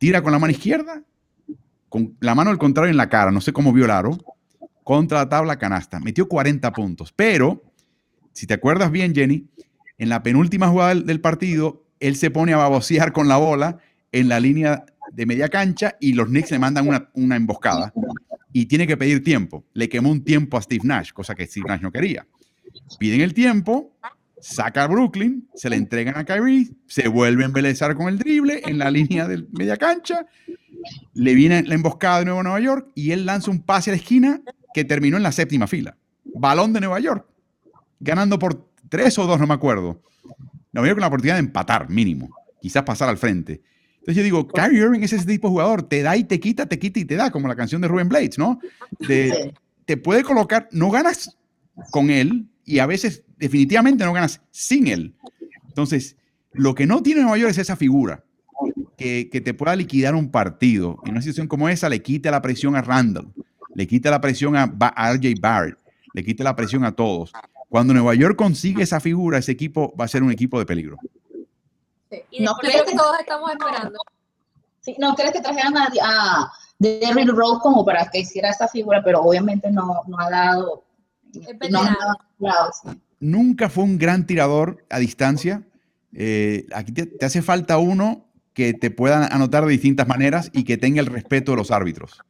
tira 0.04 0.22
con 0.22 0.34
la 0.34 0.40
mano 0.40 0.52
izquierda, 0.52 1.02
con 1.88 2.18
la 2.20 2.36
mano 2.36 2.50
al 2.50 2.58
contrario 2.58 2.92
en 2.92 2.98
la 2.98 3.08
cara, 3.08 3.32
no 3.32 3.40
sé 3.40 3.54
cómo 3.54 3.72
vio 3.72 3.86
el 3.86 3.92
aro, 3.92 4.18
contra 4.84 5.20
la 5.20 5.30
tabla 5.30 5.58
canasta. 5.58 6.02
Metió 6.02 6.28
40 6.28 6.74
puntos, 6.74 7.14
pero 7.16 7.64
si 8.34 8.46
te 8.46 8.54
acuerdas 8.54 8.92
bien, 8.92 9.16
Jenny, 9.16 9.48
en 9.98 10.10
la 10.10 10.22
penúltima 10.22 10.68
jugada 10.68 10.94
del, 10.94 11.22
partido, 11.22 11.86
él 12.02 12.18
se 12.18 12.32
pone 12.32 12.52
a 12.52 12.58
babosear 12.58 13.14
con 13.14 13.30
la 13.30 13.38
bola 13.38 13.78
en 14.12 14.28
la 14.28 14.42
línea 14.42 14.84
de 15.14 15.26
media 15.26 15.48
cancha 15.48 15.96
y 16.02 16.12
los 16.12 16.28
Knicks 16.28 16.52
le 16.52 16.60
mandan 16.60 16.86
una, 17.14 17.36
emboscada 17.38 17.94
y 18.52 18.66
tiene 18.66 18.86
que 18.86 18.98
pedir 18.98 19.24
tiempo. 19.24 19.64
Le 19.72 19.88
quemó 19.88 20.12
un 20.12 20.26
tiempo 20.26 20.58
a 20.58 20.62
Steve 20.62 20.84
Nash, 20.84 21.14
cosa 21.14 21.34
que 21.34 21.48
Steve 21.48 21.68
Nash 21.70 21.80
no 21.82 21.94
quería. 21.94 22.28
Piden 23.00 23.22
el 23.22 23.34
tiempo, 23.34 23.96
saca 24.44 24.84
a 24.84 24.88
Brooklyn, 24.88 25.48
se 25.56 25.70
le 25.70 25.78
entregan 25.78 26.18
a 26.18 26.26
Kyrie, 26.26 26.70
se 26.86 27.08
vuelve 27.08 27.44
a 27.44 27.46
embelezar 27.46 27.96
con 27.96 28.10
el 28.10 28.20
drible 28.20 28.62
en 28.66 28.78
la 28.78 28.92
línea 28.92 29.26
de 29.26 29.48
media 29.54 29.78
cancha, 29.78 30.26
le 31.14 31.34
viene 31.34 31.64
la 31.64 31.76
emboscada 31.76 32.20
de 32.20 32.26
nuevo 32.26 32.42
a 32.42 32.44
Nueva 32.44 32.60
York 32.60 32.90
y 32.94 33.12
él 33.12 33.26
lanza 33.26 33.50
un 33.50 33.62
pase 33.62 33.90
a 33.90 33.94
la 33.94 33.98
esquina 33.98 34.42
que 34.74 34.84
terminó 34.84 35.16
en 35.16 35.24
la 35.24 35.32
séptima 35.32 35.66
fila. 35.66 35.96
Balón 36.26 36.74
de 36.74 36.82
Nueva 36.82 37.00
York, 37.00 37.26
ganando 38.02 38.38
por 38.38 38.70
tres 38.90 39.18
o 39.18 39.26
dos, 39.26 39.40
no 39.40 39.48
me 39.48 39.54
acuerdo. 39.54 40.02
Nueva 40.74 40.90
York 40.90 40.98
con 40.98 41.02
la 41.02 41.08
oportunidad 41.08 41.36
de 41.36 41.42
empatar, 41.42 41.90
mínimo. 41.90 42.30
Quizás 42.62 42.84
pasar 42.84 43.08
al 43.08 43.18
frente. 43.18 43.62
Entonces 43.94 44.18
yo 44.18 44.24
digo, 44.24 44.46
Kyrie 44.50 44.82
Irving 44.82 45.04
es 45.04 45.14
ese 45.14 45.26
tipo 45.26 45.48
de 45.48 45.52
jugador, 45.54 45.84
te 45.84 46.02
da 46.02 46.18
y 46.18 46.26
te 46.26 46.42
quita, 46.42 46.66
te 46.66 46.78
quita 46.78 47.00
y 47.00 47.06
te 47.06 47.16
da, 47.16 47.32
como 47.32 47.48
la 47.48 47.56
canción 47.56 47.80
de 47.80 47.88
Ruben 47.88 48.10
Blades, 48.10 48.38
¿no? 48.38 48.60
te 49.86 49.98
puede 49.98 50.24
colocar, 50.24 50.68
no 50.72 50.90
ganas 50.92 51.38
con 51.92 52.10
él 52.10 52.50
y 52.66 52.80
a 52.80 52.86
veces 52.86 53.24
definitivamente 53.38 54.06
no 54.06 54.14
ganas 54.14 54.42
sin 54.52 54.88
él. 54.88 55.16
Entonces, 55.68 56.16
Lo 56.56 56.76
que 56.76 56.86
no 56.86 57.02
tiene 57.02 57.22
Nueva 57.22 57.38
York 57.38 57.52
es 57.52 57.58
esa 57.58 57.76
figura 57.76 58.24
que, 58.96 59.28
que, 59.32 59.42
te 59.42 59.56
pueda 59.56 59.76
liquidar 59.76 60.14
un 60.14 60.30
partido. 60.30 61.00
En 61.04 61.14
una 61.14 61.22
situación 61.22 61.48
como 61.48 61.68
esa, 61.68 61.90
le 61.90 62.04
quita 62.04 62.30
la 62.30 62.44
presión 62.44 62.76
a 62.76 62.82
Randall, 62.84 63.34
le 63.74 63.88
quita 63.88 64.12
la 64.12 64.22
presión 64.22 64.56
a, 64.56 64.72
a 64.80 65.14
RJ 65.14 65.34
Barrett, 65.40 65.80
le 66.14 66.24
quita 66.24 66.44
la 66.44 66.56
presión 66.56 66.86
a 66.86 66.92
todos. 66.92 67.32
Cuando 67.70 67.92
Nueva 67.94 68.14
York 68.14 68.36
consigue 68.36 68.84
esa 68.84 69.00
figura, 69.00 69.40
ese 69.40 69.52
equipo 69.52 69.96
va 70.00 70.06
a 70.06 70.08
ser 70.08 70.22
un 70.22 70.32
equipo 70.32 70.60
de 70.60 70.66
peligro. 70.68 70.98
Sí. 72.12 72.22
no 72.40 72.54
creo 72.56 72.86
que 72.86 72.96
todos 72.96 73.20
estamos 73.20 73.50
esperando. 73.50 73.98
Sí, 74.82 74.96
no 75.00 75.16
crees 75.16 75.32
que 75.32 75.42
trajeran 75.42 75.76
a, 75.76 75.88
a 76.04 76.52
Derrick 76.78 77.30
Rose 77.30 77.62
como 77.64 77.84
para 77.84 78.10
que 78.12 78.20
hiciera 78.20 78.50
esa 78.50 78.68
figura, 78.68 79.02
pero 79.04 79.22
obviamente 79.22 79.72
no, 79.72 80.02
no 80.06 80.20
ha 80.20 80.30
dado. 80.30 80.84
No 81.70 81.82
Nunca 83.20 83.70
fue 83.70 83.86
un 83.86 83.98
gran 83.98 84.28
tirador 84.28 84.86
a 84.90 85.00
distancia. 85.00 85.64
Eh, 86.14 86.68
aquí 86.74 86.92
te, 86.92 87.06
te, 87.06 87.26
hace 87.26 87.42
falta 87.42 87.78
uno 87.78 88.26
que 88.54 88.74
te 88.74 88.92
pueda 88.92 89.28
anotar 89.28 89.66
de 89.66 89.72
distintas 89.72 90.08
maneras 90.08 90.50
y 90.54 90.64
que 90.64 90.78
tenga 90.78 91.00
el 91.00 91.08
respeto 91.08 91.52
de 91.52 91.58
los 91.58 91.72
árbitros. 91.72 92.22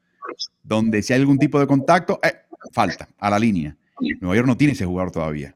Donde 0.62 1.02
si 1.02 1.13
hay 1.13 1.20
algún 1.20 1.39
tipo 1.39 1.60
de 1.60 1.68
contacto, 1.68 2.20
eh, 2.24 2.34
falta 2.72 3.10
a 3.18 3.30
la 3.30 3.39
línea. 3.39 3.76
Nueva 4.22 4.36
York 4.36 4.48
no 4.48 4.58
tiene 4.58 4.74
ese 4.74 4.86
jugador 4.86 5.12
todavía. 5.12 5.56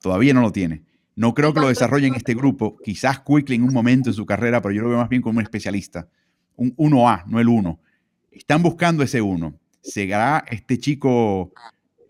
Todavía 0.00 0.34
no 0.34 0.42
lo 0.42 0.52
tiene. 0.52 0.82
No 1.16 1.34
creo 1.34 1.54
que 1.54 1.60
lo 1.60 1.68
desarrolle 1.68 2.08
en 2.08 2.14
este 2.14 2.34
grupo. 2.34 2.76
Quizás 2.82 3.20
Quickly 3.20 3.56
en 3.56 3.62
un 3.62 3.72
momento 3.72 4.10
en 4.10 4.14
su 4.14 4.26
carrera, 4.26 4.60
pero 4.60 4.74
yo 4.74 4.82
lo 4.82 4.88
veo 4.88 4.98
más 4.98 5.08
bien 5.08 5.22
como 5.22 5.38
un 5.38 5.42
especialista. 5.42 6.08
Un 6.56 6.74
1A, 6.76 7.24
no 7.26 7.40
el 7.40 7.48
1. 7.48 7.80
Están 8.32 8.62
buscando 8.62 9.02
ese 9.02 9.22
1. 9.22 9.54
¿Será 9.80 10.44
este 10.50 10.78
chico, 10.78 11.52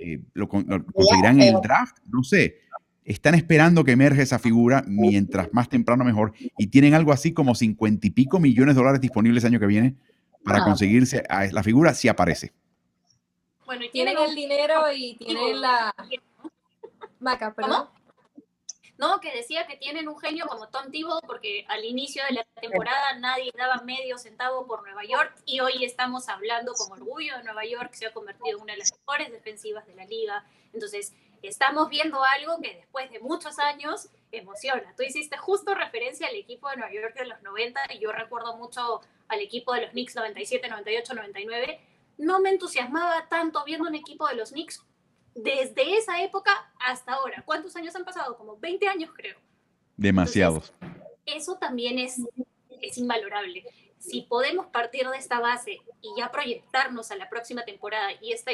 eh, 0.05 0.21
lo, 0.35 0.49
lo, 0.67 0.85
conseguirán 0.87 1.41
en 1.41 1.55
el 1.55 1.61
draft? 1.63 1.99
No 2.07 2.23
sé. 2.23 2.61
Están 3.05 3.35
esperando 3.35 3.85
que 3.85 3.93
emerge 3.93 4.23
esa 4.23 4.39
figura 4.39 4.83
mientras 4.87 5.53
más 5.53 5.69
temprano 5.69 6.05
mejor. 6.05 6.33
Y 6.57 6.69
tienen 6.69 6.95
algo 6.95 7.13
así 7.13 7.33
como 7.33 7.55
50 7.55 8.07
y 8.07 8.11
pico 8.11 8.41
millones 8.41 8.75
de 8.75 8.81
dólares 8.81 9.01
disponibles 9.01 9.45
el 9.45 9.53
año 9.53 9.61
que 9.61 9.67
viene 9.67 9.97
para 10.45 10.61
ah. 10.61 10.65
conseguirse 10.65 11.25
a 11.29 11.47
la 11.47 11.63
figura 11.63 11.95
si 11.95 12.09
aparece. 12.09 12.53
Bueno, 13.67 13.85
y 13.85 13.91
tienen 13.91 14.17
el 14.19 14.35
dinero 14.35 14.93
y 14.95 15.17
tienen 15.17 15.61
la... 15.61 15.95
Maca, 17.19 17.55
perdón. 17.55 17.89
No, 18.97 19.19
que 19.19 19.35
decía 19.35 19.67
que 19.67 19.77
tienen 19.77 20.09
un 20.09 20.19
genio 20.19 20.47
como 20.47 20.69
Tom 20.69 20.91
Thibodeau 20.91 21.21
porque 21.27 21.65
al 21.69 21.85
inicio 21.85 22.23
de 22.29 22.35
la 22.35 22.45
temporada 22.61 23.19
nadie 23.19 23.51
daba 23.57 23.83
medio 23.83 24.19
centavo 24.19 24.67
por 24.67 24.85
Nueva 24.85 25.05
York 25.05 25.35
y 25.45 25.59
hoy 25.61 25.85
estamos 25.85 26.29
hablando 26.29 26.73
con 26.75 26.93
orgullo 26.93 27.37
de 27.37 27.45
Nueva 27.45 27.65
York, 27.65 27.91
que 27.91 27.97
se 27.97 28.07
ha 28.07 28.13
convertido 28.13 28.57
en 28.57 28.63
una 28.63 28.75
de 28.75 28.81
las 28.81 28.93
mejores 29.07 29.31
defensivas 29.33 29.87
de 29.87 29.95
la 29.95 30.05
liga. 30.07 30.45
Entonces, 30.73 31.13
estamos 31.43 31.89
viendo 31.89 32.23
algo 32.23 32.61
que 32.61 32.75
después 32.75 33.11
de 33.11 33.21
muchos 33.21 33.59
años 33.59 34.09
emociona. 34.33 34.95
Tú 34.97 35.03
hiciste 35.03 35.37
justo 35.37 35.75
referencia 35.75 36.27
al 36.27 36.35
equipo 36.35 36.69
de 36.71 36.77
Nueva 36.77 36.93
York 36.93 37.15
de 37.15 37.27
los 37.27 37.43
90 37.43 37.81
y 37.95 37.99
yo 37.99 38.13
recuerdo 38.13 38.57
mucho 38.57 39.01
al 39.29 39.41
equipo 39.41 39.75
de 39.75 39.83
los 39.83 39.91
Knicks 39.91 40.17
97, 40.17 40.69
98, 40.69 41.15
99. 41.15 41.81
No 42.19 42.41
me 42.41 42.51
entusiasmaba 42.51 43.29
tanto 43.29 43.65
viendo 43.65 43.89
un 43.89 43.95
equipo 43.95 44.27
de 44.29 44.37
los 44.37 44.53
Knicks 44.53 44.83
desde 45.35 45.97
esa 45.99 46.23
época 46.23 46.73
hasta 46.79 47.15
ahora. 47.15 47.43
¿Cuántos 47.45 47.75
años 47.77 47.95
han 47.95 48.05
pasado? 48.05 48.37
Como 48.37 48.57
20 48.57 48.89
años, 48.89 49.11
creo. 49.15 49.39
Demasiados. 49.97 50.73
eso 51.27 51.57
también 51.57 51.99
es, 51.99 52.21
es 52.81 52.99
invalorable. 52.99 53.65
Si 53.99 54.23
podemos 54.23 54.67
partir 54.67 55.09
de 55.09 55.17
esta 55.17 55.41
base 55.41 55.79
y 56.03 56.09
ya 56.19 56.31
proyectarnos 56.31 57.11
a 57.11 57.17
la 57.17 57.29
próxima 57.29 57.65
temporada 57.65 58.11
y 58.21 58.33
es 58.33 58.45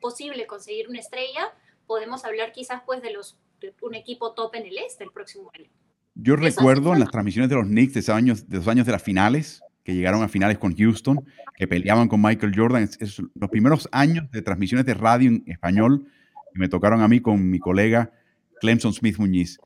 posible 0.00 0.46
conseguir 0.46 0.88
una 0.88 1.00
estrella, 1.00 1.52
podemos 1.86 2.24
hablar 2.24 2.52
quizás 2.52 2.82
pues 2.86 3.02
de, 3.02 3.12
los, 3.12 3.36
de 3.60 3.74
un 3.82 3.94
equipo 3.94 4.32
top 4.32 4.54
en 4.54 4.66
el 4.66 4.78
este 4.78 5.04
el 5.04 5.10
próximo 5.10 5.50
año. 5.54 5.68
Yo 6.14 6.36
recuerdo 6.36 6.92
en 6.92 7.00
las 7.00 7.10
transmisiones 7.10 7.48
de 7.48 7.56
los 7.56 7.66
Knicks 7.66 7.94
de 7.94 8.00
esos 8.00 8.14
años 8.14 8.48
de, 8.48 8.58
los 8.58 8.68
años 8.68 8.86
de 8.86 8.92
las 8.92 9.02
finales, 9.02 9.62
que 9.84 9.94
llegaron 9.94 10.22
a 10.22 10.28
finales 10.28 10.58
con 10.58 10.76
Houston, 10.76 11.24
que 11.56 11.66
peleaban 11.66 12.08
con 12.08 12.20
Michael 12.20 12.52
Jordan. 12.54 12.82
Es, 12.82 13.22
los 13.34 13.50
primeros 13.50 13.88
años 13.92 14.30
de 14.30 14.42
transmisiones 14.42 14.84
de 14.86 14.94
radio 14.94 15.30
en 15.30 15.44
español 15.46 16.06
que 16.52 16.58
me 16.58 16.68
tocaron 16.68 17.00
a 17.00 17.08
mí 17.08 17.20
con 17.20 17.48
mi 17.48 17.58
colega 17.58 18.12
Clemson 18.60 18.92
Smith 18.92 19.18
Muñiz. 19.18 19.58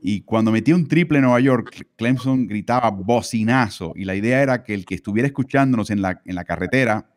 Y 0.00 0.20
cuando 0.20 0.52
metí 0.52 0.72
un 0.72 0.86
triple 0.86 1.18
en 1.18 1.24
Nueva 1.24 1.40
York, 1.40 1.88
Clemson 1.96 2.46
gritaba 2.46 2.90
bocinazo. 2.90 3.92
Y 3.96 4.04
la 4.04 4.14
idea 4.14 4.42
era 4.42 4.62
que 4.62 4.74
el 4.74 4.84
que 4.84 4.94
estuviera 4.94 5.26
escuchándonos 5.26 5.90
en 5.90 6.02
la, 6.02 6.22
en 6.24 6.36
la 6.36 6.44
carretera 6.44 7.10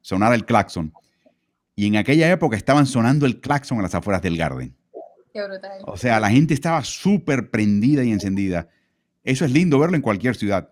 sonara 0.00 0.34
el 0.34 0.46
claxon. 0.46 0.92
Y 1.76 1.86
en 1.86 1.96
aquella 1.96 2.30
época 2.30 2.56
estaban 2.56 2.86
sonando 2.86 3.26
el 3.26 3.40
claxon 3.40 3.78
a 3.78 3.82
las 3.82 3.94
afueras 3.94 4.22
del 4.22 4.36
Garden. 4.36 4.74
Qué 5.32 5.42
brutal. 5.42 5.80
O 5.86 5.96
sea, 5.96 6.20
la 6.20 6.30
gente 6.30 6.54
estaba 6.54 6.82
súper 6.84 7.50
prendida 7.50 8.04
y 8.04 8.12
encendida. 8.12 8.68
Eso 9.24 9.44
es 9.44 9.50
lindo 9.50 9.78
verlo 9.78 9.96
en 9.96 10.02
cualquier 10.02 10.36
ciudad. 10.36 10.70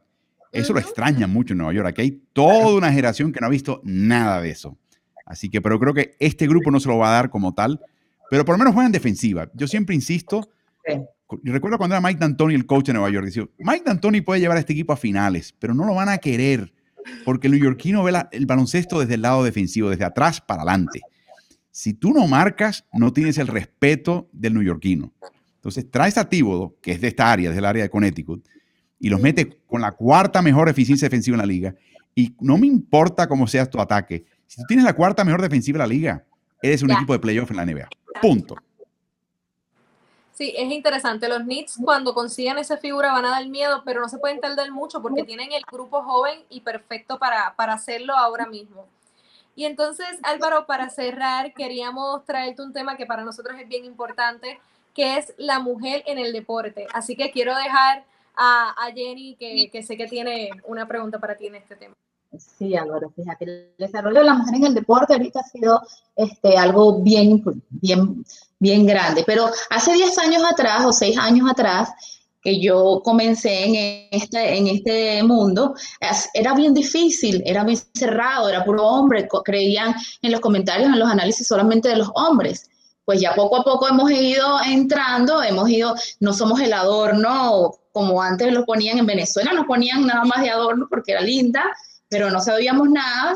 Eso 0.53 0.75
lo 0.75 0.81
extraña 0.81 1.27
mucho 1.27 1.55
en 1.55 1.59
Nueva 1.59 1.73
York. 1.73 1.89
Aquí 1.89 2.03
hay 2.03 2.23
toda 2.33 2.75
una 2.77 2.91
generación 2.91 3.33
que 3.33 3.41
no 3.41 3.47
ha 3.47 3.51
visto 3.51 3.81
nada 3.85 4.41
de 4.41 4.51
eso. 4.51 4.77
Así 5.25 5.49
que, 5.49 5.63
pero 5.63 5.81
creo 5.81 5.95
que 5.95 6.15
este 6.21 6.47
grupo 6.47 6.71
no 6.71 6.79
se 6.79 6.89
lo 6.89 6.99
va 6.99 7.09
a 7.09 7.13
dar 7.13 7.31
como 7.31 7.55
tal, 7.55 7.81
pero 8.31 8.45
por 8.45 8.55
lo 8.55 8.59
menos 8.59 8.75
juegan 8.75 8.93
defensiva. 8.93 9.51
Yo 9.55 9.67
siempre 9.67 9.95
insisto, 9.95 10.51
y 11.43 11.51
recuerdo 11.51 11.79
cuando 11.79 11.97
era 11.97 12.07
Mike 12.07 12.21
D'Antoni 12.21 12.55
el 12.55 12.67
coach 12.67 12.87
de 12.87 12.93
Nueva 12.93 13.11
York, 13.11 13.27
decía, 13.27 13.49
Mike 13.59 13.85
D'Antoni 13.87 14.21
puede 14.21 14.41
llevar 14.41 14.59
a 14.59 14.61
este 14.61 14.75
equipo 14.75 14.93
a 14.93 14.97
finales, 14.97 15.55
pero 15.59 15.75
no 15.75 15.87
lo 15.87 15.95
van 15.95 16.11
a 16.11 16.19
querer, 16.19 16.75
porque 17.25 17.47
el 17.47 17.55
neoyorquino 17.55 18.03
ve 18.03 18.13
la, 18.13 18.29
el 18.33 18.47
baloncesto 18.47 19.01
desde 19.01 19.15
el 19.15 19.23
lado 19.23 19.45
defensivo, 19.45 19.91
desde 19.91 20.05
atrás 20.05 20.41
para 20.41 20.63
adelante. 20.63 21.01
Si 21.71 21.95
tú 21.95 22.13
no 22.13 22.27
marcas, 22.27 22.85
no 22.93 23.13
tienes 23.13 23.39
el 23.39 23.47
respeto 23.47 24.29
del 24.33 24.55
neoyorquino. 24.55 25.13
Entonces, 25.55 25.91
traes 25.91 26.19
a 26.19 26.29
Tíbodo, 26.29 26.77
que 26.83 26.93
es 26.93 27.01
de 27.01 27.09
esta 27.09 27.31
área, 27.33 27.51
del 27.51 27.65
área 27.65 27.85
de 27.85 27.89
Connecticut, 27.89 28.47
y 28.99 29.09
los 29.09 29.21
mete 29.21 29.59
con 29.67 29.81
la 29.81 29.93
cuarta 29.93 30.43
mejor 30.43 30.69
eficiencia 30.69 31.07
defensiva 31.07 31.37
en 31.37 31.41
la 31.41 31.47
liga. 31.47 31.75
Y 32.15 32.37
no 32.41 32.59
me 32.59 32.67
importa 32.67 33.27
cómo 33.27 33.47
sea 33.47 33.65
tu 33.67 33.81
ataque. 33.81 34.25
Si 34.47 34.57
tú 34.57 34.65
tienes 34.69 34.85
la 34.85 34.93
cuarta 34.93 35.25
mejor 35.25 35.41
defensiva 35.41 35.77
en 35.77 35.81
la 35.81 35.87
liga, 35.87 36.25
eres 36.61 36.83
un 36.83 36.91
ya. 36.91 36.97
equipo 36.97 37.13
de 37.13 37.21
playoff 37.21 37.51
en 37.51 37.57
la 37.57 37.67
NBA. 37.67 37.89
Punto. 38.21 38.57
Sí, 40.33 40.55
es 40.57 40.73
interesante. 40.73 41.29
Los 41.29 41.43
Knicks 41.43 41.79
cuando 41.85 42.15
consigan 42.15 42.59
esa 42.59 42.79
figura 42.79 43.13
van 43.13 43.27
a 43.27 43.31
dar 43.31 43.47
miedo, 43.49 43.83
pero 43.85 44.01
no 44.01 44.09
se 44.09 44.19
pueden 44.19 44.41
tardar 44.41 44.71
mucho 44.71 45.03
porque 45.03 45.25
tienen 45.25 45.53
el 45.53 45.63
grupo 45.71 46.03
joven 46.03 46.43
y 46.49 46.63
perfecto 46.63 47.19
para, 47.19 47.55
para 47.55 47.75
hacerlo 47.75 48.17
ahora 48.17 48.47
mismo. 48.47 48.87
Y 49.55 49.67
entonces, 49.67 50.07
Álvaro, 50.23 50.67
para 50.67 50.89
cerrar, 50.89 51.53
queríamos 51.53 52.25
traerte 52.25 52.63
un 52.63 52.73
tema 52.73 52.97
que 52.97 53.05
para 53.05 53.25
nosotros 53.25 53.59
es 53.61 53.69
bien 53.69 53.85
importante, 53.85 54.59
que 54.95 55.19
es 55.19 55.35
la 55.37 55.59
mujer 55.59 56.03
en 56.07 56.19
el 56.19 56.33
deporte. 56.33 56.87
Así 56.95 57.17
que 57.17 57.31
quiero 57.31 57.55
dejar 57.55 58.05
a, 58.35 58.71
a 58.71 58.93
Jenny, 58.93 59.37
que, 59.37 59.69
que, 59.71 59.83
sé 59.83 59.97
que 59.99 60.07
tiene 60.07 60.51
una 60.65 60.89
pregunta 60.89 61.19
para 61.19 61.37
ti 61.37 61.47
en 61.47 61.57
este 61.57 61.77
tema. 61.77 61.95
Sí, 62.39 62.75
Álvaro, 62.75 63.11
fíjate, 63.11 63.45
el 63.45 63.75
desarrollo 63.77 64.21
de 64.21 64.25
la 64.25 64.35
mujer 64.35 64.55
en 64.55 64.65
el 64.65 64.75
deporte 64.75 65.13
ahorita 65.13 65.41
ha 65.41 65.43
sido 65.43 65.83
este, 66.17 66.57
algo 66.57 67.03
bien, 67.03 67.45
bien, 67.69 68.25
bien 68.63 68.87
grande, 68.87 69.25
pero 69.27 69.51
hace 69.71 69.93
10 69.93 70.19
años 70.19 70.45
atrás 70.45 70.85
o 70.87 70.93
6 70.93 71.19
años 71.19 71.51
atrás, 71.51 71.91
que 72.41 72.61
yo 72.61 73.01
comencé 73.05 73.65
en 73.65 74.09
este, 74.11 74.57
en 74.57 74.67
este 74.69 75.23
mundo, 75.25 75.75
era 76.33 76.55
bien 76.55 76.73
difícil, 76.73 77.43
era 77.45 77.65
bien 77.65 77.79
cerrado, 77.93 78.49
era 78.49 78.65
puro 78.65 78.87
hombre, 78.87 79.29
creían 79.45 79.95
en 80.23 80.33
los 80.33 80.41
comentarios, 80.41 80.89
en 80.89 80.99
los 80.99 81.11
análisis 81.11 81.47
solamente 81.47 81.89
de 81.89 81.97
los 81.97 82.11
hombres 82.15 82.69
pues 83.05 83.21
ya 83.21 83.35
poco 83.35 83.57
a 83.57 83.65
poco 83.65 83.89
hemos 83.89 84.11
ido 84.13 84.61
entrando, 84.65 85.43
hemos 85.43 85.69
ido, 85.69 85.93
no 86.21 86.33
somos 86.33 86.61
el 86.61 86.73
adorno 86.73 87.73
como 87.93 88.23
antes 88.23 88.53
lo 88.53 88.65
ponían 88.65 88.99
en 88.99 89.07
Venezuela, 89.07 89.53
nos 89.53 89.67
ponían 89.67 90.07
nada 90.07 90.25
más 90.25 90.41
de 90.41 90.51
adorno 90.51 90.87
porque 90.89 91.13
era 91.13 91.21
linda, 91.21 91.65
pero 92.09 92.31
no 92.31 92.41
sabíamos 92.41 92.89
nada. 92.89 93.35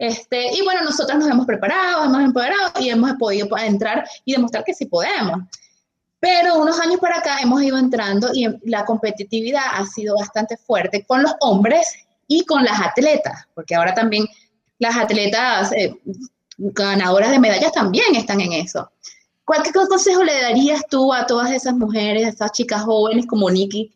Este, 0.00 0.46
y 0.54 0.62
bueno, 0.62 0.80
nosotros 0.82 1.18
nos 1.18 1.28
hemos 1.28 1.44
preparado, 1.44 2.06
hemos 2.06 2.22
empoderado 2.22 2.72
y 2.80 2.88
hemos 2.88 3.12
podido 3.16 3.46
entrar 3.58 4.08
y 4.24 4.32
demostrar 4.32 4.64
que 4.64 4.72
sí 4.72 4.86
podemos. 4.86 5.42
Pero 6.18 6.58
unos 6.58 6.80
años 6.80 6.98
para 7.00 7.18
acá 7.18 7.38
hemos 7.42 7.62
ido 7.62 7.76
entrando 7.76 8.30
y 8.32 8.46
la 8.64 8.86
competitividad 8.86 9.62
ha 9.74 9.84
sido 9.84 10.16
bastante 10.16 10.56
fuerte 10.56 11.04
con 11.04 11.22
los 11.22 11.34
hombres 11.40 11.86
y 12.26 12.46
con 12.46 12.64
las 12.64 12.80
atletas, 12.80 13.46
porque 13.54 13.74
ahora 13.74 13.92
también 13.92 14.26
las 14.78 14.96
atletas 14.96 15.70
eh, 15.72 15.94
ganadoras 16.56 17.30
de 17.30 17.38
medallas 17.38 17.72
también 17.72 18.16
están 18.16 18.40
en 18.40 18.54
eso. 18.54 18.90
¿Cuál 19.44 19.62
qué 19.62 19.70
consejo 19.70 20.24
le 20.24 20.40
darías 20.40 20.80
tú 20.88 21.12
a 21.12 21.26
todas 21.26 21.50
esas 21.50 21.74
mujeres, 21.74 22.24
a 22.24 22.30
esas 22.30 22.52
chicas 22.52 22.84
jóvenes 22.84 23.26
como 23.26 23.50
Nikki, 23.50 23.92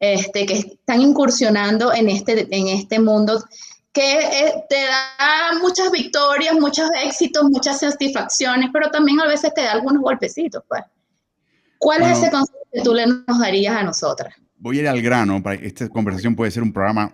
este, 0.00 0.46
que 0.46 0.54
están 0.54 1.02
incursionando 1.02 1.92
en 1.92 2.08
este, 2.08 2.48
en 2.50 2.68
este 2.68 2.98
mundo 2.98 3.44
que 3.92 4.18
eh, 4.18 4.64
te 4.68 4.76
da 4.86 5.58
muchas 5.60 5.90
victorias, 5.90 6.54
muchos 6.54 6.88
éxitos, 7.04 7.44
muchas 7.44 7.80
satisfacciones, 7.80 8.70
pero 8.72 8.90
también 8.90 9.20
a 9.20 9.26
veces 9.26 9.52
te 9.54 9.62
da 9.62 9.72
algunos 9.72 10.02
golpecitos, 10.02 10.62
pues. 10.68 10.82
¿Cuál 11.78 12.00
bueno, 12.00 12.14
es 12.14 12.22
ese 12.22 12.30
consejo 12.30 12.58
que 12.72 12.80
tú 12.80 12.94
le 12.94 13.06
nos 13.06 13.38
darías 13.38 13.76
a 13.76 13.82
nosotras? 13.82 14.34
Voy 14.56 14.78
a 14.78 14.82
ir 14.82 14.88
al 14.88 15.02
grano, 15.02 15.42
para 15.42 15.56
esta 15.56 15.88
conversación 15.88 16.36
puede 16.36 16.50
ser 16.50 16.62
un 16.62 16.72
programa 16.72 17.12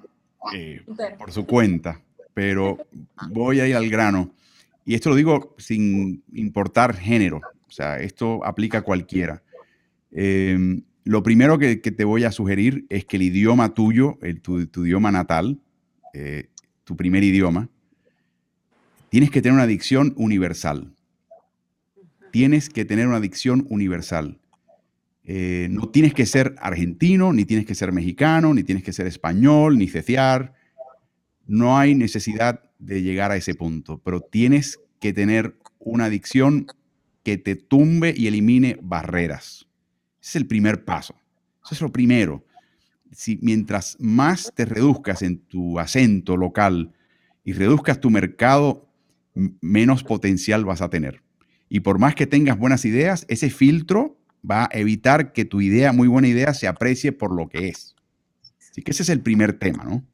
eh, 0.53 0.85
por 1.19 1.33
su 1.33 1.47
cuenta, 1.47 2.01
pero 2.35 2.79
voy 3.31 3.61
a 3.61 3.67
ir 3.67 3.75
al 3.75 3.89
grano. 3.89 4.31
Y 4.85 4.95
esto 4.95 5.11
lo 5.11 5.17
digo 5.17 5.55
sin 5.59 6.23
importar 6.35 6.95
género, 6.95 7.41
o 7.67 7.71
sea, 7.71 7.99
esto 7.99 8.45
aplica 8.45 8.79
a 8.79 8.83
cualquiera. 8.83 9.43
Eh, 10.13 10.81
lo 11.05 11.23
primero 11.23 11.59
que, 11.59 11.77
te 11.77 12.05
voy 12.05 12.25
a 12.25 12.33
sugerir 12.33 12.85
es 12.91 13.07
que 13.07 13.17
el 13.17 13.23
idioma 13.23 13.73
tuyo, 13.73 14.19
el, 14.21 14.43
tu, 14.43 14.61
idioma 14.61 15.11
natal, 15.11 15.59
eh, 16.13 16.51
tu 16.89 16.97
primer 16.97 17.23
idioma, 17.23 17.69
tienes 19.11 19.31
que 19.31 19.43
tener 19.43 19.55
una 19.55 19.67
dicción 19.67 20.15
universal. 20.17 20.95
Tienes 22.33 22.71
que 22.71 22.87
tener 22.87 23.07
una 23.07 23.21
dicción 23.21 23.67
universal. 23.69 24.39
Eh, 25.25 25.69
no 25.71 25.91
tienes 25.91 26.15
que 26.15 26.25
ser 26.25 26.55
argentino, 26.59 27.35
ni 27.35 27.45
tienes 27.45 27.67
que 27.67 27.75
ser 27.75 27.93
mexicano, 27.93 28.55
ni 28.55 28.63
tienes 28.63 28.83
que 28.83 28.95
ser 28.95 29.07
español, 29.07 29.77
ni 29.77 29.87
ceciar. 29.87 30.55
No 31.47 31.77
hay 31.77 31.95
necesidad 31.95 32.65
de 32.79 33.03
llegar 33.03 33.33
a 33.33 33.37
ese 33.37 33.55
punto, 33.55 34.01
pero 34.03 34.23
tienes 34.23 34.81
que 34.99 35.13
tener 35.13 35.59
una 35.79 36.09
dicción 36.09 36.69
que 37.23 37.37
te 37.37 37.55
tumbe 37.55 38.15
y 38.17 38.29
elimine 38.29 38.79
barreras. 38.81 39.69
Ese 40.23 40.31
es 40.31 40.37
el 40.37 40.47
primer 40.47 40.87
paso. 40.87 41.15
Eso 41.63 41.75
es 41.75 41.81
lo 41.83 41.93
primero. 41.93 42.47
Si 43.19 43.37
mientras 43.43 43.97
más 43.99 44.53
te 44.55 44.65
reduzcas 44.65 45.23
en 45.23 45.41
tu 45.41 45.81
acento 45.81 46.37
local 46.37 46.93
y 47.43 47.53
reduzcas 47.53 47.99
tu 48.01 48.11
mercado, 48.11 48.87
menos 49.61 50.05
potencial 50.05 50.65
vas 50.65 50.83
a 50.83 50.89
tener. 50.89 51.21
Y 51.69 51.81
por 51.81 51.99
más 51.99 52.15
que 52.15 52.29
tengas 52.29 52.57
buenas 52.57 52.85
ideas, 52.85 53.27
ese 53.29 53.51
filtro 53.51 54.17
va 54.49 54.67
a 54.67 54.79
evitar 54.79 55.33
que 55.33 55.45
tu 55.45 55.61
idea, 55.61 55.93
muy 55.93 56.07
buena 56.07 56.29
idea, 56.29 56.55
se 56.55 56.69
aprecie 56.69 57.11
por 57.11 57.35
lo 57.35 57.49
que 57.49 57.67
es. 57.67 57.97
Así 58.71 58.83
que 58.83 58.93
ese 58.93 59.03
es 59.03 59.09
el 59.09 59.21
primer 59.21 59.53
tema, 59.55 59.83
¿no? 59.83 60.05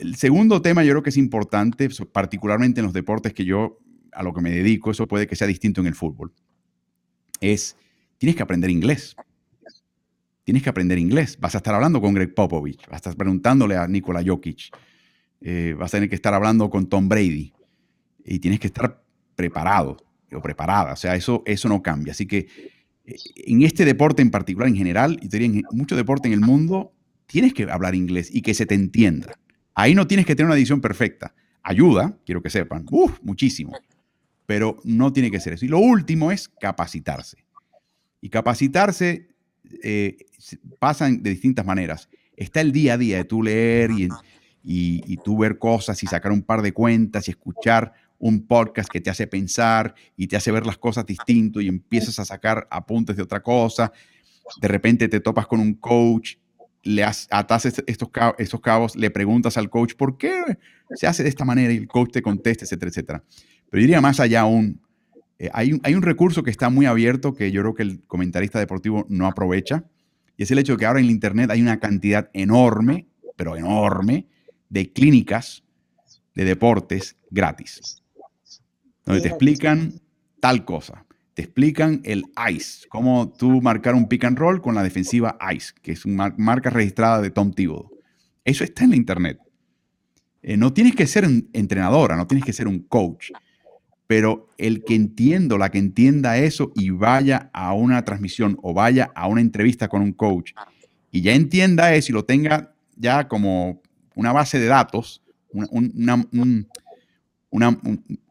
El, 0.00 0.16
segundo 0.16 0.62
tema 0.62 0.82
yo 0.82 0.90
creo 0.90 1.04
que 1.04 1.10
es 1.10 1.16
importante, 1.16 1.88
particularmente 2.10 2.80
en 2.80 2.86
los 2.86 2.94
deportes 2.94 3.32
que 3.32 3.44
yo 3.44 3.78
a 4.10 4.24
lo 4.24 4.34
que 4.34 4.40
me 4.40 4.50
dedico, 4.50 4.90
eso 4.90 5.06
puede 5.06 5.28
que 5.28 5.36
sea 5.36 5.46
distinto 5.46 5.80
en 5.80 5.86
el 5.86 5.94
fútbol, 5.94 6.32
es 7.40 7.76
tienes 8.18 8.34
que 8.34 8.42
aprender 8.42 8.70
inglés. 8.70 9.14
Tienes 10.50 10.64
que 10.64 10.70
aprender 10.70 10.98
inglés. 10.98 11.38
Vas 11.38 11.54
a 11.54 11.58
estar 11.58 11.72
hablando 11.76 12.00
con 12.00 12.12
Greg 12.12 12.34
Popovich, 12.34 12.84
vas 12.88 12.94
a 12.94 12.96
estar 12.96 13.14
preguntándole 13.14 13.76
a 13.76 13.86
Nikola 13.86 14.20
Jokic, 14.20 14.76
eh, 15.42 15.76
vas 15.78 15.94
a 15.94 15.98
tener 15.98 16.08
que 16.08 16.16
estar 16.16 16.34
hablando 16.34 16.68
con 16.68 16.88
Tom 16.88 17.08
Brady 17.08 17.52
y 18.24 18.40
tienes 18.40 18.58
que 18.58 18.66
estar 18.66 19.00
preparado 19.36 19.96
o 20.32 20.42
preparada. 20.42 20.94
O 20.94 20.96
sea, 20.96 21.14
eso, 21.14 21.44
eso 21.46 21.68
no 21.68 21.80
cambia. 21.84 22.10
Así 22.10 22.26
que 22.26 22.48
eh, 23.04 23.14
en 23.36 23.62
este 23.62 23.84
deporte 23.84 24.22
en 24.22 24.32
particular, 24.32 24.68
en 24.68 24.74
general, 24.74 25.20
y 25.22 25.28
te 25.28 25.38
diría 25.38 25.60
en 25.60 25.62
mucho 25.70 25.94
deporte 25.94 26.26
en 26.26 26.34
el 26.34 26.40
mundo, 26.40 26.94
tienes 27.26 27.54
que 27.54 27.70
hablar 27.70 27.94
inglés 27.94 28.28
y 28.34 28.42
que 28.42 28.52
se 28.52 28.66
te 28.66 28.74
entienda. 28.74 29.38
Ahí 29.76 29.94
no 29.94 30.08
tienes 30.08 30.26
que 30.26 30.34
tener 30.34 30.48
una 30.48 30.56
edición 30.56 30.80
perfecta. 30.80 31.32
Ayuda, 31.62 32.18
quiero 32.26 32.42
que 32.42 32.50
sepan, 32.50 32.86
uf, 32.90 33.20
muchísimo. 33.22 33.78
Pero 34.46 34.78
no 34.82 35.12
tiene 35.12 35.30
que 35.30 35.38
ser 35.38 35.52
eso. 35.52 35.64
Y 35.64 35.68
lo 35.68 35.78
último 35.78 36.32
es 36.32 36.48
capacitarse. 36.48 37.36
Y 38.20 38.30
capacitarse 38.30 39.30
eh, 39.82 40.16
pasa 40.78 41.08
de 41.10 41.30
distintas 41.30 41.66
maneras. 41.66 42.08
Está 42.36 42.60
el 42.60 42.72
día 42.72 42.94
a 42.94 42.98
día 42.98 43.16
de 43.18 43.24
tú 43.24 43.42
leer 43.42 43.90
y, 43.90 44.08
y, 44.62 45.16
tú 45.18 45.38
ver 45.38 45.58
cosas 45.58 46.02
y 46.02 46.06
sacar 46.06 46.32
un 46.32 46.42
par 46.42 46.62
de 46.62 46.72
cuentas 46.72 47.28
y 47.28 47.32
escuchar 47.32 47.92
un 48.18 48.46
podcast 48.46 48.90
que 48.90 49.00
te 49.00 49.10
hace 49.10 49.26
pensar 49.26 49.94
y 50.16 50.26
te 50.26 50.36
hace 50.36 50.52
ver 50.52 50.66
las 50.66 50.78
cosas 50.78 51.06
distinto 51.06 51.60
y 51.60 51.68
empiezas 51.68 52.18
a 52.18 52.24
sacar 52.24 52.66
apuntes 52.70 53.16
de 53.16 53.22
otra 53.22 53.42
cosa. 53.42 53.92
De 54.60 54.68
repente 54.68 55.08
te 55.08 55.20
topas 55.20 55.46
con 55.46 55.60
un 55.60 55.74
coach, 55.74 56.36
le 56.82 57.04
atas 57.04 57.66
estos 57.66 58.08
cabos, 58.10 58.36
estos 58.38 58.60
cabos, 58.60 58.96
le 58.96 59.10
preguntas 59.10 59.56
al 59.56 59.68
coach 59.68 59.94
por 59.94 60.16
qué 60.16 60.58
se 60.94 61.06
hace 61.06 61.22
de 61.22 61.28
esta 61.28 61.44
manera 61.44 61.72
y 61.72 61.76
el 61.76 61.88
coach 61.88 62.12
te 62.12 62.22
contesta, 62.22 62.64
etcétera, 62.64 62.88
etcétera. 62.90 63.24
Pero 63.70 63.80
diría 63.80 64.00
más 64.00 64.20
allá 64.20 64.40
aún, 64.40 64.80
eh, 65.40 65.48
hay, 65.54 65.72
un, 65.72 65.80
un 65.82 66.02
recurso 66.02 66.42
que 66.42 66.50
está 66.50 66.68
muy 66.68 66.84
abierto 66.84 67.34
que 67.34 67.50
yo 67.50 67.62
creo 67.62 67.74
que 67.74 67.82
el 67.82 68.06
comentarista 68.06 68.58
deportivo 68.58 69.06
no 69.08 69.26
aprovecha, 69.26 69.84
y 70.36 70.42
es 70.42 70.50
el 70.50 70.58
hecho 70.58 70.72
de 70.72 70.78
que 70.78 70.86
ahora 70.86 71.00
en 71.00 71.06
el 71.06 71.10
Internet 71.10 71.50
hay 71.50 71.62
una 71.62 71.80
cantidad 71.80 72.28
enorme, 72.34 73.06
pero 73.36 73.56
enorme, 73.56 74.26
de 74.68 74.92
clínicas 74.92 75.64
de 76.34 76.44
deportes 76.44 77.16
gratis, 77.30 78.02
donde 79.06 79.22
te 79.22 79.28
explican 79.28 79.94
tal 80.40 80.64
cosa. 80.66 81.06
Te 81.32 81.42
explican 81.42 82.02
el 82.04 82.26
ICE, 82.50 82.86
cómo 82.88 83.32
tú 83.32 83.62
marcar 83.62 83.94
un 83.94 84.08
pick 84.08 84.24
and 84.24 84.38
roll 84.38 84.60
con 84.60 84.74
la 84.74 84.82
defensiva 84.82 85.38
ICE, 85.54 85.72
que 85.80 85.92
es 85.92 86.04
una 86.04 86.34
marca 86.36 86.68
registrada 86.68 87.22
de 87.22 87.30
Tom 87.30 87.52
Thibodeau. 87.52 87.90
Eso 88.44 88.62
está 88.62 88.84
en 88.84 88.90
la 88.90 88.96
Internet. 88.96 89.38
Eh, 90.42 90.58
no 90.58 90.74
tienes 90.74 90.94
que 90.94 91.06
ser 91.06 91.24
entrenadora, 91.54 92.16
no 92.16 92.26
tienes 92.26 92.44
que 92.44 92.52
ser 92.52 92.68
un 92.68 92.80
coach 92.80 93.30
pero 94.10 94.48
el 94.58 94.82
que 94.82 94.96
entienda, 94.96 95.56
la 95.56 95.70
que 95.70 95.78
entienda 95.78 96.36
eso 96.36 96.72
y 96.74 96.90
vaya 96.90 97.48
a 97.52 97.74
una 97.74 98.04
transmisión 98.04 98.58
o 98.60 98.74
vaya 98.74 99.12
a 99.14 99.28
una 99.28 99.40
entrevista 99.40 99.86
con 99.86 100.02
un 100.02 100.12
coach 100.12 100.50
y 101.12 101.20
ya 101.20 101.32
entienda 101.32 101.94
eso 101.94 102.10
y 102.10 102.14
lo 102.14 102.24
tenga 102.24 102.74
ya 102.96 103.28
como 103.28 103.80
una 104.16 104.32
base 104.32 104.58
de 104.58 104.66
datos, 104.66 105.22
una, 105.52 106.26
una, 107.52 107.78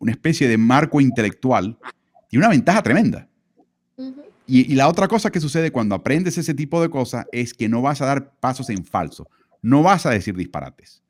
especie 0.08 0.50
de 0.50 0.58
marco 0.58 1.00
intelectual, 1.00 1.78
tiene 2.28 2.46
una 2.46 2.54
ventaja 2.54 2.84
tremenda. 2.84 3.30
y, 4.46 4.70
y, 4.70 4.76
la 4.76 4.90
otra 4.90 5.08
cosa 5.08 5.32
que 5.32 5.40
sucede 5.40 5.72
cuando 5.72 5.96
aprendes 5.96 6.38
ese 6.38 6.54
tipo 6.54 6.82
de 6.82 6.90
cosas 6.90 7.26
es 7.32 7.54
que 7.54 7.70
no 7.70 7.82
vas 7.82 8.02
a 8.02 8.06
dar 8.06 8.34
pasos 8.42 8.70
en 8.70 8.84
falso, 8.84 9.30
no 9.62 9.82
vas 9.82 10.06
a 10.06 10.10
decir 10.10 10.36
disparates. 10.36 11.02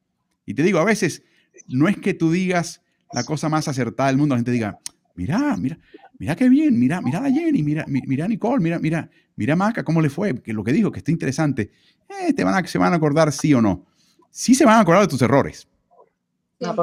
Y 0.45 0.53
te 0.53 0.61
digo, 0.61 0.77
a 0.77 0.85
veces 0.85 1.23
no 1.67 1.87
es 1.87 1.97
que 1.97 2.13
tú 2.13 2.31
digas, 2.31 2.83
la 3.13 3.23
cosa 3.23 3.49
más 3.49 3.67
acertada 3.67 4.09
del 4.09 4.17
mundo, 4.17 4.35
la 4.35 4.39
gente 4.39 4.51
diga, 4.51 4.77
mira, 5.15 5.55
mira, 5.57 5.77
mira 6.17 6.35
qué 6.35 6.49
bien, 6.49 6.77
mira, 6.79 7.01
mira 7.01 7.19
a 7.19 7.31
Jenny, 7.31 7.63
mira, 7.63 7.85
mira 7.87 8.25
a 8.25 8.27
Nicole, 8.27 8.61
mira, 8.61 8.79
mira, 8.79 9.09
mira 9.35 9.53
a 9.53 9.55
Maca, 9.55 9.83
cómo 9.83 10.01
le 10.01 10.09
fue, 10.09 10.41
que 10.41 10.53
lo 10.53 10.63
que 10.63 10.71
dijo, 10.71 10.91
que 10.91 10.99
está 10.99 11.11
interesante. 11.11 11.71
Eh, 12.07 12.33
te 12.33 12.43
van 12.43 12.63
a, 12.63 12.67
se 12.67 12.77
van 12.77 12.93
a 12.93 12.97
acordar 12.97 13.31
sí 13.31 13.53
o 13.53 13.61
no. 13.61 13.85
Sí 14.31 14.55
se 14.55 14.65
van 14.65 14.75
a 14.75 14.81
acordar 14.81 15.01
de 15.03 15.07
tus 15.07 15.21
errores. 15.21 15.67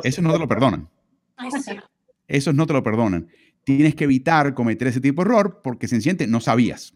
Eso 0.03 0.23
no 0.23 0.33
te 0.33 0.39
lo 0.39 0.49
perdonan. 0.49 0.89
Esos 2.27 2.55
no 2.55 2.67
te 2.67 2.73
lo 2.73 2.83
perdonan. 2.83 3.29
Tienes 3.65 3.95
que 3.95 4.05
evitar 4.05 4.55
cometer 4.55 4.89
ese 4.89 5.01
tipo 5.01 5.23
de 5.23 5.29
error 5.29 5.61
porque 5.63 5.89
sencillamente 5.89 6.27
no 6.27 6.41
sabías. 6.41 6.95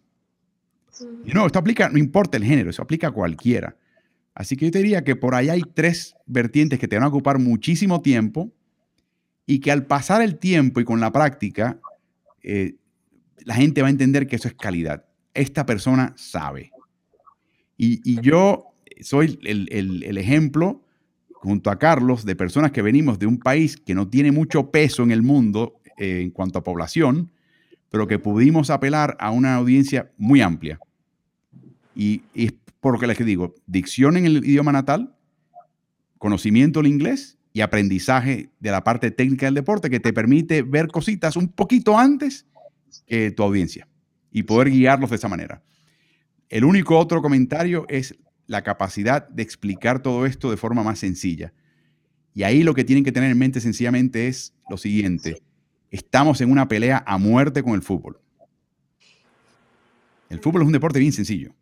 Y 1.25 1.33
no, 1.33 1.47
esto 1.47 1.59
aplica, 1.59 1.89
no 1.89 1.99
importa 1.99 2.37
el 2.37 2.45
género, 2.45 2.71
eso 2.71 2.83
aplica 2.83 3.09
a 3.09 3.11
cualquiera. 3.11 3.77
Así 4.35 4.57
que 4.57 4.67
yo 4.67 4.71
te 4.71 4.79
diría 4.79 5.03
que 5.05 5.17
por 5.17 5.35
ahí 5.35 5.49
hay 5.49 5.63
tres 5.75 6.15
vertientes 6.27 6.79
que 6.79 6.89
te 6.89 6.97
van 6.97 7.05
a 7.05 7.09
ocupar 7.09 7.39
muchísimo 7.39 8.01
tiempo 8.01 8.53
y 9.51 9.59
que 9.59 9.73
al 9.73 9.85
pasar 9.85 10.23
el 10.23 10.39
tiempo 10.39 10.79
y 10.79 10.85
con 10.85 11.01
la 11.01 11.11
práctica, 11.11 11.81
eh, 12.41 12.77
la 13.39 13.57
gente 13.57 13.83
va 13.83 13.89
a 13.89 13.91
entender 13.91 14.29
que 14.29 14.37
eso 14.37 14.47
es 14.47 14.55
calidad. 14.55 15.07
Esta 15.35 15.67
persona 15.67 16.15
sabe. 16.17 16.71
Y, 17.77 18.21
yo 18.21 18.67
soy 19.01 19.41
el, 19.43 20.19
ejemplo, 20.19 20.85
junto 21.33 21.73
a 21.73 21.81
Carlos, 21.81 22.25
de 22.25 22.37
personas 22.37 22.71
que 22.71 22.81
venimos 22.81 23.19
de 23.19 23.27
un 23.27 23.41
país 23.41 23.77
que 23.77 23.93
no 23.93 24.07
tiene 24.07 24.31
mucho 24.31 24.71
peso 24.71 25.03
en 25.03 25.11
el 25.11 25.23
mundo 25.23 25.81
eh, 25.99 26.21
en 26.21 26.31
cuanto 26.31 26.61
a 26.61 26.63
población, 26.63 27.33
pero 27.91 28.07
que 28.07 28.21
pudimos 28.21 28.71
apelar 28.71 29.17
a 29.19 29.33
una 29.33 29.57
audiencia 29.57 30.13
muy 30.17 30.43
amplia. 30.43 30.79
Y, 31.97 32.23
es 32.35 32.53
por 32.79 32.93
lo 32.93 33.01
que 33.01 33.09
les 33.09 33.19
digo, 33.19 33.57
dicción 33.67 34.17
en 34.17 34.27
el 34.27 34.45
idioma 34.45 34.71
natal, 34.71 35.13
conocimiento 36.19 36.79
del 36.79 36.93
inglés 36.93 37.40
y 37.53 37.61
aprendizaje 37.63 38.51
de 38.61 38.71
la 38.71 38.85
parte 38.85 39.11
técnica 39.11 39.47
del 39.47 39.55
deporte 39.55 39.91
que 39.91 40.01
te 40.01 40.13
permite 40.13 40.63
ver 40.63 40.89
cositas 40.89 41.37
un 41.37 41.49
poquito 41.49 41.99
antes 41.99 42.47
que 43.07 43.31
tu 43.31 43.43
audiencia 43.43 43.89
y 44.31 44.45
poder 44.45 44.71
guiarlos 44.71 45.11
de 45.11 45.17
esa 45.17 45.29
manera. 45.29 45.63
El 46.49 46.65
único 46.65 46.99
otro 46.99 47.23
comentario 47.23 47.87
es 47.89 48.17
la 48.47 48.63
capacidad 48.63 49.29
de 49.29 49.43
explicar 49.43 50.03
todo 50.03 50.27
esto 50.27 50.51
de 50.51 50.57
forma 50.57 50.83
más 50.83 50.99
sencilla. 50.99 51.53
Y 52.35 52.45
ahí 52.45 52.63
lo 52.63 52.75
que 52.75 52.85
tienen 52.85 53.05
que 53.05 53.13
tener 53.13 53.31
en 53.31 53.39
mente 53.39 53.61
sencillamente 53.61 54.29
es 54.29 54.55
lo 54.69 54.77
siguiente. 54.77 55.43
Estamos 55.91 56.41
en 56.41 56.51
una 56.51 56.69
pelea 56.69 57.03
a 57.07 57.19
muerte 57.19 57.63
con 57.63 57.75
el 57.75 57.83
fútbol. 57.83 58.21
El 60.29 60.39
fútbol 60.39 60.63
es 60.63 60.67
un 60.67 60.73
deporte 60.73 61.01
bien 61.01 61.13
sencillo. 61.13 61.53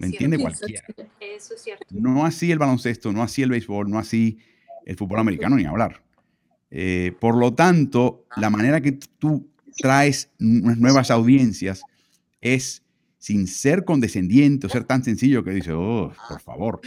¿Me 0.00 0.08
entiende 0.08 0.38
cualquiera? 0.38 0.84
Eso 1.20 1.54
es 1.54 1.62
cierto. 1.62 1.86
No 1.90 2.26
así 2.26 2.50
el 2.50 2.58
baloncesto, 2.58 3.12
no 3.12 3.22
así 3.22 3.42
el 3.42 3.50
béisbol, 3.50 3.88
no 3.88 4.00
así 4.00 4.38
el 4.84 4.96
fútbol 4.96 5.18
americano 5.18 5.56
ni 5.56 5.64
hablar. 5.64 6.02
Eh, 6.70 7.12
por 7.20 7.36
lo 7.36 7.54
tanto, 7.54 8.26
la 8.36 8.50
manera 8.50 8.80
que 8.80 8.92
tú 8.92 9.48
traes 9.76 10.30
nuevas 10.38 11.10
audiencias 11.10 11.82
es 12.40 12.82
sin 13.18 13.46
ser 13.46 13.84
condescendiente 13.84 14.66
o 14.66 14.70
ser 14.70 14.84
tan 14.84 15.02
sencillo 15.02 15.44
que 15.44 15.52
dice, 15.52 15.72
oh, 15.72 16.12
por 16.28 16.40
favor, 16.40 16.80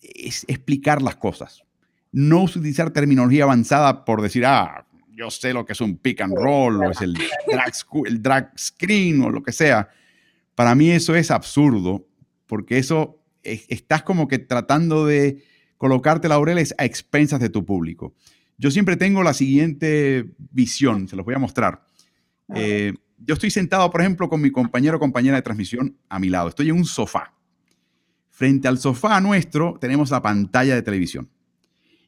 es 0.00 0.44
explicar 0.46 1.02
las 1.02 1.16
cosas. 1.16 1.62
No 2.12 2.44
utilizar 2.44 2.90
terminología 2.90 3.44
avanzada 3.44 4.04
por 4.04 4.22
decir, 4.22 4.44
ah, 4.46 4.86
yo 5.10 5.30
sé 5.30 5.52
lo 5.52 5.64
que 5.64 5.72
es 5.72 5.80
un 5.80 5.96
pick 5.96 6.20
and 6.20 6.34
roll 6.36 6.84
o 6.84 6.90
es 6.90 7.00
el 7.00 7.14
drag, 7.14 7.72
el 8.06 8.22
drag 8.22 8.52
screen 8.58 9.22
o 9.22 9.30
lo 9.30 9.42
que 9.42 9.52
sea. 9.52 9.88
Para 10.54 10.74
mí 10.74 10.90
eso 10.90 11.14
es 11.14 11.30
absurdo 11.30 12.06
porque 12.46 12.78
eso 12.78 13.18
estás 13.42 14.02
como 14.02 14.28
que 14.28 14.38
tratando 14.38 15.06
de 15.06 15.42
colocarte 15.82 16.28
laureles 16.28 16.72
a 16.78 16.84
expensas 16.84 17.40
de 17.40 17.48
tu 17.48 17.66
público. 17.66 18.14
Yo 18.56 18.70
siempre 18.70 18.96
tengo 18.96 19.24
la 19.24 19.34
siguiente 19.34 20.32
visión, 20.38 21.08
se 21.08 21.16
los 21.16 21.24
voy 21.24 21.34
a 21.34 21.40
mostrar. 21.40 21.84
Eh, 22.54 22.94
yo 23.18 23.34
estoy 23.34 23.50
sentado, 23.50 23.90
por 23.90 24.00
ejemplo, 24.00 24.28
con 24.28 24.40
mi 24.40 24.52
compañero 24.52 24.98
o 24.98 25.00
compañera 25.00 25.34
de 25.34 25.42
transmisión 25.42 25.98
a 26.08 26.20
mi 26.20 26.28
lado. 26.28 26.50
Estoy 26.50 26.68
en 26.68 26.76
un 26.76 26.84
sofá. 26.84 27.34
Frente 28.30 28.68
al 28.68 28.78
sofá 28.78 29.20
nuestro 29.20 29.76
tenemos 29.80 30.12
la 30.12 30.22
pantalla 30.22 30.76
de 30.76 30.82
televisión. 30.82 31.28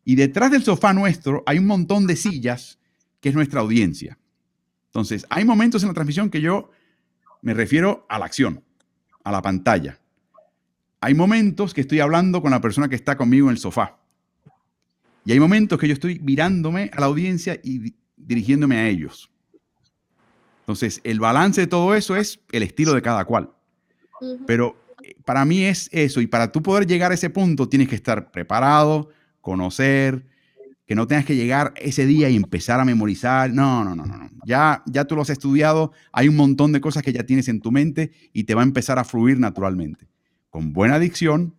Y 0.05 0.15
detrás 0.15 0.53
del 0.53 0.63
sofá 0.63 0.93
nuestro 0.93 1.43
hay 1.45 1.59
un 1.59 1.67
montón 1.67 2.07
de 2.07 2.15
sillas 2.15 2.79
que 3.21 3.31
es 3.31 3.35
nuestra 3.35 3.61
audiencia. 3.61 4.21
Entonces, 4.87 5.27
hay 5.31 5.45
momentos 5.45 5.83
en 5.83 5.89
la 5.89 5.95
transmisión 5.95 6.31
que 6.31 6.41
yo 6.41 6.71
me 7.43 7.55
refiero 7.55 8.07
a 8.09 8.21
la 8.21 8.27
acción, 8.27 8.63
a 9.25 9.33
la 9.33 9.43
pantalla. 9.43 9.99
Hay 11.05 11.13
momentos 11.13 11.75
que 11.75 11.83
estoy 11.83 12.01
hablando 12.01 12.41
con 12.41 12.51
la 12.51 12.63
persona 12.63 12.89
que 12.89 12.95
está 12.95 13.15
conmigo 13.15 13.49
en 13.49 13.51
el 13.51 13.59
sofá. 13.59 13.99
Y 15.27 15.33
hay 15.33 15.39
momentos 15.39 15.79
que 15.79 15.87
yo 15.87 15.93
estoy 15.93 16.19
mirándome 16.21 16.91
a 16.95 17.01
la 17.01 17.05
audiencia 17.05 17.61
y 17.63 17.93
dirigiéndome 18.17 18.79
a 18.79 18.89
ellos. 18.89 19.31
Entonces, 20.61 21.03
el 21.05 21.21
balance 21.21 21.61
de 21.61 21.67
todo 21.67 21.95
eso 21.95 22.17
es 22.17 22.41
el 22.53 22.63
estilo 22.63 22.95
de 22.95 23.03
cada 23.03 23.27
cual. 23.27 23.51
Pero 24.47 24.79
eh, 25.03 25.15
para 25.27 25.45
mí 25.45 25.65
es 25.65 25.91
eso. 25.93 26.23
Y 26.23 26.27
para 26.27 26.51
tú 26.51 26.63
poder 26.63 26.87
llegar 26.87 27.11
a 27.11 27.17
ese 27.17 27.29
punto, 27.29 27.69
tienes 27.69 27.91
que 27.91 27.97
estar 27.97 28.31
preparado, 28.31 29.11
conocer, 29.43 30.25
que 30.87 30.95
no 30.95 31.07
tengas 31.07 31.27
que 31.27 31.37
llegar 31.37 31.75
ese 31.77 32.07
día 32.07 32.31
y 32.31 32.37
empezar 32.37 32.81
a 32.81 32.87
memorizar. 32.87 33.53
No, 33.53 33.85
no, 33.85 33.95
no, 33.95 34.07
no. 34.07 34.31
Ya, 34.47 34.83
ya 34.87 35.05
tú 35.05 35.17
lo 35.17 35.21
has 35.21 35.29
estudiado, 35.29 35.93
hay 36.13 36.29
un 36.29 36.37
montón 36.37 36.73
de 36.73 36.81
cosas 36.81 37.03
que 37.03 37.13
ya 37.13 37.25
tienes 37.25 37.49
en 37.49 37.61
tu 37.61 37.71
mente 37.73 38.11
y 38.33 38.45
te 38.45 38.55
va 38.55 38.63
a 38.63 38.65
empezar 38.65 38.99
a 38.99 39.05
fluir 39.05 39.39
naturalmente. 39.39 40.09
Con 40.55 40.73
buena 40.73 41.01
dicción, 41.01 41.57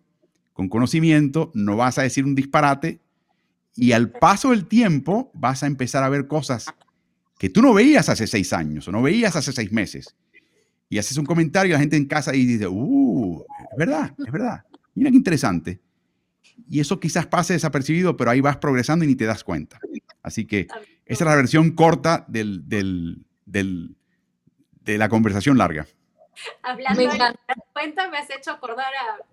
con 0.54 0.70
conocimiento, 0.70 1.52
no 1.52 1.76
vas 1.76 1.98
a 1.98 2.02
decir 2.02 2.24
un 2.24 2.34
disparate 2.34 2.98
y 3.74 3.92
al 3.92 4.10
paso 4.10 4.52
del 4.52 4.64
tiempo 4.64 5.30
vas 5.34 5.62
a 5.62 5.66
empezar 5.66 6.02
a 6.02 6.08
ver 6.08 6.26
cosas 6.26 6.64
que 7.38 7.50
tú 7.50 7.60
no 7.60 7.74
veías 7.74 8.08
hace 8.08 8.26
seis 8.26 8.54
años 8.54 8.88
o 8.88 8.92
no 8.92 9.02
veías 9.02 9.36
hace 9.36 9.52
seis 9.52 9.70
meses. 9.70 10.16
Y 10.88 10.96
haces 10.96 11.18
un 11.18 11.26
comentario 11.26 11.68
y 11.68 11.72
la 11.74 11.78
gente 11.78 11.98
en 11.98 12.06
casa 12.06 12.34
y 12.34 12.46
dice, 12.46 12.68
uh, 12.68 13.44
es 13.70 13.76
verdad, 13.76 14.14
es 14.16 14.32
verdad. 14.32 14.64
Mira 14.94 15.10
qué 15.10 15.16
interesante 15.18 15.78
y 16.66 16.80
eso 16.80 16.98
quizás 16.98 17.26
pase 17.26 17.52
desapercibido, 17.52 18.16
pero 18.16 18.30
ahí 18.30 18.40
vas 18.40 18.56
progresando 18.56 19.04
y 19.04 19.08
ni 19.08 19.14
te 19.14 19.26
das 19.26 19.44
cuenta. 19.44 19.78
Así 20.22 20.46
que 20.46 20.68
esa 21.04 21.24
es 21.24 21.28
la 21.28 21.36
versión 21.36 21.72
corta 21.72 22.24
de 22.28 22.46
la 24.86 25.08
conversación 25.10 25.58
larga. 25.58 25.86
Hablando 26.62 27.00
de 27.00 27.18
la 27.18 27.34
cuenta, 27.72 28.08
me 28.08 28.18
has 28.18 28.30
hecho 28.30 28.52
acordar 28.52 28.92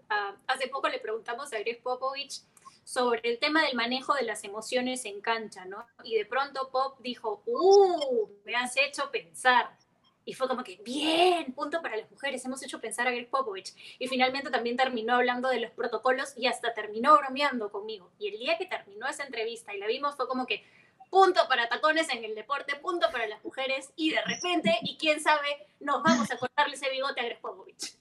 a, 0.10 0.36
hace 0.48 0.68
poco 0.68 0.88
le 0.90 1.00
preguntamos 1.00 1.52
a 1.54 1.60
Greg 1.60 1.82
Popovich 1.82 2.42
sobre 2.84 3.22
el 3.24 3.40
tema 3.40 3.64
del 3.64 3.76
manejo 3.76 4.14
de 4.14 4.24
las 4.24 4.44
emociones 4.44 5.06
en 5.06 5.22
cancha, 5.22 5.66
¿no? 5.66 5.86
Y 6.04 6.16
de 6.16 6.26
pronto 6.26 6.70
Pop 6.70 7.00
dijo, 7.00 7.42
¡uh! 7.46 8.30
Me 8.46 8.56
has 8.56 8.76
hecho 8.78 9.10
pensar. 9.12 9.70
Y 10.26 10.34
fue 10.34 10.48
como 10.48 10.64
que, 10.64 10.78
bien, 10.78 11.54
punto 11.54 11.82
para 11.82 11.98
las 11.98 12.10
mujeres, 12.10 12.44
hemos 12.46 12.64
hecho 12.64 12.80
pensar 12.80 13.08
a 13.08 13.12
Greg 13.12 13.30
Popovich. 13.30 13.74
Y 14.00 14.08
finalmente 14.08 14.50
también 14.50 14.78
terminó 14.78 15.16
hablando 15.16 15.50
de 15.50 15.60
los 15.60 15.72
protocolos 15.72 16.34
y 16.38 16.48
hasta 16.48 16.74
terminó 16.74 17.18
bromeando 17.18 17.72
conmigo. 17.72 18.10
Y 18.20 18.30
el 18.30 18.40
día 18.40 18.58
que 18.58 18.66
terminó 18.66 19.08
esa 19.08 19.26
entrevista 19.26 19.74
y 19.74 19.80
la 19.80 19.88
vimos 19.88 20.16
fue 20.16 20.28
como 20.28 20.46
que, 20.46 20.64
punto 21.14 21.42
para 21.48 21.70
tacones 21.70 22.08
en 22.10 22.24
el 22.24 22.34
deporte, 22.34 22.74
punto 22.82 23.06
para 23.12 23.28
las 23.28 23.44
mujeres. 23.44 23.92
Y 23.96 24.10
de 24.10 24.18
repente, 24.26 24.76
y 24.82 24.98
quién 24.98 25.22
sabe, 25.22 25.48
nos 25.80 26.02
vamos 26.02 26.32
a 26.32 26.38
cortarle 26.38 26.74
ese 26.74 26.90
bigote 26.90 27.22
a 27.22 27.26
Greg 27.26 27.40
Popovich. 27.40 27.96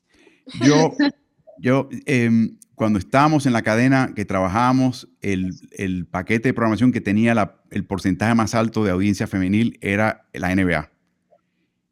Yo, 0.63 0.91
yo 1.59 1.89
em, 2.07 2.59
cuando 2.75 2.99
estábamos 2.99 3.45
en 3.45 3.53
la 3.53 3.61
cadena 3.61 4.13
que 4.17 4.25
trabajábamos, 4.25 5.09
el, 5.21 5.51
el 5.73 6.07
paquete 6.07 6.49
de 6.49 6.55
programación 6.55 6.91
que 6.91 7.03
tenía 7.03 7.35
la, 7.35 7.61
el 7.71 7.85
porcentaje 7.85 8.35
más 8.35 8.55
alto 8.55 8.83
de 8.83 8.93
audiencia 8.93 9.27
femenil 9.27 9.79
era 9.83 10.27
la 10.33 10.55
NBA 10.55 10.93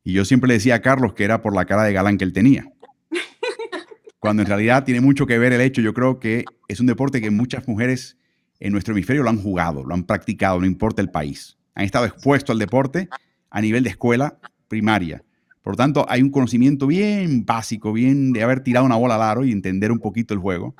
y 0.02 0.12
yo 0.12 0.24
siempre 0.24 0.48
le 0.48 0.54
decía 0.54 0.76
a 0.76 0.82
Carlos 0.82 1.14
que 1.14 1.24
era 1.24 1.42
por 1.42 1.54
la 1.54 1.66
cara 1.66 1.84
de 1.84 1.92
galán 1.92 2.18
que 2.18 2.24
él 2.24 2.32
tenía. 2.32 2.72
Cuando 4.18 4.42
en 4.42 4.48
realidad 4.48 4.84
tiene 4.84 5.00
mucho 5.00 5.26
que 5.26 5.38
ver 5.38 5.52
el 5.52 5.60
hecho, 5.60 5.80
yo 5.80 5.94
creo 5.94 6.18
que 6.18 6.44
es 6.68 6.80
un 6.80 6.86
deporte 6.86 7.20
que 7.20 7.30
muchas 7.30 7.66
mujeres 7.68 8.16
en 8.60 8.72
nuestro 8.72 8.92
hemisferio 8.92 9.22
lo 9.22 9.30
han 9.30 9.42
jugado, 9.42 9.84
lo 9.84 9.94
han 9.94 10.04
practicado, 10.04 10.60
no 10.60 10.66
importa 10.66 11.02
el 11.02 11.10
país. 11.10 11.58
Han 11.74 11.84
estado 11.84 12.04
expuestos 12.04 12.54
al 12.54 12.58
deporte 12.58 13.08
a 13.50 13.60
nivel 13.60 13.82
de 13.82 13.90
escuela 13.90 14.38
primaria. 14.68 15.24
Por 15.62 15.72
lo 15.72 15.76
tanto, 15.76 16.06
hay 16.08 16.22
un 16.22 16.30
conocimiento 16.30 16.86
bien 16.86 17.44
básico, 17.44 17.92
bien 17.92 18.32
de 18.32 18.42
haber 18.42 18.60
tirado 18.60 18.86
una 18.86 18.96
bola 18.96 19.16
al 19.16 19.22
aro 19.22 19.44
y 19.44 19.52
entender 19.52 19.90
un 19.90 19.98
poquito 19.98 20.34
el 20.34 20.40
juego. 20.40 20.74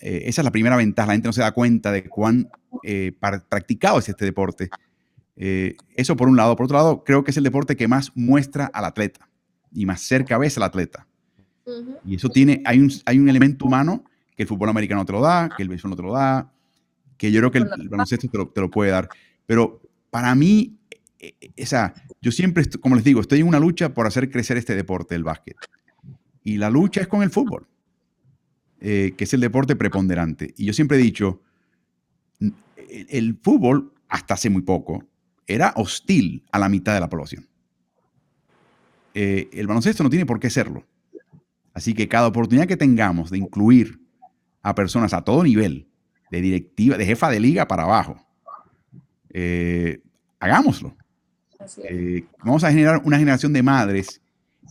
Eh, 0.00 0.24
esa 0.26 0.40
es 0.40 0.44
la 0.44 0.50
primera 0.50 0.76
ventaja. 0.76 1.06
La 1.06 1.12
gente 1.14 1.28
no 1.28 1.32
se 1.32 1.42
da 1.42 1.52
cuenta 1.52 1.92
de 1.92 2.08
cuán 2.08 2.48
eh, 2.82 3.12
practicado 3.48 3.98
es 3.98 4.08
este 4.08 4.24
deporte 4.24 4.68
eh, 5.36 5.76
eso 5.94 6.16
por 6.16 6.28
un 6.28 6.36
lado. 6.36 6.56
Por 6.56 6.64
otro 6.64 6.76
lado, 6.76 7.04
creo 7.04 7.22
que 7.22 7.30
es 7.30 7.36
el 7.36 7.44
deporte 7.44 7.76
que 7.76 7.88
más 7.88 8.10
muestra 8.14 8.66
al 8.66 8.86
atleta 8.86 9.28
y 9.72 9.86
más 9.86 10.00
cerca 10.00 10.38
ves 10.38 10.56
al 10.56 10.64
atleta. 10.64 11.06
Y 12.04 12.16
eso 12.16 12.28
tiene, 12.28 12.62
hay 12.64 12.78
un, 12.78 12.90
hay 13.04 13.18
un 13.18 13.28
elemento 13.28 13.66
humano 13.66 14.04
que 14.36 14.44
el 14.44 14.48
fútbol 14.48 14.68
americano 14.68 15.04
te 15.04 15.12
lo 15.12 15.20
da, 15.20 15.50
que 15.54 15.62
el 15.62 15.68
béisbol 15.68 15.90
no 15.90 15.96
te 15.96 16.02
lo 16.02 16.12
da, 16.12 16.52
que 17.16 17.32
yo 17.32 17.40
creo 17.40 17.50
que 17.50 17.58
el, 17.58 17.88
baloncesto 17.88 18.28
te 18.28 18.60
lo, 18.60 18.70
puede 18.70 18.90
dar. 18.90 19.08
Pero 19.46 19.80
para 20.10 20.34
mí, 20.34 20.78
esa, 21.56 21.94
eh, 21.96 22.14
yo 22.20 22.32
siempre, 22.32 22.64
como 22.80 22.94
les 22.94 23.04
digo, 23.04 23.20
estoy 23.20 23.40
en 23.40 23.48
una 23.48 23.60
lucha 23.60 23.94
por 23.94 24.06
hacer 24.06 24.30
crecer 24.30 24.56
este 24.56 24.74
deporte, 24.74 25.14
el 25.14 25.24
básquet. 25.24 25.56
Y 26.42 26.58
la 26.58 26.70
lucha 26.70 27.00
es 27.00 27.08
con 27.08 27.22
el 27.22 27.30
fútbol, 27.30 27.66
eh, 28.80 29.14
que 29.16 29.24
es 29.24 29.34
el 29.34 29.40
deporte 29.40 29.76
preponderante. 29.76 30.54
Y 30.56 30.66
yo 30.66 30.72
siempre 30.72 30.98
he 30.98 31.00
dicho, 31.00 31.42
el 32.88 33.38
fútbol, 33.42 33.92
hasta 34.08 34.34
hace 34.34 34.50
muy 34.50 34.62
poco, 34.62 35.04
era 35.46 35.72
hostil 35.76 36.44
a 36.52 36.58
la 36.58 36.68
mitad 36.68 36.94
de 36.94 37.00
la 37.00 37.08
población. 37.08 37.46
Eh, 39.14 39.48
el 39.52 39.66
baloncesto 39.66 40.02
no 40.02 40.10
tiene 40.10 40.26
por 40.26 40.38
qué 40.38 40.50
serlo. 40.50 40.84
Así 41.72 41.94
que 41.94 42.08
cada 42.08 42.26
oportunidad 42.26 42.66
que 42.66 42.76
tengamos 42.76 43.30
de 43.30 43.38
incluir 43.38 44.00
a 44.62 44.74
personas 44.74 45.12
a 45.14 45.22
todo 45.22 45.42
nivel, 45.42 45.88
de 46.30 46.40
directiva, 46.40 46.96
de 46.96 47.06
jefa 47.06 47.30
de 47.30 47.40
liga 47.40 47.66
para 47.66 47.84
abajo, 47.84 48.16
eh, 49.30 50.00
hagámoslo. 50.40 50.96
Eh, 51.88 52.24
vamos 52.44 52.64
a 52.64 52.70
generar 52.70 53.00
una 53.04 53.18
generación 53.18 53.52
de 53.52 53.62
madres 53.62 54.20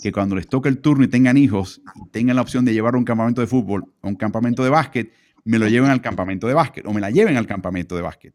que 0.01 0.11
cuando 0.11 0.35
les 0.35 0.47
toque 0.47 0.69
el 0.69 0.79
turno 0.79 1.05
y 1.05 1.07
tengan 1.07 1.37
hijos, 1.37 1.81
tengan 2.11 2.35
la 2.35 2.41
opción 2.41 2.65
de 2.65 2.73
llevar 2.73 2.95
un 2.95 3.05
campamento 3.05 3.41
de 3.41 3.47
fútbol 3.47 3.85
o 4.01 4.07
un 4.07 4.15
campamento 4.15 4.63
de 4.63 4.69
básquet, 4.69 5.11
me 5.43 5.59
lo 5.59 5.67
lleven 5.67 5.89
al 5.89 6.01
campamento 6.01 6.47
de 6.47 6.53
básquet 6.53 6.85
o 6.85 6.93
me 6.93 7.01
la 7.01 7.11
lleven 7.11 7.37
al 7.37 7.47
campamento 7.47 7.95
de 7.95 8.01
básquet. 8.01 8.33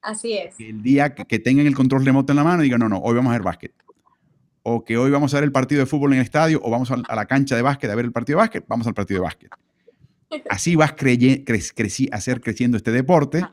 Así 0.00 0.34
es. 0.34 0.54
El 0.58 0.82
día 0.82 1.14
que, 1.14 1.38
tengan 1.38 1.66
el 1.66 1.74
control 1.74 2.04
remoto 2.04 2.32
en 2.32 2.36
la 2.36 2.44
mano, 2.44 2.62
digan, 2.62 2.80
no, 2.80 2.88
no, 2.88 2.98
hoy 2.98 3.14
vamos 3.14 3.30
a 3.30 3.32
ver 3.32 3.42
básquet. 3.42 3.72
O 4.62 4.84
que 4.84 4.96
hoy 4.96 5.10
vamos 5.10 5.32
a 5.34 5.38
ver 5.38 5.44
el 5.44 5.52
partido 5.52 5.80
de 5.80 5.86
fútbol 5.86 6.12
en 6.12 6.20
el 6.20 6.24
estadio, 6.24 6.60
o 6.62 6.70
vamos 6.70 6.90
a, 6.90 6.96
la 6.96 7.26
cancha 7.26 7.56
de 7.56 7.62
básquet 7.62 7.90
a 7.90 7.94
ver 7.94 8.04
el 8.04 8.12
partido 8.12 8.38
de 8.38 8.42
básquet, 8.42 8.64
vamos 8.68 8.86
al 8.86 8.94
partido 8.94 9.20
de 9.20 9.24
básquet. 9.24 9.50
Así 10.48 10.76
vas 10.76 10.92
a 10.92 12.16
hacer 12.16 12.40
creciendo 12.40 12.76
este 12.76 12.92
deporte. 12.92 13.46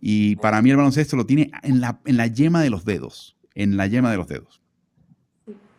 Y 0.00 0.36
para 0.36 0.60
mí 0.62 0.70
el 0.70 0.76
baloncesto 0.76 1.16
lo 1.16 1.26
tiene 1.26 1.50
en 1.62 1.80
la, 1.80 2.00
en 2.04 2.16
la 2.16 2.26
yema 2.26 2.60
de 2.60 2.70
los 2.70 2.84
dedos. 2.84 3.36
En 3.54 3.76
la 3.76 3.86
yema 3.86 4.10
de 4.10 4.16
los 4.16 4.26
dedos. 4.26 4.60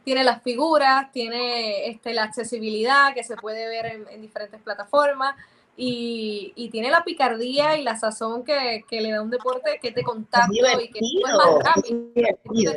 Tiene 0.05 0.23
las 0.23 0.43
figuras, 0.43 1.11
tiene 1.11 1.87
este, 1.87 2.13
la 2.13 2.23
accesibilidad 2.23 3.13
que 3.13 3.23
se 3.23 3.35
puede 3.35 3.67
ver 3.67 3.85
en, 3.85 4.03
en 4.11 4.21
diferentes 4.21 4.61
plataformas 4.61 5.35
y, 5.75 6.69
tiene 6.71 6.89
la 6.89 7.03
picardía 7.03 7.77
y 7.77 7.83
la 7.83 7.97
sazón 7.97 8.43
que, 8.43 8.83
le 8.89 9.11
da 9.11 9.21
un 9.21 9.29
deporte 9.29 9.79
que 9.81 9.91
te 9.91 10.03
contacto 10.03 10.53
y 10.53 10.89
que 10.89 10.99
es 10.99 11.11
más 11.23 11.75
rápido. 11.75 12.73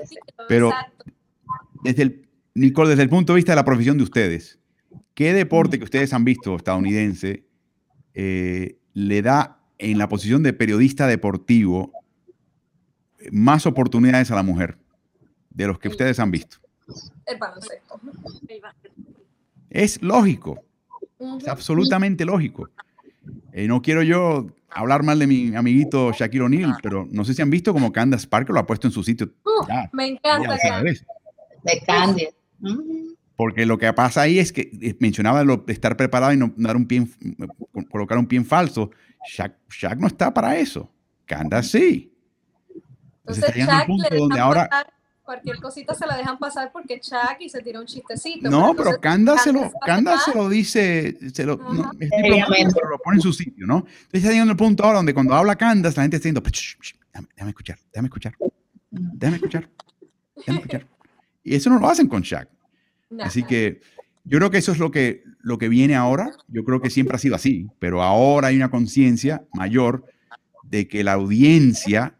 Pero 0.48 0.72
desde 1.82 2.02
el, 2.02 2.28
Nicole, 2.54 2.90
desde 2.90 3.02
el 3.02 3.08
punto 3.08 3.32
de 3.32 3.36
vista 3.36 3.52
de 3.52 3.56
la 3.56 3.64
profesión 3.64 3.98
de 3.98 4.04
ustedes, 4.04 4.58
¿qué 5.14 5.32
deporte 5.32 5.78
que 5.78 5.84
ustedes 5.84 6.12
han 6.12 6.24
visto 6.24 6.56
estadounidense 6.56 7.44
eh, 8.18 8.78
le 8.94 9.20
da 9.20 9.60
en 9.78 9.98
la 9.98 10.08
posición 10.08 10.42
de 10.42 10.54
periodista 10.54 11.06
deportivo 11.06 11.92
más 13.30 13.66
oportunidades 13.66 14.30
a 14.30 14.34
la 14.34 14.42
mujer 14.42 14.78
de 15.50 15.66
los 15.66 15.78
que 15.78 15.88
ustedes 15.88 16.18
han 16.18 16.30
visto? 16.30 16.56
El 17.26 17.38
baloncesto. 17.38 18.00
Es 19.68 20.00
lógico. 20.00 20.62
Es 21.38 21.46
absolutamente 21.46 22.24
lógico. 22.24 22.70
Eh, 23.52 23.68
no 23.68 23.82
quiero 23.82 24.02
yo 24.02 24.46
hablar 24.70 25.02
mal 25.02 25.18
de 25.18 25.26
mi 25.26 25.54
amiguito 25.54 26.12
Shaquille 26.12 26.44
O'Neal, 26.44 26.76
pero 26.82 27.06
no 27.10 27.22
sé 27.22 27.34
si 27.34 27.42
han 27.42 27.50
visto 27.50 27.74
como 27.74 27.92
Candace 27.92 28.26
Parker 28.26 28.54
lo 28.54 28.60
ha 28.60 28.66
puesto 28.66 28.86
en 28.86 28.92
su 28.92 29.02
sitio. 29.02 29.30
me 29.92 30.06
encanta. 30.06 30.56
De. 30.82 32.34
Porque 33.36 33.66
lo 33.66 33.76
que 33.78 33.92
pasa 33.92 34.22
ahí 34.22 34.38
es 34.38 34.52
que 34.52 34.70
eh, 34.80 34.96
mencionaba 34.98 35.44
lo 35.44 35.58
de 35.58 35.72
estar 35.72 35.96
preparado 35.96 36.32
y 36.32 36.36
no 36.36 36.52
dar 36.56 36.76
un 36.76 36.86
pie, 36.86 37.06
colocar 37.90 38.16
un 38.18 38.26
pie 38.26 38.38
en 38.38 38.46
falso. 38.46 38.90
Shaq, 39.28 39.98
no 39.98 40.06
está 40.06 40.32
para 40.32 40.56
eso. 40.56 40.90
Candace 41.26 41.78
sí. 41.78 42.12
Entonces, 43.26 43.54
Shaq 43.54 43.88
le 43.88 44.16
donde 44.16 44.38
ahora 44.38 44.68
cualquier 45.26 45.56
cosita 45.60 45.92
se 45.94 46.06
la 46.06 46.16
dejan 46.16 46.38
pasar 46.38 46.70
porque 46.72 47.00
Chuck 47.00 47.36
y 47.40 47.48
se 47.48 47.60
tira 47.60 47.80
un 47.80 47.86
chistecito. 47.86 48.48
No, 48.48 48.74
pero, 48.74 48.98
Canda, 49.00 49.36
se 49.36 49.52
lo, 49.52 49.70
se 50.24 50.34
lo 50.34 50.48
dice, 50.48 51.18
se 51.34 51.44
lo, 51.44 51.56
no, 51.56 51.90
es 51.98 52.08
pero 52.72 52.88
lo 52.88 52.98
pone 52.98 53.16
en 53.16 53.20
su 53.20 53.32
sitio, 53.32 53.66
¿no? 53.66 53.78
Entonces 53.78 54.20
está 54.20 54.30
llegando 54.30 54.52
el 54.52 54.56
punto 54.56 54.84
ahora 54.84 54.98
donde 54.98 55.12
cuando 55.12 55.34
habla 55.34 55.56
Candas, 55.56 55.96
la 55.96 56.04
gente 56.04 56.16
está 56.16 56.28
diciendo, 56.28 56.42
déjame, 57.12 57.28
déjame, 57.34 57.50
escuchar, 57.50 57.78
déjame 57.92 58.06
escuchar, 58.06 58.34
déjame 58.90 59.36
escuchar, 59.36 59.68
déjame 60.36 60.58
escuchar. 60.58 60.86
Y 61.46 61.54
eso 61.54 61.70
no 61.70 61.78
lo 61.78 61.88
hacen 61.88 62.08
con 62.08 62.22
Shaq. 62.22 62.48
Así 63.20 63.42
que 63.44 63.80
yo 64.24 64.38
creo 64.38 64.50
que 64.50 64.58
eso 64.58 64.72
es 64.72 64.78
lo 64.78 64.90
que, 64.90 65.22
lo 65.40 65.58
que 65.58 65.68
viene 65.68 65.94
ahora. 65.94 66.32
Yo 66.48 66.64
creo 66.64 66.80
que 66.80 66.90
siempre 66.90 67.16
ha 67.16 67.18
sido 67.18 67.36
así, 67.36 67.68
pero 67.78 68.02
ahora 68.02 68.48
hay 68.48 68.56
una 68.56 68.70
conciencia 68.70 69.46
mayor 69.54 70.04
de 70.64 70.88
que 70.88 71.04
la 71.04 71.12
audiencia 71.12 72.16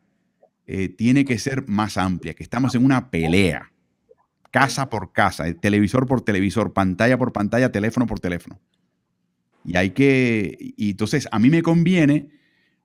eh, 0.67 0.89
tiene 0.89 1.25
que 1.25 1.39
ser 1.39 1.67
más 1.69 1.97
amplia, 1.97 2.35
que 2.35 2.45
estamos 2.45 2.75
en 2.75 2.85
una 2.85 3.11
pelea, 3.11 3.73
casa 4.51 4.89
por 4.89 5.13
casa, 5.13 5.53
televisor 5.55 6.07
por 6.07 6.21
televisor, 6.23 6.73
pantalla 6.73 7.19
por 7.19 7.33
pantalla, 7.33 7.73
teléfono 7.73 8.07
por 8.07 8.21
teléfono. 8.21 8.61
Y 9.65 9.77
hay 9.77 9.91
que, 9.91 10.57
y 10.77 10.91
entonces 10.91 11.29
a 11.33 11.41
mí 11.41 11.51
me 11.51 11.63
conviene, 11.63 12.31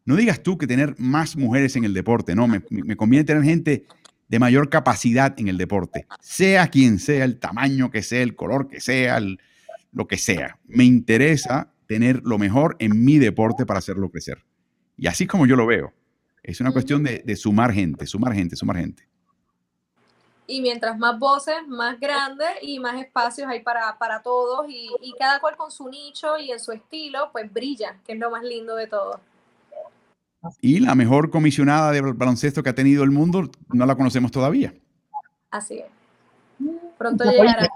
no 0.04 0.16
digas 0.16 0.42
tú 0.42 0.58
que 0.58 0.66
tener 0.66 0.96
más 0.98 1.38
mujeres 1.38 1.76
en 1.76 1.84
el 1.84 1.94
deporte, 1.94 2.34
no, 2.34 2.48
me, 2.48 2.64
me 2.72 2.96
conviene 2.96 3.24
tener 3.24 3.44
gente 3.44 3.86
de 4.32 4.40
mayor 4.40 4.70
capacidad 4.70 5.38
en 5.38 5.50
el 5.50 5.58
deporte, 5.58 6.08
sea 6.22 6.70
quien 6.70 7.00
sea, 7.00 7.26
el 7.26 7.38
tamaño 7.38 7.92
que 7.92 8.02
sea, 8.02 8.22
el 8.24 8.34
color 8.34 8.70
que 8.70 8.80
sea, 8.80 9.20
lo 9.92 10.08
que 10.08 10.18
sea. 10.18 10.58
Me 10.68 10.86
interesa 10.86 11.74
tener 11.86 12.22
lo 12.24 12.38
mejor 12.38 12.78
en 12.80 13.04
mi 13.04 13.20
deporte 13.20 13.66
para 13.66 13.80
hacerlo 13.80 14.10
crecer. 14.10 14.42
Y 14.96 15.08
así 15.08 15.28
como 15.28 15.46
yo 15.46 15.58
lo 15.58 15.66
veo. 15.66 15.94
Es 16.44 16.62
una 16.62 16.72
cuestión 16.72 17.04
de, 17.04 17.36
sumar 17.36 17.74
gente, 17.74 18.08
sumar 18.08 18.34
gente, 18.34 18.56
sumar 18.56 18.78
gente. 18.78 19.06
Y 20.48 20.62
mientras 20.62 20.98
más 20.98 21.20
voces, 21.20 21.68
más 21.68 22.00
grandes 22.00 22.52
y 22.62 22.80
más 22.80 23.02
espacios 23.02 23.50
hay 23.50 23.60
para, 23.60 23.98
para 23.98 24.22
todos 24.22 24.66
y, 24.70 24.92
y, 25.02 25.14
cada 25.20 25.42
cual 25.42 25.58
con 25.58 25.72
su 25.72 25.90
nicho 25.90 26.38
y 26.38 26.52
en 26.52 26.60
su 26.62 26.72
estilo, 26.72 27.32
pues 27.34 27.52
brilla, 27.52 28.00
que 28.06 28.14
es 28.14 28.20
lo 28.20 28.32
más 28.32 28.44
lindo 28.44 28.78
de 28.78 28.88
todo. 28.88 29.20
Y 30.60 30.80
la 30.80 30.96
mejor 30.96 31.30
comisionada 31.30 31.92
de 31.92 32.02
baloncesto 32.02 32.64
que 32.64 32.70
ha 32.70 32.76
tenido 32.76 33.04
el 33.04 33.12
mundo 33.12 33.50
no 33.70 33.86
la 33.86 33.96
conocemos 33.96 34.32
todavía. 34.32 34.74
Así 35.52 35.80
es. 35.80 35.86
Pronto 36.98 37.24
llegará. 37.26 37.70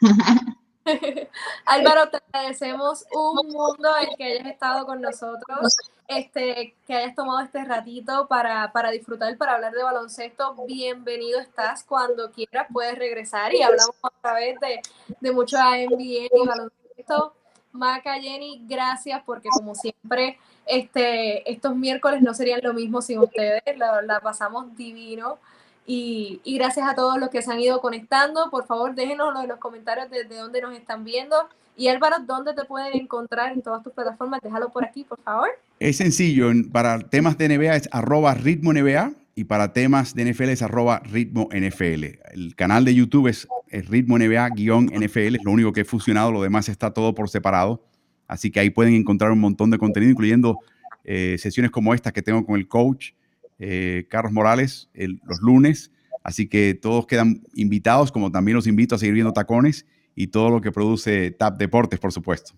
Álvaro, 1.66 2.08
te 2.10 2.18
agradecemos 2.32 3.04
un 3.12 3.48
mundo 3.48 3.88
en 4.00 4.16
que 4.16 4.24
hayas 4.24 4.46
estado 4.46 4.86
con 4.86 5.00
nosotros, 5.00 5.76
este, 6.08 6.74
que 6.86 6.94
hayas 6.94 7.14
tomado 7.14 7.40
este 7.40 7.64
ratito 7.64 8.26
para, 8.26 8.72
para 8.72 8.90
disfrutar, 8.90 9.36
para 9.36 9.54
hablar 9.54 9.72
de 9.72 9.82
baloncesto. 9.82 10.56
Bienvenido 10.66 11.38
estás 11.38 11.84
cuando 11.84 12.32
quieras, 12.32 12.66
puedes 12.72 12.98
regresar 12.98 13.54
y 13.54 13.62
hablamos 13.62 13.94
otra 14.00 14.34
vez 14.34 14.58
de, 14.60 14.80
de 15.20 15.32
mucho 15.32 15.58
NBA 15.58 16.28
y 16.32 16.46
baloncesto. 16.46 17.34
Maca, 17.72 18.14
Jenny, 18.20 18.62
gracias 18.68 19.22
porque 19.24 19.48
como 19.48 19.74
siempre, 19.74 20.38
este, 20.66 21.50
estos 21.50 21.76
miércoles 21.76 22.22
no 22.22 22.34
serían 22.34 22.60
lo 22.62 22.74
mismo 22.74 23.00
sin 23.02 23.18
ustedes, 23.18 23.62
la, 23.76 24.20
pasamos 24.20 24.76
divino. 24.76 25.38
Y, 25.86 26.40
y, 26.44 26.56
gracias 26.58 26.88
a 26.88 26.94
todos 26.94 27.18
los 27.18 27.30
que 27.30 27.42
se 27.42 27.50
han 27.50 27.58
ido 27.58 27.80
conectando. 27.80 28.48
Por 28.50 28.66
favor, 28.66 28.94
déjenos 28.94 29.34
en 29.42 29.48
los 29.48 29.58
comentarios 29.58 30.08
desde 30.10 30.36
dónde 30.36 30.60
nos 30.60 30.74
están 30.74 31.04
viendo. 31.04 31.48
Y 31.76 31.88
Álvaro, 31.88 32.16
¿dónde 32.20 32.52
te 32.54 32.64
pueden 32.64 32.94
encontrar 32.94 33.52
en 33.52 33.62
todas 33.62 33.82
tus 33.82 33.92
plataformas? 33.92 34.40
Déjalo 34.42 34.68
por 34.68 34.84
aquí, 34.84 35.02
por 35.02 35.20
favor. 35.22 35.48
Es 35.80 35.96
sencillo. 35.96 36.50
Para 36.70 37.00
temas 37.00 37.38
de 37.38 37.48
NBA 37.48 37.74
es 37.74 37.88
arroba 37.90 38.34
ritmo 38.34 38.72
NBA 38.72 39.12
y 39.34 39.44
para 39.44 39.72
temas 39.72 40.14
de 40.14 40.30
NFL 40.30 40.50
es 40.50 40.62
arroba 40.62 41.00
ritmo 41.00 41.48
NFL. 41.52 42.04
El 42.32 42.54
canal 42.56 42.84
de 42.84 42.94
YouTube 42.94 43.28
es, 43.28 43.48
ritmo 43.88 44.18
NBA-NFL, 44.18 45.36
es 45.36 45.44
lo 45.44 45.52
único 45.52 45.72
que 45.72 45.82
he 45.82 45.84
fusionado, 45.84 46.32
lo 46.32 46.42
demás 46.42 46.68
está 46.68 46.92
todo 46.92 47.14
por 47.14 47.28
separado. 47.28 47.84
Así 48.26 48.50
que 48.50 48.60
ahí 48.60 48.70
pueden 48.70 48.94
encontrar 48.94 49.30
un 49.32 49.40
montón 49.40 49.70
de 49.70 49.78
contenido, 49.78 50.10
incluyendo 50.10 50.58
eh, 51.04 51.36
sesiones 51.38 51.70
como 51.70 51.94
esta 51.94 52.12
que 52.12 52.22
tengo 52.22 52.44
con 52.44 52.56
el 52.56 52.68
coach 52.68 53.12
eh, 53.58 54.06
Carlos 54.08 54.32
Morales 54.32 54.88
los 54.94 55.40
lunes. 55.40 55.92
Así 56.22 56.48
que 56.48 56.74
todos 56.74 57.06
quedan 57.06 57.42
invitados, 57.54 58.12
como 58.12 58.30
también 58.30 58.56
los 58.56 58.66
invito 58.66 58.94
a 58.94 58.98
seguir 58.98 59.14
viendo 59.14 59.32
Tacones 59.32 59.86
y 60.14 60.28
todo 60.28 60.50
lo 60.50 60.60
que 60.60 60.72
produce 60.72 61.30
TAP 61.30 61.58
Deportes, 61.58 61.98
por 61.98 62.12
supuesto. 62.12 62.52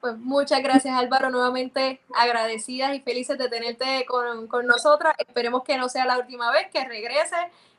Pues 0.00 0.16
muchas 0.16 0.62
gracias 0.62 0.96
Álvaro, 0.96 1.28
nuevamente 1.30 2.00
agradecidas 2.14 2.94
y 2.94 3.00
felices 3.00 3.36
de 3.36 3.48
tenerte 3.48 4.06
con, 4.06 4.46
con 4.46 4.66
nosotras. 4.66 5.14
Esperemos 5.18 5.64
que 5.64 5.76
no 5.76 5.88
sea 5.88 6.06
la 6.06 6.18
última 6.18 6.52
vez 6.52 6.68
que 6.72 6.84
regrese, 6.84 7.36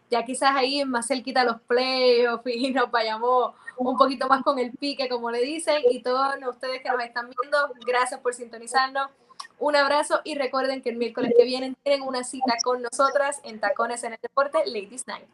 ya 0.09 0.25
quizás 0.25 0.55
ahí 0.55 0.83
más 0.83 1.07
cerquita 1.07 1.45
los 1.45 1.61
playoffs 1.61 2.43
y 2.45 2.71
nos 2.71 2.91
vayamos 2.91 3.53
un 3.77 3.97
poquito 3.97 4.27
más 4.27 4.43
con 4.43 4.59
el 4.59 4.71
pique, 4.71 5.07
como 5.07 5.31
le 5.31 5.41
dicen, 5.41 5.81
y 5.89 6.01
todos 6.01 6.35
ustedes 6.49 6.81
que 6.83 6.89
nos 6.89 7.01
están 7.03 7.29
viendo, 7.29 7.57
gracias 7.85 8.19
por 8.19 8.33
sintonizarnos. 8.33 9.09
Un 9.57 9.75
abrazo 9.75 10.19
y 10.25 10.35
recuerden 10.35 10.81
que 10.81 10.89
el 10.89 10.97
miércoles 10.97 11.33
que 11.37 11.45
viene 11.45 11.73
tienen 11.83 12.01
una 12.01 12.23
cita 12.23 12.55
con 12.63 12.81
nosotras 12.81 13.39
en 13.43 13.59
Tacones 13.59 14.03
en 14.03 14.13
el 14.13 14.19
Deporte 14.21 14.59
Ladies 14.65 15.07
Night. 15.07 15.25